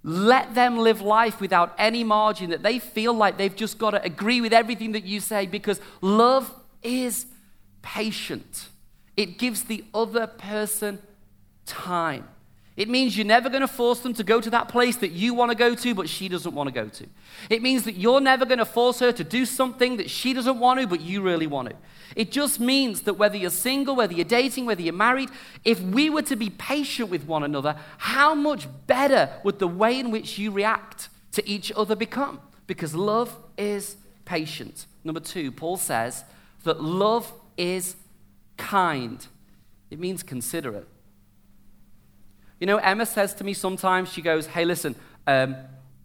let 0.02 0.56
them 0.56 0.78
live 0.78 1.02
life 1.02 1.42
without 1.42 1.76
any 1.78 2.04
margin, 2.04 2.50
that 2.52 2.64
they 2.64 2.80
feel 2.80 3.14
like 3.14 3.38
they've 3.38 3.56
just 3.56 3.78
got 3.78 3.92
to 3.92 4.02
agree 4.02 4.42
with 4.42 4.54
everything 4.54 4.94
that 4.94 5.04
you 5.04 5.20
say 5.20 5.46
because 5.46 5.80
love 6.02 6.54
is 6.82 7.26
patient. 7.82 8.70
It 9.18 9.38
gives 9.38 9.64
the 9.64 9.84
other 9.94 10.26
person 10.26 11.00
time. 11.66 12.28
It 12.80 12.88
means 12.88 13.18
you're 13.18 13.28
never 13.28 13.50
going 13.50 13.60
to 13.60 13.68
force 13.68 14.00
them 14.00 14.14
to 14.14 14.24
go 14.24 14.40
to 14.40 14.50
that 14.52 14.70
place 14.70 14.96
that 14.98 15.12
you 15.12 15.34
want 15.34 15.52
to 15.52 15.56
go 15.56 15.76
to, 15.76 15.94
but 15.94 16.08
she 16.08 16.30
doesn't 16.30 16.56
want 16.56 16.70
to 16.70 16.74
go 16.74 16.88
to. 16.88 17.06
It 17.50 17.62
means 17.62 17.84
that 17.84 17.96
you're 17.96 18.22
never 18.22 18.46
going 18.46 18.60
to 18.60 18.66
force 18.66 19.00
her 19.00 19.12
to 19.12 19.24
do 19.26 19.46
something 19.46 19.98
that 19.98 20.10
she 20.10 20.34
doesn't 20.34 20.58
want 20.58 20.80
to, 20.80 20.88
but 20.88 21.02
you 21.02 21.22
really 21.22 21.46
want 21.46 21.72
to. 21.72 21.76
It 22.16 22.32
just 22.32 22.58
means 22.58 23.02
that 23.02 23.16
whether 23.16 23.36
you're 23.36 23.50
single, 23.50 23.98
whether 23.98 24.14
you're 24.14 24.24
dating, 24.24 24.66
whether 24.66 24.82
you're 24.82 24.94
married, 24.94 25.30
if 25.66 25.82
we 25.82 26.10
were 26.10 26.22
to 26.22 26.38
be 26.38 26.50
patient 26.52 27.10
with 27.10 27.26
one 27.26 27.44
another, 27.44 27.76
how 27.98 28.34
much 28.34 28.66
better 28.88 29.30
would 29.44 29.60
the 29.60 29.68
way 29.68 30.00
in 30.00 30.10
which 30.10 30.40
you 30.40 30.50
react 30.50 31.10
to 31.34 31.46
each 31.46 31.74
other 31.76 31.98
become? 31.98 32.40
Because 32.66 32.96
love 32.96 33.36
is 33.58 33.98
patient. 34.24 34.86
Number 35.04 35.20
two, 35.20 35.52
Paul 35.52 35.76
says 35.76 36.24
that 36.64 36.82
love 36.82 37.34
is 37.58 37.98
kind, 38.56 39.28
it 39.92 40.00
means 40.00 40.24
considerate. 40.24 40.88
You 42.60 42.68
know, 42.68 42.78
Emma 42.78 43.06
says 43.06 43.34
to 43.36 43.44
me 43.44 43.54
sometimes, 43.54 44.12
she 44.12 44.22
goes, 44.22 44.48
Hey, 44.48 44.66
listen, 44.66 44.96
um, 45.28 45.56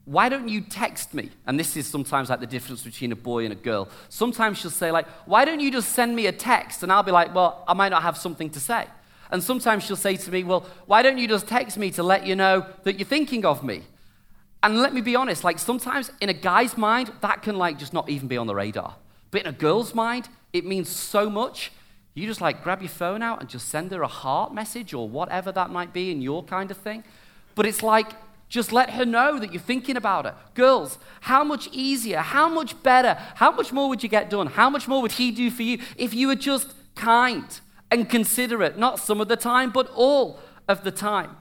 why 0.04 0.28
don't 0.28 0.48
you 0.48 0.60
text 0.60 1.14
me? 1.14 1.30
And 1.46 1.58
this 1.58 1.76
is 1.76 1.86
sometimes 1.86 2.28
like 2.28 2.40
the 2.40 2.46
difference 2.46 2.82
between 2.82 3.10
a 3.12 3.16
boy 3.16 3.44
and 3.44 3.52
a 3.52 3.56
girl. 3.56 3.88
Sometimes 4.10 4.58
she'll 4.58 4.70
say, 4.70 4.90
like, 4.90 5.08
why 5.24 5.46
don't 5.46 5.60
you 5.60 5.70
just 5.70 5.92
send 5.92 6.14
me 6.14 6.26
a 6.26 6.32
text? 6.32 6.82
And 6.82 6.92
I'll 6.92 7.02
be 7.02 7.10
like, 7.10 7.34
well, 7.34 7.64
I 7.66 7.72
might 7.72 7.88
not 7.88 8.02
have 8.02 8.18
something 8.18 8.50
to 8.50 8.60
say. 8.60 8.86
And 9.30 9.42
sometimes 9.42 9.84
she'll 9.84 9.96
say 9.96 10.16
to 10.16 10.30
me, 10.30 10.44
well, 10.44 10.66
why 10.86 11.02
don't 11.02 11.16
you 11.16 11.26
just 11.26 11.48
text 11.48 11.78
me 11.78 11.90
to 11.92 12.02
let 12.02 12.26
you 12.26 12.36
know 12.36 12.66
that 12.82 12.98
you're 12.98 13.06
thinking 13.06 13.46
of 13.46 13.64
me? 13.64 13.82
And 14.62 14.78
let 14.78 14.92
me 14.92 15.00
be 15.00 15.16
honest, 15.16 15.42
like 15.42 15.58
sometimes 15.58 16.10
in 16.20 16.28
a 16.28 16.34
guy's 16.34 16.76
mind, 16.76 17.10
that 17.22 17.42
can 17.42 17.56
like 17.56 17.78
just 17.78 17.92
not 17.94 18.08
even 18.10 18.28
be 18.28 18.36
on 18.36 18.46
the 18.46 18.54
radar. 18.54 18.96
But 19.30 19.42
in 19.42 19.46
a 19.46 19.52
girl's 19.52 19.94
mind, 19.94 20.28
it 20.52 20.66
means 20.66 20.88
so 20.88 21.30
much. 21.30 21.72
You 22.14 22.26
just 22.26 22.40
like 22.40 22.62
grab 22.62 22.80
your 22.80 22.88
phone 22.88 23.22
out 23.22 23.40
and 23.40 23.48
just 23.48 23.68
send 23.68 23.90
her 23.90 24.02
a 24.02 24.08
heart 24.08 24.54
message 24.54 24.94
or 24.94 25.08
whatever 25.08 25.50
that 25.52 25.70
might 25.70 25.92
be 25.92 26.10
in 26.10 26.22
your 26.22 26.44
kind 26.44 26.70
of 26.70 26.76
thing. 26.76 27.04
But 27.54 27.66
it's 27.66 27.82
like 27.82 28.14
Just 28.54 28.72
let 28.72 28.90
her 28.90 29.04
know 29.04 29.38
that 29.40 29.52
you're 29.52 29.60
thinking 29.60 29.96
about 29.96 30.26
her. 30.26 30.34
Girls, 30.54 30.98
how 31.22 31.42
much 31.42 31.68
easier, 31.72 32.18
how 32.18 32.48
much 32.48 32.80
better, 32.84 33.14
how 33.34 33.50
much 33.50 33.72
more 33.72 33.88
would 33.88 34.02
you 34.02 34.08
get 34.08 34.30
done? 34.30 34.46
How 34.46 34.70
much 34.70 34.86
more 34.86 35.02
would 35.02 35.12
he 35.12 35.30
do 35.30 35.50
for 35.50 35.62
you 35.62 35.78
if 35.96 36.14
you 36.14 36.28
were 36.28 36.36
just 36.36 36.72
kind 36.94 37.44
and 37.90 38.08
considerate, 38.08 38.78
not 38.78 39.00
some 39.00 39.20
of 39.20 39.26
the 39.26 39.36
time, 39.36 39.70
but 39.70 39.90
all 39.94 40.38
of 40.68 40.84
the 40.84 40.92
time? 40.92 41.36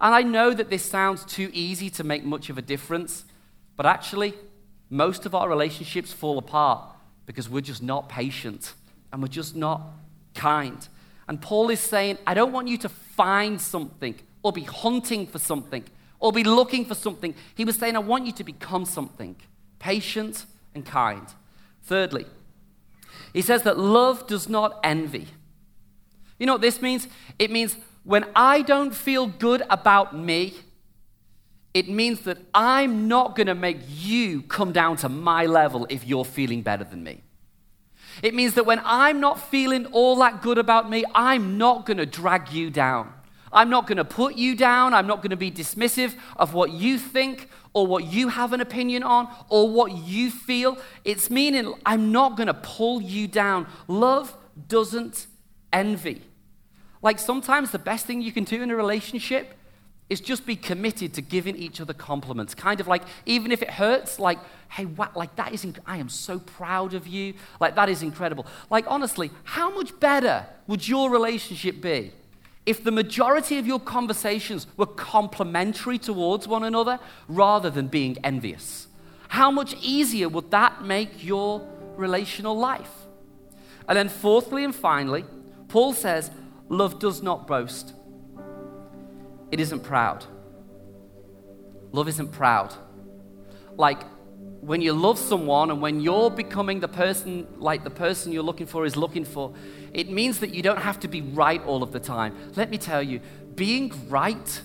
And 0.00 0.12
I 0.14 0.22
know 0.22 0.52
that 0.52 0.68
this 0.68 0.82
sounds 0.82 1.24
too 1.24 1.48
easy 1.52 1.88
to 1.90 2.02
make 2.02 2.24
much 2.24 2.50
of 2.50 2.58
a 2.58 2.62
difference, 2.62 3.24
but 3.76 3.86
actually, 3.86 4.34
most 4.90 5.24
of 5.26 5.36
our 5.36 5.48
relationships 5.48 6.12
fall 6.12 6.38
apart 6.38 6.88
because 7.24 7.48
we're 7.48 7.60
just 7.60 7.84
not 7.84 8.08
patient 8.08 8.72
and 9.12 9.22
we're 9.22 9.28
just 9.28 9.54
not 9.54 9.82
kind. 10.34 10.88
And 11.28 11.40
Paul 11.40 11.70
is 11.70 11.80
saying, 11.80 12.18
I 12.26 12.34
don't 12.34 12.52
want 12.52 12.68
you 12.68 12.78
to 12.78 12.88
find 12.88 13.60
something 13.60 14.14
or 14.42 14.52
be 14.52 14.62
hunting 14.62 15.26
for 15.26 15.38
something 15.38 15.84
or 16.18 16.32
be 16.32 16.44
looking 16.44 16.84
for 16.84 16.94
something. 16.94 17.34
He 17.54 17.64
was 17.64 17.76
saying, 17.76 17.96
I 17.96 18.00
want 18.00 18.26
you 18.26 18.32
to 18.32 18.44
become 18.44 18.84
something 18.84 19.36
patient 19.78 20.46
and 20.74 20.84
kind. 20.84 21.26
Thirdly, 21.82 22.26
he 23.32 23.42
says 23.42 23.62
that 23.62 23.78
love 23.78 24.26
does 24.26 24.48
not 24.48 24.78
envy. 24.84 25.26
You 26.38 26.46
know 26.46 26.54
what 26.54 26.62
this 26.62 26.80
means? 26.80 27.08
It 27.38 27.50
means 27.50 27.76
when 28.04 28.24
I 28.34 28.62
don't 28.62 28.94
feel 28.94 29.26
good 29.26 29.62
about 29.70 30.16
me, 30.16 30.54
it 31.74 31.88
means 31.88 32.20
that 32.20 32.38
I'm 32.52 33.08
not 33.08 33.34
going 33.34 33.46
to 33.46 33.54
make 33.54 33.78
you 33.88 34.42
come 34.42 34.72
down 34.72 34.96
to 34.98 35.08
my 35.08 35.46
level 35.46 35.86
if 35.88 36.06
you're 36.06 36.24
feeling 36.24 36.62
better 36.62 36.84
than 36.84 37.02
me. 37.02 37.22
It 38.22 38.34
means 38.34 38.54
that 38.54 38.66
when 38.66 38.80
I'm 38.84 39.20
not 39.20 39.40
feeling 39.40 39.86
all 39.86 40.16
that 40.16 40.42
good 40.42 40.58
about 40.58 40.90
me, 40.90 41.04
I'm 41.14 41.58
not 41.58 41.86
going 41.86 41.98
to 41.98 42.06
drag 42.06 42.52
you 42.52 42.70
down. 42.70 43.12
I'm 43.52 43.68
not 43.68 43.86
going 43.86 43.98
to 43.98 44.04
put 44.04 44.36
you 44.36 44.56
down. 44.56 44.94
I'm 44.94 45.06
not 45.06 45.18
going 45.18 45.30
to 45.30 45.36
be 45.36 45.50
dismissive 45.50 46.14
of 46.36 46.54
what 46.54 46.72
you 46.72 46.98
think 46.98 47.48
or 47.74 47.86
what 47.86 48.04
you 48.04 48.28
have 48.28 48.52
an 48.52 48.60
opinion 48.60 49.02
on 49.02 49.28
or 49.48 49.68
what 49.70 49.92
you 49.92 50.30
feel. 50.30 50.78
It's 51.04 51.30
meaning 51.30 51.74
I'm 51.84 52.12
not 52.12 52.36
going 52.36 52.46
to 52.46 52.54
pull 52.54 53.00
you 53.02 53.28
down. 53.28 53.66
Love 53.88 54.36
doesn't 54.68 55.26
envy. 55.72 56.22
Like 57.02 57.18
sometimes 57.18 57.70
the 57.70 57.78
best 57.78 58.06
thing 58.06 58.22
you 58.22 58.32
can 58.32 58.44
do 58.44 58.62
in 58.62 58.70
a 58.70 58.76
relationship 58.76 59.54
is 60.10 60.20
just 60.20 60.44
be 60.44 60.56
committed 60.56 61.14
to 61.14 61.22
giving 61.22 61.56
each 61.56 61.80
other 61.80 61.94
compliments. 61.94 62.54
Kind 62.54 62.80
of 62.80 62.86
like, 62.86 63.02
even 63.24 63.50
if 63.50 63.62
it 63.62 63.70
hurts, 63.70 64.18
like, 64.18 64.38
hey, 64.68 64.84
what, 64.84 65.16
like 65.16 65.36
that 65.36 65.52
is, 65.52 65.64
inc- 65.64 65.78
I 65.86 65.96
am 65.96 66.08
so 66.08 66.38
proud 66.38 66.94
of 66.94 67.06
you. 67.06 67.34
Like, 67.60 67.76
that 67.76 67.88
is 67.88 68.02
incredible. 68.02 68.46
Like, 68.70 68.84
honestly, 68.88 69.30
how 69.44 69.74
much 69.74 69.98
better 70.00 70.46
would 70.66 70.86
your 70.86 71.10
relationship 71.10 71.80
be 71.80 72.12
if 72.66 72.84
the 72.84 72.92
majority 72.92 73.58
of 73.58 73.66
your 73.66 73.80
conversations 73.80 74.66
were 74.76 74.86
complimentary 74.86 75.98
towards 75.98 76.46
one 76.46 76.62
another 76.62 76.98
rather 77.26 77.70
than 77.70 77.88
being 77.88 78.18
envious? 78.22 78.88
How 79.28 79.50
much 79.50 79.74
easier 79.80 80.28
would 80.28 80.50
that 80.50 80.84
make 80.84 81.24
your 81.24 81.66
relational 81.96 82.56
life? 82.56 82.92
And 83.88 83.96
then, 83.96 84.10
fourthly 84.10 84.62
and 84.62 84.74
finally, 84.74 85.24
Paul 85.68 85.94
says, 85.94 86.30
love 86.68 86.98
does 86.98 87.22
not 87.22 87.46
boast. 87.46 87.94
It 89.52 89.60
isn't 89.60 89.80
proud. 89.80 90.24
Love 91.92 92.08
isn't 92.08 92.32
proud. 92.32 92.74
Like, 93.76 94.02
when 94.62 94.80
you 94.80 94.92
love 94.92 95.18
someone 95.18 95.70
and 95.70 95.82
when 95.82 96.00
you're 96.00 96.30
becoming 96.30 96.80
the 96.80 96.88
person 96.88 97.46
like 97.58 97.84
the 97.84 97.90
person 97.90 98.32
you're 98.32 98.42
looking 98.42 98.66
for 98.66 98.86
is 98.86 98.96
looking 98.96 99.24
for, 99.24 99.52
it 99.92 100.08
means 100.08 100.40
that 100.40 100.54
you 100.54 100.62
don't 100.62 100.80
have 100.80 101.00
to 101.00 101.08
be 101.08 101.20
right 101.20 101.62
all 101.64 101.82
of 101.82 101.92
the 101.92 102.00
time. 102.00 102.34
Let 102.56 102.70
me 102.70 102.78
tell 102.78 103.02
you, 103.02 103.20
being 103.54 103.92
right, 104.08 104.62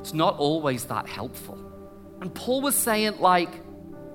it's 0.00 0.14
not 0.14 0.38
always 0.38 0.84
that 0.84 1.08
helpful. 1.08 1.58
And 2.20 2.32
Paul 2.32 2.60
was 2.60 2.76
saying, 2.76 3.18
like, 3.18 3.50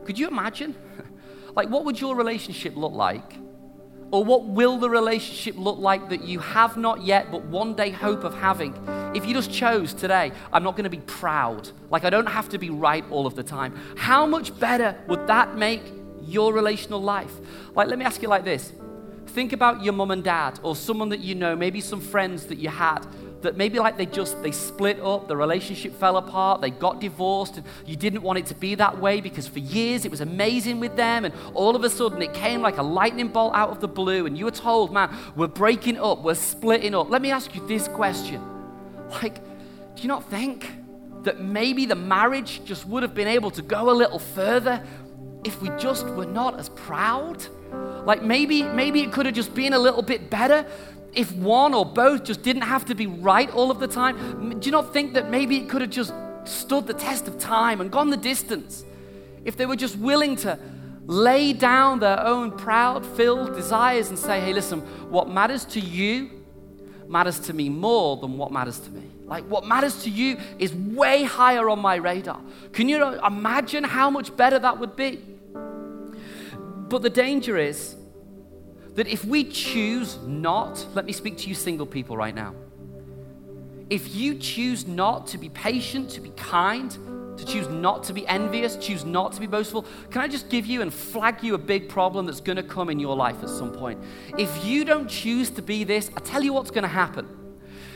could 0.06 0.18
you 0.18 0.28
imagine? 0.28 0.76
like, 1.56 1.68
what 1.68 1.84
would 1.84 2.00
your 2.00 2.16
relationship 2.16 2.78
look 2.78 2.94
like? 2.94 3.34
Or 4.12 4.24
what 4.24 4.46
will 4.46 4.78
the 4.78 4.90
relationship 4.90 5.56
look 5.58 5.78
like 5.78 6.10
that 6.10 6.24
you 6.24 6.40
have 6.40 6.78
not 6.78 7.04
yet, 7.04 7.32
but 7.32 7.46
one 7.46 7.76
day 7.76 7.92
hope 7.92 8.24
of 8.24 8.34
having? 8.34 8.74
If 9.14 9.26
you 9.26 9.34
just 9.34 9.52
chose 9.52 9.94
today, 9.94 10.32
I'm 10.52 10.64
not 10.64 10.76
going 10.76 10.86
to 10.86 10.90
be 10.90 11.02
proud, 11.02 11.70
like 11.92 12.04
I 12.06 12.10
don't 12.10 12.28
have 12.28 12.50
to 12.50 12.58
be 12.58 12.70
right 12.70 13.06
all 13.12 13.28
of 13.28 13.36
the 13.36 13.44
time, 13.44 13.76
how 13.96 14.26
much 14.26 14.58
better 14.60 14.96
would 15.08 15.28
that 15.28 15.56
make 15.56 15.84
your 16.24 16.54
relational 16.54 17.02
life? 17.02 17.34
Like, 17.76 17.88
let 17.88 18.00
me 18.00 18.06
ask 18.06 18.22
you 18.22 18.28
like 18.28 18.44
this 18.44 18.74
Think 19.28 19.54
about 19.54 19.84
your 19.84 19.94
mum 19.94 20.10
and 20.10 20.24
dad 20.24 20.60
or 20.64 20.76
someone 20.76 21.10
that 21.10 21.20
you 21.20 21.36
know, 21.36 21.56
maybe 21.56 21.82
some 21.82 22.02
friends 22.02 22.48
that 22.48 22.58
you 22.58 22.70
had 22.70 23.06
that 23.42 23.56
maybe 23.56 23.80
like 23.80 23.98
they 23.98 24.06
just 24.06 24.42
they 24.44 24.52
split 24.52 25.00
up 25.00 25.28
the 25.28 25.36
relationship 25.36 25.94
fell 25.98 26.18
apart 26.18 26.62
they 26.62 26.70
got 26.70 27.00
divorced 27.00 27.58
and 27.58 27.66
you 27.86 27.96
didn't 27.96 28.22
want 28.22 28.38
it 28.38 28.46
to 28.46 28.56
be 28.56 28.76
that 28.76 29.00
way 29.00 29.22
because 29.22 29.48
for 29.48 29.60
years 29.60 30.06
it 30.06 30.12
was 30.12 30.22
amazing 30.22 30.80
with 30.80 30.96
them 30.96 31.26
and 31.26 31.34
all 31.54 31.76
of 31.76 31.84
a 31.84 31.90
sudden 31.90 32.22
it 32.22 32.34
came 32.34 32.62
like 32.62 32.78
a 32.78 32.84
lightning 32.84 33.28
bolt 33.28 33.54
out 33.56 33.70
of 33.70 33.80
the 33.80 33.88
blue 33.88 34.26
and 34.26 34.38
you 34.38 34.46
were 34.46 34.52
told 34.52 34.92
man 34.94 35.16
we're 35.36 35.48
breaking 35.48 35.98
up 35.98 36.22
we're 36.24 36.34
splitting 36.34 36.96
up. 36.96 37.10
Let 37.10 37.22
me 37.22 37.32
ask 37.32 37.56
you 37.56 37.66
this 37.68 37.88
question. 37.88 38.42
Like 39.22 39.44
do 39.96 40.04
you 40.04 40.08
not 40.08 40.30
think 40.30 40.72
that 41.24 41.42
maybe 41.42 41.86
the 41.86 41.96
marriage 41.96 42.64
just 42.64 42.88
would 42.88 43.04
have 43.04 43.14
been 43.14 43.28
able 43.28 43.52
to 43.52 43.62
go 43.62 43.90
a 43.90 43.92
little 43.92 44.20
further 44.20 44.84
if 45.44 45.62
we 45.62 45.70
just 45.78 46.06
were 46.08 46.26
not 46.26 46.60
as 46.60 46.70
proud? 46.70 47.46
Like 48.06 48.24
maybe, 48.24 48.64
maybe 48.64 49.02
it 49.02 49.12
could 49.12 49.26
have 49.26 49.36
just 49.36 49.54
been 49.54 49.74
a 49.74 49.80
little 49.80 50.02
bit 50.02 50.30
better 50.30 50.66
if 51.14 51.32
one 51.34 51.74
or 51.74 51.86
both 51.86 52.24
just 52.24 52.42
didn't 52.44 52.64
have 52.64 52.86
to 52.86 52.96
be 52.96 53.08
right 53.08 53.50
all 53.52 53.72
of 53.72 53.80
the 53.80 53.88
time. 53.88 54.60
Do 54.60 54.66
you 54.66 54.72
not 54.72 54.94
think 54.94 55.14
that 55.14 55.30
maybe 55.30 55.58
it 55.58 55.70
could 55.70 55.82
have 55.82 55.90
just 55.90 56.14
stood 56.46 56.88
the 56.88 56.94
test 56.94 57.28
of 57.28 57.38
time 57.40 57.82
and 57.82 57.92
gone 57.92 58.10
the 58.10 58.18
distance? 58.18 58.84
If 59.46 59.58
they 59.58 59.66
were 59.66 59.76
just 59.76 59.98
willing 59.98 60.36
to 60.38 60.60
lay 61.06 61.54
down 61.54 62.00
their 62.00 62.20
own 62.20 62.52
proud 62.52 63.06
filled 63.06 63.56
desires 63.56 64.10
and 64.10 64.20
say, 64.20 64.40
hey, 64.40 64.54
listen, 64.54 64.82
what 65.10 65.30
matters 65.30 65.66
to 65.66 65.80
you 65.80 66.30
matters 67.10 67.40
to 67.40 67.54
me 67.54 67.70
more 67.70 68.18
than 68.18 68.38
what 68.38 68.52
matters 68.52 68.80
to 68.80 68.92
me. 68.92 69.10
Like, 69.26 69.44
what 69.46 69.66
matters 69.66 70.04
to 70.04 70.10
you 70.10 70.38
is 70.60 70.74
way 70.74 71.24
higher 71.24 71.70
on 71.70 71.80
my 71.80 71.96
radar. 71.96 72.40
Can 72.72 72.88
you 72.88 73.04
uh, 73.04 73.28
imagine 73.28 73.84
how 73.84 74.10
much 74.10 74.36
better 74.36 74.60
that 74.60 74.80
would 74.80 74.96
be? 74.96 75.24
But 76.88 77.02
the 77.02 77.10
danger 77.10 77.58
is 77.58 77.96
that 78.96 79.08
if 79.08 79.26
we 79.26 79.44
choose 79.44 80.18
not, 80.26 80.86
let 80.94 81.06
me 81.06 81.14
speak 81.14 81.38
to 81.40 81.50
you 81.50 81.56
single 81.56 81.86
people 81.86 82.18
right 82.18 82.36
now. 82.36 82.56
If 83.90 84.14
you 84.14 84.36
choose 84.36 84.88
not 84.88 85.28
to 85.28 85.38
be 85.38 85.50
patient, 85.50 86.12
to 86.12 86.22
be 86.22 86.30
kind, 86.32 86.92
to 87.38 87.46
choose 87.46 87.68
not 87.70 88.04
to 88.04 88.14
be 88.14 88.28
envious, 88.28 88.76
choose 88.76 89.06
not 89.06 89.32
to 89.34 89.40
be 89.40 89.48
boastful, 89.48 89.86
can 90.12 90.22
I 90.22 90.28
just 90.28 90.50
give 90.50 90.66
you 90.66 90.82
and 90.82 90.94
flag 90.94 91.42
you 91.42 91.56
a 91.56 91.58
big 91.58 91.90
problem 91.90 92.26
that's 92.26 92.42
going 92.42 92.58
to 92.58 92.64
come 92.64 92.90
in 92.90 93.00
your 93.00 93.16
life 93.16 93.42
at 93.42 93.50
some 93.50 93.72
point? 93.72 94.00
If 94.38 94.66
you 94.66 94.86
don't 94.86 95.08
choose 95.08 95.50
to 95.52 95.62
be 95.62 95.84
this, 95.84 96.12
I 96.16 96.20
tell 96.20 96.44
you 96.44 96.54
what's 96.54 96.72
going 96.72 96.84
to 96.84 96.88
happen. 96.88 97.26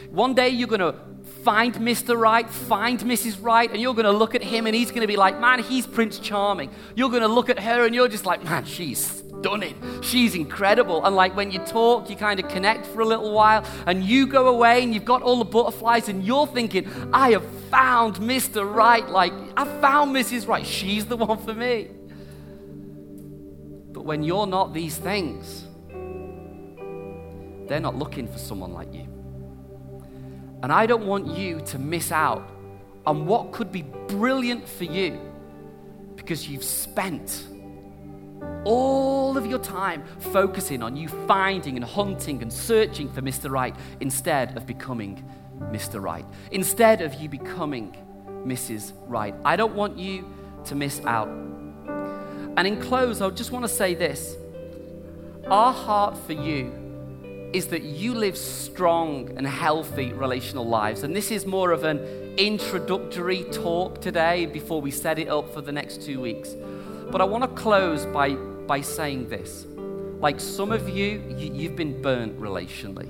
One 0.09 0.33
day 0.33 0.49
you're 0.49 0.67
going 0.67 0.79
to 0.79 0.95
find 1.43 1.73
Mr. 1.75 2.17
Right, 2.17 2.49
find 2.49 2.99
Mrs. 2.99 3.37
Right, 3.41 3.69
and 3.69 3.81
you're 3.81 3.93
going 3.93 4.05
to 4.05 4.11
look 4.11 4.33
at 4.35 4.41
him 4.41 4.65
and 4.65 4.75
he's 4.75 4.89
going 4.89 5.01
to 5.01 5.07
be 5.07 5.17
like, 5.17 5.39
man, 5.39 5.61
he's 5.61 5.85
Prince 5.85 6.19
Charming. 6.19 6.69
You're 6.95 7.09
going 7.09 7.21
to 7.21 7.27
look 7.27 7.49
at 7.49 7.59
her 7.59 7.85
and 7.85 7.93
you're 7.93 8.07
just 8.07 8.25
like, 8.25 8.43
man, 8.43 8.65
she's 8.65 9.23
stunning. 9.43 9.75
She's 10.01 10.35
incredible. 10.35 11.03
And 11.05 11.15
like 11.15 11.35
when 11.35 11.51
you 11.51 11.59
talk, 11.59 12.09
you 12.09 12.15
kind 12.15 12.39
of 12.39 12.47
connect 12.47 12.85
for 12.87 13.01
a 13.01 13.05
little 13.05 13.33
while 13.33 13.65
and 13.85 14.03
you 14.03 14.25
go 14.25 14.47
away 14.47 14.81
and 14.81 14.93
you've 14.93 15.05
got 15.05 15.21
all 15.21 15.37
the 15.37 15.45
butterflies 15.45 16.07
and 16.07 16.23
you're 16.23 16.47
thinking, 16.47 16.89
I 17.13 17.31
have 17.31 17.45
found 17.69 18.15
Mr. 18.15 18.63
Right. 18.73 19.07
Like, 19.07 19.33
I 19.57 19.65
found 19.81 20.15
Mrs. 20.15 20.47
Right. 20.47 20.65
She's 20.65 21.05
the 21.05 21.17
one 21.27 21.37
for 21.39 21.53
me. 21.53 21.89
But 23.91 24.05
when 24.05 24.23
you're 24.23 24.47
not 24.47 24.73
these 24.73 24.97
things, 24.97 25.65
they're 27.67 27.81
not 27.81 27.95
looking 27.95 28.27
for 28.27 28.37
someone 28.37 28.71
like 28.71 28.93
you. 28.93 29.07
And 30.63 30.71
I 30.71 30.85
don't 30.85 31.05
want 31.05 31.27
you 31.27 31.59
to 31.65 31.79
miss 31.79 32.13
out 32.13 32.49
on 33.05 33.25
what 33.25 33.51
could 33.51 33.73
be 33.73 33.81
brilliant 34.07 34.67
for 34.67 34.85
you 34.85 35.19
because 36.15 36.47
you've 36.47 36.63
spent 36.63 37.47
all 38.65 39.37
of 39.37 39.45
your 39.45 39.59
time 39.59 40.03
focusing 40.19 40.81
on 40.81 40.95
you 40.95 41.07
finding 41.07 41.75
and 41.75 41.85
hunting 41.85 42.41
and 42.41 42.51
searching 42.51 43.11
for 43.11 43.21
Mr. 43.21 43.51
Right 43.51 43.75
instead 43.99 44.55
of 44.55 44.65
becoming 44.65 45.23
Mr. 45.71 46.01
Right, 46.01 46.25
instead 46.51 47.01
of 47.01 47.13
you 47.15 47.29
becoming 47.29 47.95
Mrs. 48.45 48.93
Right. 49.07 49.35
I 49.45 49.55
don't 49.55 49.75
want 49.75 49.97
you 49.97 50.29
to 50.65 50.75
miss 50.75 51.01
out. 51.05 51.27
And 51.27 52.67
in 52.67 52.79
close, 52.81 53.21
I 53.21 53.29
just 53.29 53.51
want 53.51 53.65
to 53.65 53.69
say 53.69 53.95
this 53.95 54.35
our 55.47 55.73
heart 55.73 56.17
for 56.17 56.33
you 56.33 57.51
is 57.53 57.67
that 57.67 57.83
you 57.83 58.15
live 58.15 58.37
strong 58.37 59.31
and 59.37 59.45
healthy 59.45 60.11
relational 60.13 60.65
lives. 60.65 61.03
And 61.03 61.15
this 61.15 61.29
is 61.31 61.45
more 61.45 61.71
of 61.71 61.83
an 61.83 61.99
introductory 62.37 63.43
talk 63.45 64.01
today 64.01 64.47
before 64.47 64.81
we 64.81 64.89
set 64.89 65.19
it 65.19 65.27
up 65.27 65.53
for 65.53 65.61
the 65.61 65.71
next 65.71 66.01
two 66.01 66.19
weeks. 66.19 66.55
But 67.13 67.21
I 67.21 67.25
want 67.25 67.43
to 67.43 67.61
close 67.61 68.07
by, 68.07 68.33
by 68.33 68.81
saying 68.81 69.29
this. 69.29 69.67
Like 70.19 70.39
some 70.39 70.71
of 70.71 70.89
you, 70.89 71.23
you 71.37 71.53
you've 71.53 71.75
been 71.75 72.01
burnt 72.01 72.41
relationally. 72.41 73.07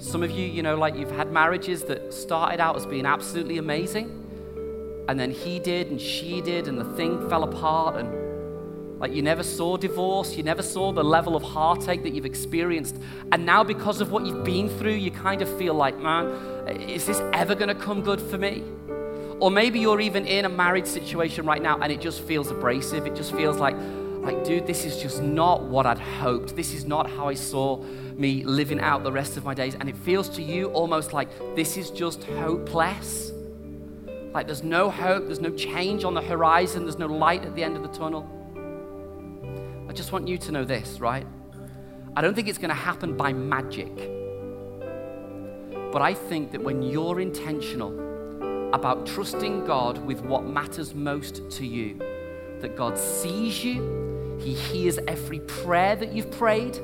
Some 0.00 0.22
of 0.22 0.30
you, 0.30 0.46
you 0.46 0.62
know, 0.62 0.76
like 0.76 0.94
you've 0.94 1.10
had 1.10 1.32
marriages 1.32 1.82
that 1.86 2.14
started 2.14 2.60
out 2.60 2.76
as 2.76 2.86
being 2.86 3.04
absolutely 3.04 3.58
amazing, 3.58 5.04
and 5.08 5.18
then 5.18 5.32
he 5.32 5.58
did 5.58 5.88
and 5.88 6.00
she 6.00 6.40
did, 6.40 6.68
and 6.68 6.78
the 6.78 6.84
thing 6.84 7.28
fell 7.28 7.42
apart, 7.42 7.96
and 7.96 9.00
like 9.00 9.12
you 9.12 9.22
never 9.22 9.42
saw 9.42 9.76
divorce, 9.76 10.36
you 10.36 10.44
never 10.44 10.62
saw 10.62 10.92
the 10.92 11.02
level 11.02 11.34
of 11.34 11.42
heartache 11.42 12.04
that 12.04 12.14
you've 12.14 12.24
experienced. 12.24 12.96
And 13.32 13.44
now, 13.44 13.64
because 13.64 14.00
of 14.00 14.12
what 14.12 14.24
you've 14.24 14.44
been 14.44 14.68
through, 14.68 14.92
you 14.92 15.10
kind 15.10 15.42
of 15.42 15.58
feel 15.58 15.74
like, 15.74 15.98
man, 15.98 16.28
is 16.68 17.06
this 17.06 17.18
ever 17.32 17.56
going 17.56 17.70
to 17.70 17.74
come 17.74 18.02
good 18.02 18.20
for 18.20 18.38
me? 18.38 18.62
Or 19.44 19.50
maybe 19.50 19.78
you're 19.78 20.00
even 20.00 20.26
in 20.26 20.46
a 20.46 20.48
marriage 20.48 20.86
situation 20.86 21.44
right 21.44 21.60
now 21.60 21.78
and 21.78 21.92
it 21.92 22.00
just 22.00 22.22
feels 22.22 22.50
abrasive. 22.50 23.06
It 23.06 23.14
just 23.14 23.32
feels 23.32 23.58
like, 23.58 23.76
like, 24.22 24.42
dude, 24.42 24.66
this 24.66 24.86
is 24.86 25.02
just 25.02 25.20
not 25.20 25.64
what 25.64 25.84
I'd 25.84 25.98
hoped. 25.98 26.56
This 26.56 26.72
is 26.72 26.86
not 26.86 27.10
how 27.10 27.28
I 27.28 27.34
saw 27.34 27.76
me 28.16 28.42
living 28.42 28.80
out 28.80 29.02
the 29.02 29.12
rest 29.12 29.36
of 29.36 29.44
my 29.44 29.52
days. 29.52 29.74
And 29.74 29.86
it 29.86 29.98
feels 29.98 30.30
to 30.30 30.42
you 30.42 30.68
almost 30.68 31.12
like 31.12 31.28
this 31.56 31.76
is 31.76 31.90
just 31.90 32.24
hopeless. 32.24 33.32
Like 34.32 34.46
there's 34.46 34.62
no 34.62 34.88
hope, 34.88 35.26
there's 35.26 35.40
no 35.40 35.50
change 35.50 36.04
on 36.04 36.14
the 36.14 36.22
horizon, 36.22 36.84
there's 36.84 36.98
no 36.98 37.04
light 37.04 37.44
at 37.44 37.54
the 37.54 37.62
end 37.62 37.76
of 37.76 37.82
the 37.82 37.90
tunnel. 37.90 38.26
I 39.90 39.92
just 39.92 40.10
want 40.10 40.26
you 40.26 40.38
to 40.38 40.52
know 40.52 40.64
this, 40.64 41.00
right? 41.00 41.26
I 42.16 42.22
don't 42.22 42.32
think 42.32 42.48
it's 42.48 42.56
going 42.56 42.70
to 42.70 42.74
happen 42.74 43.14
by 43.14 43.34
magic. 43.34 43.94
But 45.92 46.00
I 46.00 46.14
think 46.14 46.52
that 46.52 46.62
when 46.62 46.80
you're 46.80 47.20
intentional 47.20 48.13
about 48.74 49.06
trusting 49.06 49.64
God 49.64 49.98
with 50.04 50.20
what 50.22 50.44
matters 50.44 50.94
most 50.94 51.48
to 51.52 51.64
you, 51.64 51.96
that 52.60 52.76
God 52.76 52.98
sees 52.98 53.64
you, 53.64 54.36
He 54.40 54.52
hears 54.52 54.98
every 55.06 55.38
prayer 55.40 55.94
that 55.94 56.12
you've 56.12 56.30
prayed, 56.32 56.76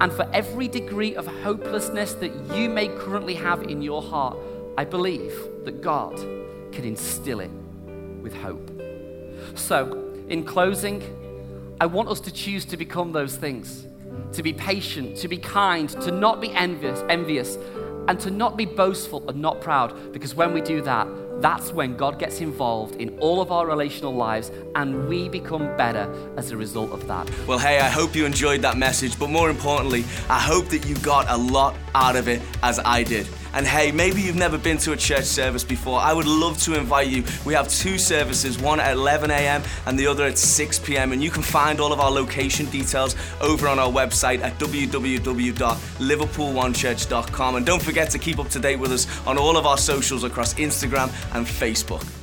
and 0.00 0.10
for 0.10 0.26
every 0.32 0.66
degree 0.66 1.14
of 1.14 1.26
hopelessness 1.26 2.14
that 2.14 2.32
you 2.56 2.70
may 2.70 2.88
currently 2.88 3.34
have 3.34 3.62
in 3.64 3.82
your 3.82 4.00
heart, 4.00 4.38
I 4.78 4.84
believe 4.84 5.34
that 5.66 5.82
God 5.82 6.16
can 6.72 6.84
instill 6.84 7.40
it 7.40 7.50
with 8.22 8.34
hope. 8.34 8.70
So, 9.54 10.14
in 10.30 10.44
closing, 10.44 11.02
I 11.80 11.86
want 11.86 12.08
us 12.08 12.20
to 12.20 12.32
choose 12.32 12.64
to 12.66 12.78
become 12.78 13.12
those 13.12 13.36
things 13.36 13.86
to 14.32 14.42
be 14.42 14.52
patient, 14.52 15.16
to 15.16 15.28
be 15.28 15.38
kind, 15.38 15.88
to 15.88 16.10
not 16.10 16.40
be 16.40 16.50
envious, 16.52 17.02
envious, 17.08 17.56
and 18.08 18.18
to 18.20 18.30
not 18.30 18.56
be 18.56 18.64
boastful 18.64 19.28
and 19.28 19.40
not 19.40 19.60
proud. 19.60 20.12
Because 20.12 20.34
when 20.34 20.52
we 20.52 20.60
do 20.60 20.80
that, 20.82 21.06
that's 21.40 21.72
when 21.72 21.96
God 21.96 22.18
gets 22.18 22.40
involved 22.40 22.96
in 22.96 23.18
all 23.18 23.40
of 23.40 23.50
our 23.50 23.66
relational 23.66 24.14
lives 24.14 24.50
and 24.74 25.08
we 25.08 25.28
become 25.28 25.74
better 25.76 26.12
as 26.36 26.50
a 26.50 26.56
result 26.56 26.92
of 26.92 27.06
that. 27.08 27.30
Well, 27.46 27.58
hey, 27.58 27.78
I 27.78 27.88
hope 27.88 28.14
you 28.14 28.26
enjoyed 28.26 28.62
that 28.62 28.76
message, 28.76 29.18
but 29.18 29.30
more 29.30 29.48
importantly, 29.48 30.04
I 30.28 30.38
hope 30.38 30.66
that 30.66 30.86
you 30.86 30.96
got 30.96 31.30
a 31.30 31.36
lot 31.36 31.74
out 31.94 32.16
of 32.16 32.28
it 32.28 32.42
as 32.62 32.78
I 32.80 33.02
did. 33.04 33.26
And 33.52 33.66
hey, 33.66 33.90
maybe 33.92 34.22
you've 34.22 34.36
never 34.36 34.56
been 34.58 34.78
to 34.78 34.92
a 34.92 34.96
church 34.96 35.24
service 35.24 35.64
before. 35.64 35.98
I 36.00 36.12
would 36.12 36.26
love 36.26 36.60
to 36.62 36.76
invite 36.78 37.08
you. 37.08 37.24
We 37.44 37.54
have 37.54 37.68
two 37.68 37.98
services, 37.98 38.56
one 38.58 38.78
at 38.80 38.92
11 38.92 39.30
a.m. 39.30 39.62
and 39.86 39.98
the 39.98 40.06
other 40.06 40.24
at 40.24 40.38
6 40.38 40.78
p.m. 40.80 41.12
And 41.12 41.22
you 41.22 41.30
can 41.30 41.42
find 41.42 41.80
all 41.80 41.92
of 41.92 42.00
our 42.00 42.10
location 42.10 42.66
details 42.66 43.16
over 43.40 43.68
on 43.68 43.78
our 43.78 43.90
website 43.90 44.40
at 44.40 44.58
www.liverpoolonechurch.com. 44.58 47.56
And 47.56 47.66
don't 47.66 47.82
forget 47.82 48.10
to 48.10 48.18
keep 48.18 48.38
up 48.38 48.48
to 48.50 48.58
date 48.58 48.76
with 48.76 48.92
us 48.92 49.06
on 49.26 49.38
all 49.38 49.56
of 49.56 49.64
our 49.66 49.78
socials 49.78 50.24
across 50.24 50.52
Instagram 50.54 51.08
and 51.34 51.46
Facebook. 51.46 52.19